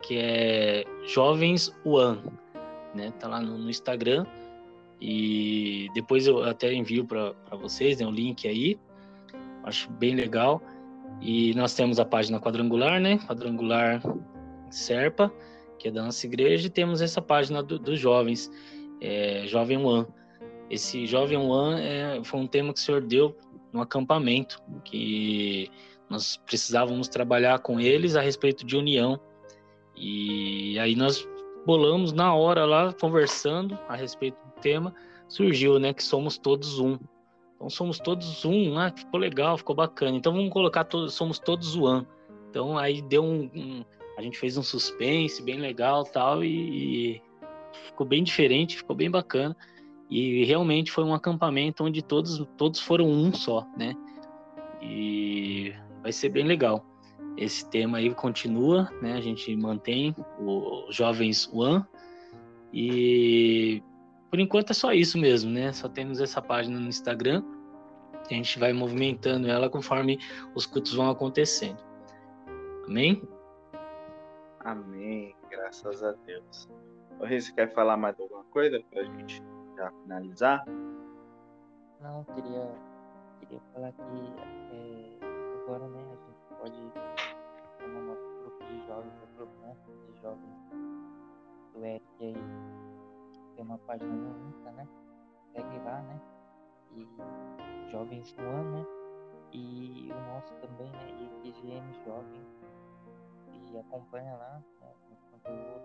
que 0.01 0.16
é 0.18 0.84
Jovens 1.07 1.74
One, 1.84 2.20
né? 2.95 3.12
Tá 3.18 3.26
lá 3.26 3.40
no, 3.40 3.59
no 3.59 3.68
Instagram. 3.68 4.24
E 5.01 5.88
depois 5.95 6.26
eu 6.26 6.45
até 6.45 6.72
envio 6.72 7.05
para 7.05 7.34
vocês, 7.61 7.99
né, 7.99 8.07
o 8.07 8.11
link 8.11 8.47
aí. 8.47 8.78
Acho 9.64 9.90
bem 9.90 10.14
legal. 10.14 10.62
E 11.20 11.53
nós 11.55 11.74
temos 11.74 11.99
a 11.99 12.05
página 12.05 12.38
quadrangular, 12.38 13.01
né? 13.01 13.18
Quadrangular 13.18 14.01
Serpa, 14.70 15.32
que 15.78 15.88
é 15.88 15.90
da 15.90 16.05
nossa 16.05 16.24
igreja, 16.26 16.68
e 16.68 16.70
temos 16.70 17.01
essa 17.01 17.20
página 17.20 17.62
dos 17.62 17.80
do 17.80 17.97
jovens, 17.97 18.51
é, 19.01 19.45
Jovem 19.47 19.78
One. 19.78 20.07
Esse 20.70 21.07
Jovem 21.07 21.38
One 21.38 21.80
é, 21.80 22.20
foi 22.22 22.40
um 22.40 22.47
tema 22.47 22.72
que 22.72 22.78
o 22.78 22.82
senhor 22.82 23.01
deu 23.03 23.36
no 23.74 23.82
acampamento, 23.82 24.62
que 24.84 25.68
nós 26.08 26.36
precisávamos 26.46 27.08
trabalhar 27.08 27.58
com 27.58 27.80
eles 27.80 28.14
a 28.14 28.20
respeito 28.20 28.64
de 28.64 28.76
união. 28.76 29.20
E 29.96 30.78
aí 30.78 30.94
nós 30.94 31.28
bolamos 31.66 32.12
na 32.12 32.32
hora 32.34 32.64
lá, 32.64 32.92
conversando 32.92 33.78
a 33.88 33.96
respeito 33.96 34.38
tema 34.60 34.94
surgiu, 35.28 35.78
né? 35.78 35.92
Que 35.92 36.02
somos 36.02 36.38
todos 36.38 36.78
um. 36.78 36.98
Então 37.56 37.68
somos 37.68 37.98
todos 37.98 38.44
um, 38.44 38.78
ah, 38.78 38.92
ficou 38.94 39.18
legal, 39.18 39.58
ficou 39.58 39.74
bacana. 39.74 40.16
Então 40.16 40.32
vamos 40.32 40.52
colocar 40.52 40.84
todos, 40.84 41.14
somos 41.14 41.38
todos 41.38 41.76
one. 41.76 42.06
Então 42.50 42.78
aí 42.78 43.02
deu 43.02 43.24
um, 43.24 43.50
um, 43.54 43.84
a 44.16 44.22
gente 44.22 44.38
fez 44.38 44.56
um 44.56 44.62
suspense 44.62 45.42
bem 45.42 45.58
legal, 45.58 46.04
tal 46.04 46.44
e, 46.44 47.16
e 47.16 47.22
ficou 47.86 48.06
bem 48.06 48.22
diferente, 48.22 48.76
ficou 48.76 48.94
bem 48.94 49.10
bacana. 49.10 49.56
E 50.14 50.44
realmente 50.44 50.92
foi 50.92 51.02
um 51.02 51.12
acampamento 51.12 51.82
onde 51.82 52.00
todos 52.00 52.38
todos 52.56 52.78
foram 52.78 53.08
um 53.08 53.34
só, 53.34 53.66
né? 53.76 53.96
E 54.80 55.74
vai 56.02 56.12
ser 56.12 56.28
bem 56.28 56.46
legal. 56.46 56.86
Esse 57.36 57.68
tema 57.68 57.98
aí 57.98 58.14
continua, 58.14 58.88
né? 59.02 59.14
A 59.14 59.20
gente 59.20 59.56
mantém 59.56 60.14
o 60.38 60.86
Jovens 60.88 61.52
One 61.52 61.84
e 62.72 63.82
por 64.30 64.38
enquanto 64.38 64.70
é 64.70 64.74
só 64.74 64.92
isso 64.92 65.18
mesmo, 65.18 65.50
né? 65.50 65.72
Só 65.72 65.88
temos 65.88 66.20
essa 66.20 66.40
página 66.40 66.78
no 66.78 66.86
Instagram. 66.86 67.42
A 68.30 68.34
gente 68.34 68.56
vai 68.56 68.72
movimentando 68.72 69.48
ela 69.48 69.68
conforme 69.68 70.20
os 70.54 70.64
cultos 70.64 70.94
vão 70.94 71.10
acontecendo. 71.10 71.82
Amém? 72.86 73.20
Amém. 74.60 75.34
Graças 75.50 76.04
a 76.04 76.12
Deus. 76.24 76.68
O 77.18 77.24
Rei, 77.24 77.40
você 77.40 77.52
quer 77.52 77.74
falar 77.74 77.96
mais 77.96 78.18
alguma 78.20 78.44
coisa 78.44 78.80
para 78.92 79.02
a 79.02 79.04
gente 79.04 79.42
já 79.76 79.90
finalizar? 79.90 80.64
Não, 82.00 82.24
queria, 82.24 82.70
queria 83.40 83.60
falar 83.72 83.92
que 83.92 84.02
é, 84.72 85.18
agora, 85.62 85.88
né, 85.88 86.00
a 86.00 86.16
gente 86.16 86.60
pode, 86.60 86.92
como 87.80 88.00
nosso 88.02 88.28
grupo 88.40 88.64
de 88.64 88.86
jovens, 88.86 89.14
o 89.22 89.36
grupo 89.36 89.60
né, 89.60 89.76
de 90.06 90.20
jovens 90.20 90.54
do 91.72 91.84
Eric 91.84 92.04
aí, 92.20 92.34
tem 93.56 93.64
uma 93.64 93.78
página 93.78 94.12
no 94.12 94.48
Insta, 94.48 94.70
né? 94.72 94.88
Segue 95.52 95.78
lá, 95.84 96.02
né? 96.02 96.20
E 96.92 97.08
Jovens 97.90 98.34
no 98.36 98.44
Ano, 98.44 98.78
né? 98.78 98.86
E 99.52 100.10
o 100.10 100.20
nosso 100.32 100.52
também, 100.54 100.90
né? 100.90 101.30
E 101.42 101.48
IGM 101.48 102.04
Jovem. 102.04 102.46
E 103.72 103.78
acompanha 103.78 104.34
lá 104.36 104.62
né? 104.80 104.92
o 105.10 105.30
conteúdo, 105.30 105.82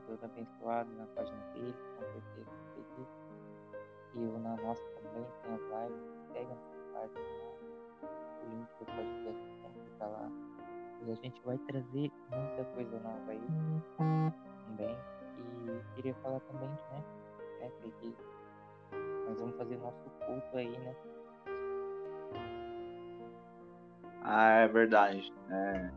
conteúdo 0.00 0.24
abençoado 0.24 0.90
na 0.92 1.06
página 1.08 1.38
dele, 1.52 1.74
com 1.96 2.04
certeza 2.04 2.50
E 4.14 4.18
o 4.18 4.38
na 4.38 4.56
nossa 4.56 4.82
também 4.90 5.26
tem 5.42 5.54
as 5.54 5.60
lives, 5.60 6.02
pega 6.32 6.48
na 6.48 7.00
página 7.00 7.20
lá, 7.20 8.08
o 8.42 8.50
link 8.50 8.68
do 8.78 8.86
podcast 8.86 9.42
sempre 9.60 9.90
tá 9.98 10.06
lá. 10.06 10.30
E 11.06 11.10
a 11.10 11.14
gente 11.16 11.42
vai 11.44 11.58
trazer 11.58 12.12
muita 12.30 12.64
coisa 12.74 13.00
nova 13.00 13.30
aí 13.30 13.40
também. 14.66 14.96
E 15.38 15.94
queria 15.94 16.14
falar 16.22 16.40
também, 16.40 16.68
né? 16.68 17.04
É, 17.60 17.70
que 18.00 18.16
nós 19.28 19.40
vamos 19.40 19.56
fazer 19.56 19.76
nosso 19.78 20.10
culto 20.26 20.56
aí, 20.56 20.78
né? 20.78 20.94
Ah, 24.22 24.50
é 24.60 24.68
verdade. 24.68 25.32
É, 25.50 25.90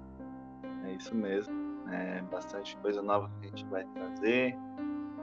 é 0.85 0.91
isso 0.93 1.15
mesmo. 1.15 1.55
É 1.89 2.21
bastante 2.23 2.75
coisa 2.77 3.01
nova 3.01 3.29
que 3.39 3.47
a 3.47 3.49
gente 3.49 3.65
vai 3.65 3.85
trazer. 3.85 4.55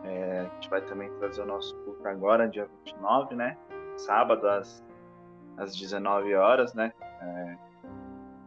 É, 0.05 0.41
a 0.41 0.55
gente 0.55 0.71
vai 0.71 0.81
também 0.83 1.11
trazer 1.19 1.43
o 1.43 1.47
nosso 1.47 1.75
culto 2.05 2.09
agora, 2.09 2.49
dia 2.49 2.69
29, 2.85 3.35
né? 3.35 3.57
Sábado, 3.97 4.47
às, 4.49 4.85
às 5.57 5.75
19 5.75 6.35
horas, 6.35 6.75
né? 6.75 6.93
É, 7.21 7.59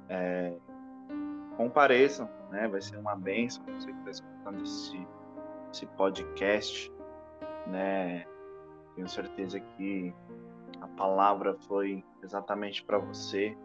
é, 0.09 0.57
compareçam, 1.57 2.29
né? 2.51 2.67
Vai 2.67 2.81
ser 2.81 2.97
uma 2.97 3.15
bênção 3.15 3.63
você 3.65 3.91
que 3.91 3.97
está 3.99 4.11
escutando 4.11 4.63
esse 4.63 5.07
esse 5.73 5.85
podcast, 5.85 6.91
né? 7.67 8.25
Tenho 8.95 9.07
certeza 9.07 9.59
que 9.59 10.13
a 10.79 10.87
palavra 10.87 11.55
foi 11.67 12.03
exatamente 12.23 12.83
para 12.83 12.97
você, 12.97 13.57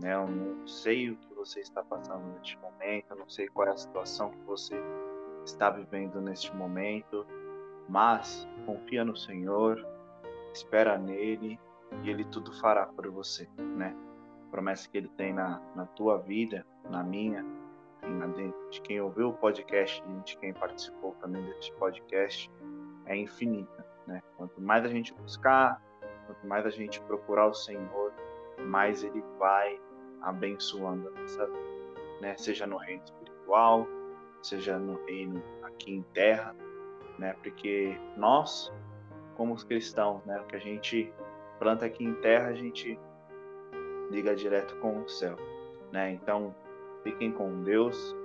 né? 0.00 0.14
Eu 0.14 0.26
não 0.26 0.66
sei 0.66 1.10
o 1.10 1.16
que 1.16 1.34
você 1.34 1.60
está 1.60 1.82
passando 1.82 2.22
neste 2.36 2.58
momento, 2.58 3.14
não 3.16 3.28
sei 3.28 3.48
qual 3.48 3.68
é 3.68 3.70
a 3.70 3.76
situação 3.76 4.30
que 4.30 4.40
você 4.44 4.78
está 5.44 5.70
vivendo 5.70 6.20
neste 6.20 6.54
momento, 6.54 7.26
mas 7.88 8.48
confia 8.66 9.04
no 9.04 9.16
Senhor, 9.16 9.84
espera 10.52 10.98
nele 10.98 11.58
e 12.02 12.10
ele 12.10 12.24
tudo 12.24 12.52
fará 12.60 12.86
por 12.86 13.10
você, 13.10 13.48
né? 13.58 13.94
A 14.46 14.50
promessa 14.50 14.88
que 14.88 14.98
ele 14.98 15.08
tem 15.08 15.32
na, 15.32 15.60
na 15.74 15.86
tua 15.86 16.18
vida, 16.18 16.66
na 16.90 17.02
minha, 17.02 17.44
de 18.70 18.80
quem 18.82 19.00
ouviu 19.00 19.30
o 19.30 19.32
podcast 19.32 20.02
e 20.06 20.20
de 20.22 20.36
quem 20.38 20.52
participou 20.52 21.14
também 21.20 21.42
deste 21.42 21.72
podcast, 21.74 22.50
é 23.06 23.16
infinita, 23.16 23.86
né? 24.06 24.22
Quanto 24.36 24.60
mais 24.60 24.84
a 24.84 24.88
gente 24.88 25.12
buscar, 25.14 25.82
quanto 26.26 26.46
mais 26.46 26.66
a 26.66 26.70
gente 26.70 27.00
procurar 27.02 27.46
o 27.46 27.54
Senhor, 27.54 28.12
mais 28.58 29.02
ele 29.02 29.22
vai 29.38 29.80
abençoando 30.20 31.08
a 31.08 31.20
nossa 31.20 31.46
vida, 31.46 32.00
né? 32.20 32.36
Seja 32.36 32.66
no 32.66 32.76
reino 32.76 33.02
espiritual, 33.04 33.86
seja 34.42 34.78
no 34.78 35.02
reino 35.04 35.42
aqui 35.62 35.92
em 35.92 36.02
terra, 36.14 36.54
né? 37.18 37.34
Porque 37.42 37.98
nós, 38.16 38.72
como 39.36 39.54
os 39.54 39.64
cristãos, 39.64 40.24
né? 40.24 40.40
O 40.40 40.44
que 40.44 40.56
a 40.56 40.60
gente 40.60 41.12
planta 41.58 41.86
aqui 41.86 42.04
em 42.04 42.14
terra, 42.14 42.48
a 42.48 42.54
gente 42.54 42.98
liga 44.10 44.34
direto 44.34 44.76
com 44.76 45.02
o 45.02 45.08
céu, 45.08 45.36
né? 45.92 46.12
Então, 46.12 46.54
fiquem 47.02 47.32
com 47.32 47.62
Deus, 47.62 48.16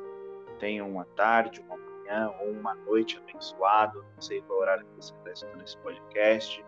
tenham 0.60 0.89
uma 0.89 1.06
tarde, 1.16 1.62
uma 1.62 1.78
manhã 1.78 2.34
ou 2.41 2.52
uma 2.52 2.76
noite 2.76 3.18
abençoado. 3.18 4.04
Não 4.16 4.22
sei 4.22 4.41
qual 4.41 4.60
horário 4.60 4.86
que 4.86 4.96
você 4.96 5.14
está 5.14 5.32
escutando 5.32 5.64
esse 5.64 5.78
podcast. 5.78 6.66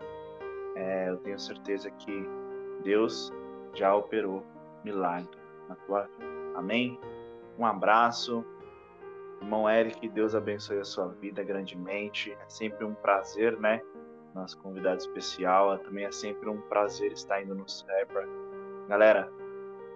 É, 0.74 1.08
eu 1.08 1.16
tenho 1.18 1.38
certeza 1.38 1.90
que 1.90 2.28
Deus 2.82 3.32
já 3.74 3.94
operou 3.94 4.44
milagre 4.84 5.38
na 5.68 5.74
tua 5.74 6.02
vida. 6.02 6.26
Amém? 6.54 6.98
Um 7.58 7.64
abraço. 7.64 8.44
Irmão 9.40 9.68
Eric, 9.68 10.08
Deus 10.08 10.34
abençoe 10.34 10.78
a 10.78 10.84
sua 10.84 11.08
vida 11.08 11.42
grandemente. 11.42 12.32
É 12.32 12.48
sempre 12.48 12.84
um 12.84 12.94
prazer, 12.94 13.58
né? 13.58 13.82
Nosso 14.34 14.58
convidado 14.58 14.98
especial. 14.98 15.78
Também 15.78 16.04
é 16.04 16.12
sempre 16.12 16.48
um 16.48 16.60
prazer 16.62 17.12
estar 17.12 17.42
indo 17.42 17.54
no 17.54 17.68
Serpa. 17.68 18.22
Galera, 18.88 19.30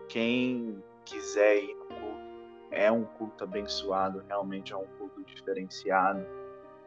quem 0.09 0.83
quiser 1.05 1.63
ir 1.63 1.75
no 1.75 1.87
culto, 1.87 2.21
é 2.71 2.91
um 2.93 3.05
culto 3.05 3.45
abençoado, 3.45 4.25
realmente 4.29 4.73
é 4.73 4.77
um 4.77 4.87
culto 4.99 5.23
diferenciado, 5.25 6.25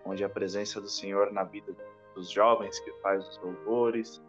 onde 0.06 0.24
a 0.24 0.30
presença 0.30 0.80
do 0.80 0.89
Senhor 0.89 1.32
na 1.32 1.43
vida 1.43 1.76
dos 2.14 2.30
jovens 2.30 2.80
que 2.80 2.91
faz 3.01 3.28
os 3.28 3.38
louvores, 3.39 4.22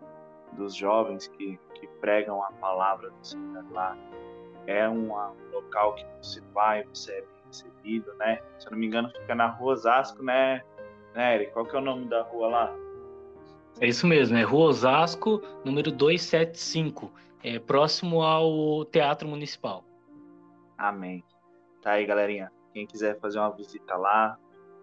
dos 0.52 0.74
jovens 0.74 1.26
que, 1.26 1.58
que 1.74 1.86
pregam 2.00 2.42
a 2.42 2.52
palavra 2.52 3.10
do 3.10 3.26
Senhor 3.26 3.64
lá. 3.72 3.96
É 4.66 4.88
um 4.88 5.08
local 5.52 5.94
que 5.94 6.06
você 6.22 6.40
vai, 6.52 6.84
você 6.84 7.12
é 7.12 7.24
recebido, 7.54 8.12
né? 8.14 8.40
Se 8.58 8.66
eu 8.66 8.72
não 8.72 8.78
me 8.78 8.86
engano, 8.86 9.10
fica 9.10 9.34
na 9.34 9.46
rua 9.46 9.72
Osasco, 9.72 10.22
né, 10.22 10.62
né 11.14 11.36
Eric? 11.36 11.52
Qual 11.52 11.64
que 11.64 11.76
é 11.76 11.78
o 11.78 11.82
nome 11.82 12.06
da 12.06 12.22
rua 12.22 12.48
lá? 12.48 12.76
É 13.80 13.86
isso 13.88 14.06
mesmo, 14.06 14.36
é 14.36 14.42
Rua 14.42 14.66
Osasco, 14.66 15.42
número 15.64 15.90
275, 15.90 17.12
é 17.42 17.58
próximo 17.58 18.22
ao 18.22 18.84
Teatro 18.84 19.26
Municipal. 19.26 19.84
Amém. 20.78 21.24
Tá 21.82 21.92
aí, 21.92 22.06
galerinha. 22.06 22.52
Quem 22.72 22.86
quiser 22.86 23.18
fazer 23.18 23.40
uma 23.40 23.50
visita 23.50 23.96
lá, 23.96 24.38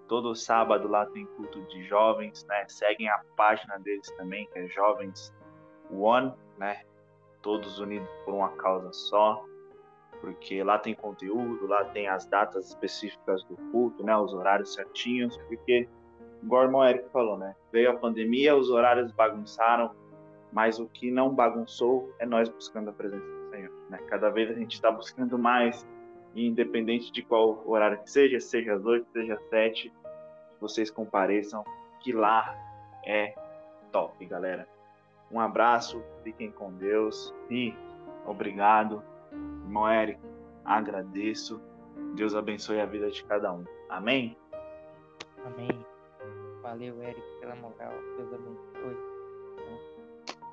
todo 0.09 0.35
sábado 0.35 0.89
lá 0.89 1.05
tem 1.05 1.25
culto 1.25 1.61
de 1.67 1.83
jovens, 1.83 2.45
né? 2.49 2.65
Seguem 2.67 3.09
a 3.09 3.21
página 3.37 3.77
deles 3.79 4.11
também, 4.17 4.45
que 4.47 4.59
é 4.59 4.67
Jovens 4.67 5.33
One, 5.89 6.33
né? 6.57 6.81
Todos 7.41 7.79
unidos 7.79 8.09
por 8.25 8.33
uma 8.33 8.49
causa 8.57 8.91
só, 8.91 9.43
porque 10.21 10.63
lá 10.63 10.77
tem 10.77 10.93
conteúdo, 10.93 11.67
lá 11.67 11.83
tem 11.85 12.07
as 12.07 12.25
datas 12.27 12.69
específicas 12.69 13.43
do 13.45 13.57
culto, 13.71 14.03
né? 14.03 14.15
Os 14.15 14.33
horários 14.33 14.73
certinhos, 14.73 15.35
porque, 15.47 15.89
igual 16.41 16.61
o 16.61 16.65
irmão 16.65 16.85
Eric 16.85 17.09
falou, 17.09 17.37
né? 17.37 17.55
Veio 17.71 17.89
a 17.89 17.97
pandemia, 17.97 18.55
os 18.55 18.69
horários 18.69 19.11
bagunçaram, 19.11 19.91
mas 20.53 20.79
o 20.79 20.87
que 20.87 21.09
não 21.09 21.33
bagunçou 21.33 22.13
é 22.19 22.25
nós 22.25 22.47
buscando 22.47 22.91
a 22.91 22.93
presença 22.93 23.25
do 23.25 23.49
Senhor, 23.49 23.71
né? 23.89 23.97
Cada 24.07 24.29
vez 24.29 24.51
a 24.51 24.53
gente 24.53 24.75
está 24.75 24.91
buscando 24.91 25.37
mais, 25.37 25.85
independente 26.35 27.11
de 27.11 27.23
qual 27.23 27.61
horário 27.65 28.01
que 28.03 28.09
seja, 28.09 28.39
seja 28.39 28.75
às 28.75 28.85
oito, 28.85 29.07
seja 29.11 29.33
às 29.33 29.43
sete, 29.49 29.91
vocês 30.59 30.91
compareçam, 30.91 31.65
que 31.99 32.13
lá 32.13 32.55
é 33.05 33.33
top, 33.91 34.23
galera. 34.25 34.67
Um 35.31 35.39
abraço, 35.39 36.03
fiquem 36.23 36.51
com 36.51 36.71
Deus 36.73 37.33
e 37.49 37.73
obrigado. 38.25 39.03
Irmão 39.71 39.89
Eric, 39.89 40.19
agradeço. 40.65 41.61
Deus 42.17 42.35
abençoe 42.35 42.81
a 42.81 42.85
vida 42.85 43.09
de 43.09 43.23
cada 43.23 43.53
um. 43.53 43.63
Amém? 43.87 44.37
Amém. 45.45 45.85
Valeu, 46.61 47.01
Eric, 47.01 47.23
pela 47.39 47.55
moral. 47.55 47.93
Deus 48.17 48.33
abençoe. 48.33 48.97
Né? 49.55 49.79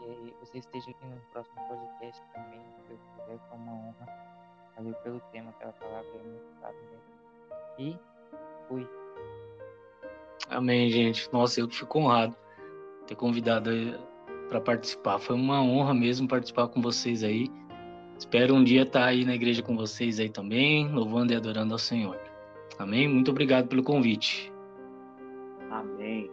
E 0.07 0.35
você 0.39 0.59
esteja 0.59 0.93
aqui 0.93 1.05
no 1.05 1.21
próximo 1.33 1.57
podcast 1.67 2.23
também, 2.33 2.61
se 2.61 2.83
Deus 2.89 3.01
quiser, 3.17 3.41
foi 3.49 3.59
uma 3.59 3.73
honra. 3.73 4.07
Valeu 4.77 4.95
pelo 5.03 5.21
tema, 5.33 5.51
pela 5.55 5.73
palavra, 5.73 6.09
é 6.15 6.23
muito 6.23 6.61
sábio 6.61 6.81
mesmo. 6.89 7.11
E 7.77 7.99
fui. 8.69 8.89
Amém, 10.49 10.91
gente. 10.91 11.29
Nossa, 11.33 11.59
eu 11.59 11.69
fico 11.69 11.99
honrado 11.99 12.37
ter 13.09 13.17
convidado 13.17 13.69
para 14.49 14.61
participar. 14.61 15.19
Foi 15.19 15.35
uma 15.35 15.61
honra 15.61 15.93
mesmo 15.93 16.29
participar 16.29 16.69
com 16.69 16.81
vocês 16.81 17.25
aí. 17.25 17.51
Espero 18.19 18.55
um 18.55 18.65
dia 18.65 18.83
estar 18.83 19.05
aí 19.05 19.25
na 19.25 19.35
igreja 19.35 19.63
com 19.63 19.77
vocês 19.77 20.19
aí 20.19 20.29
também, 20.29 20.93
louvando 20.93 21.33
e 21.33 21.37
adorando 21.37 21.73
ao 21.73 21.79
Senhor. 21.79 22.19
Amém? 22.77 23.09
Muito 23.09 23.31
obrigado 23.31 23.69
pelo 23.69 23.83
convite. 23.83 24.53
Amém. 25.71 26.31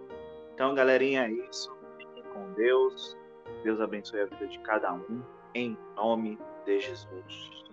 Então, 0.54 0.74
galerinha, 0.74 1.28
é 1.28 1.32
isso. 1.32 1.72
Fiquem 1.98 2.24
com 2.34 2.52
Deus. 2.54 3.16
Deus 3.64 3.80
abençoe 3.80 4.22
a 4.22 4.26
vida 4.26 4.48
de 4.48 4.60
cada 4.60 4.94
um. 4.94 5.22
Em 5.54 5.78
nome 5.96 6.40
de 6.66 6.80
Jesus. 6.80 7.65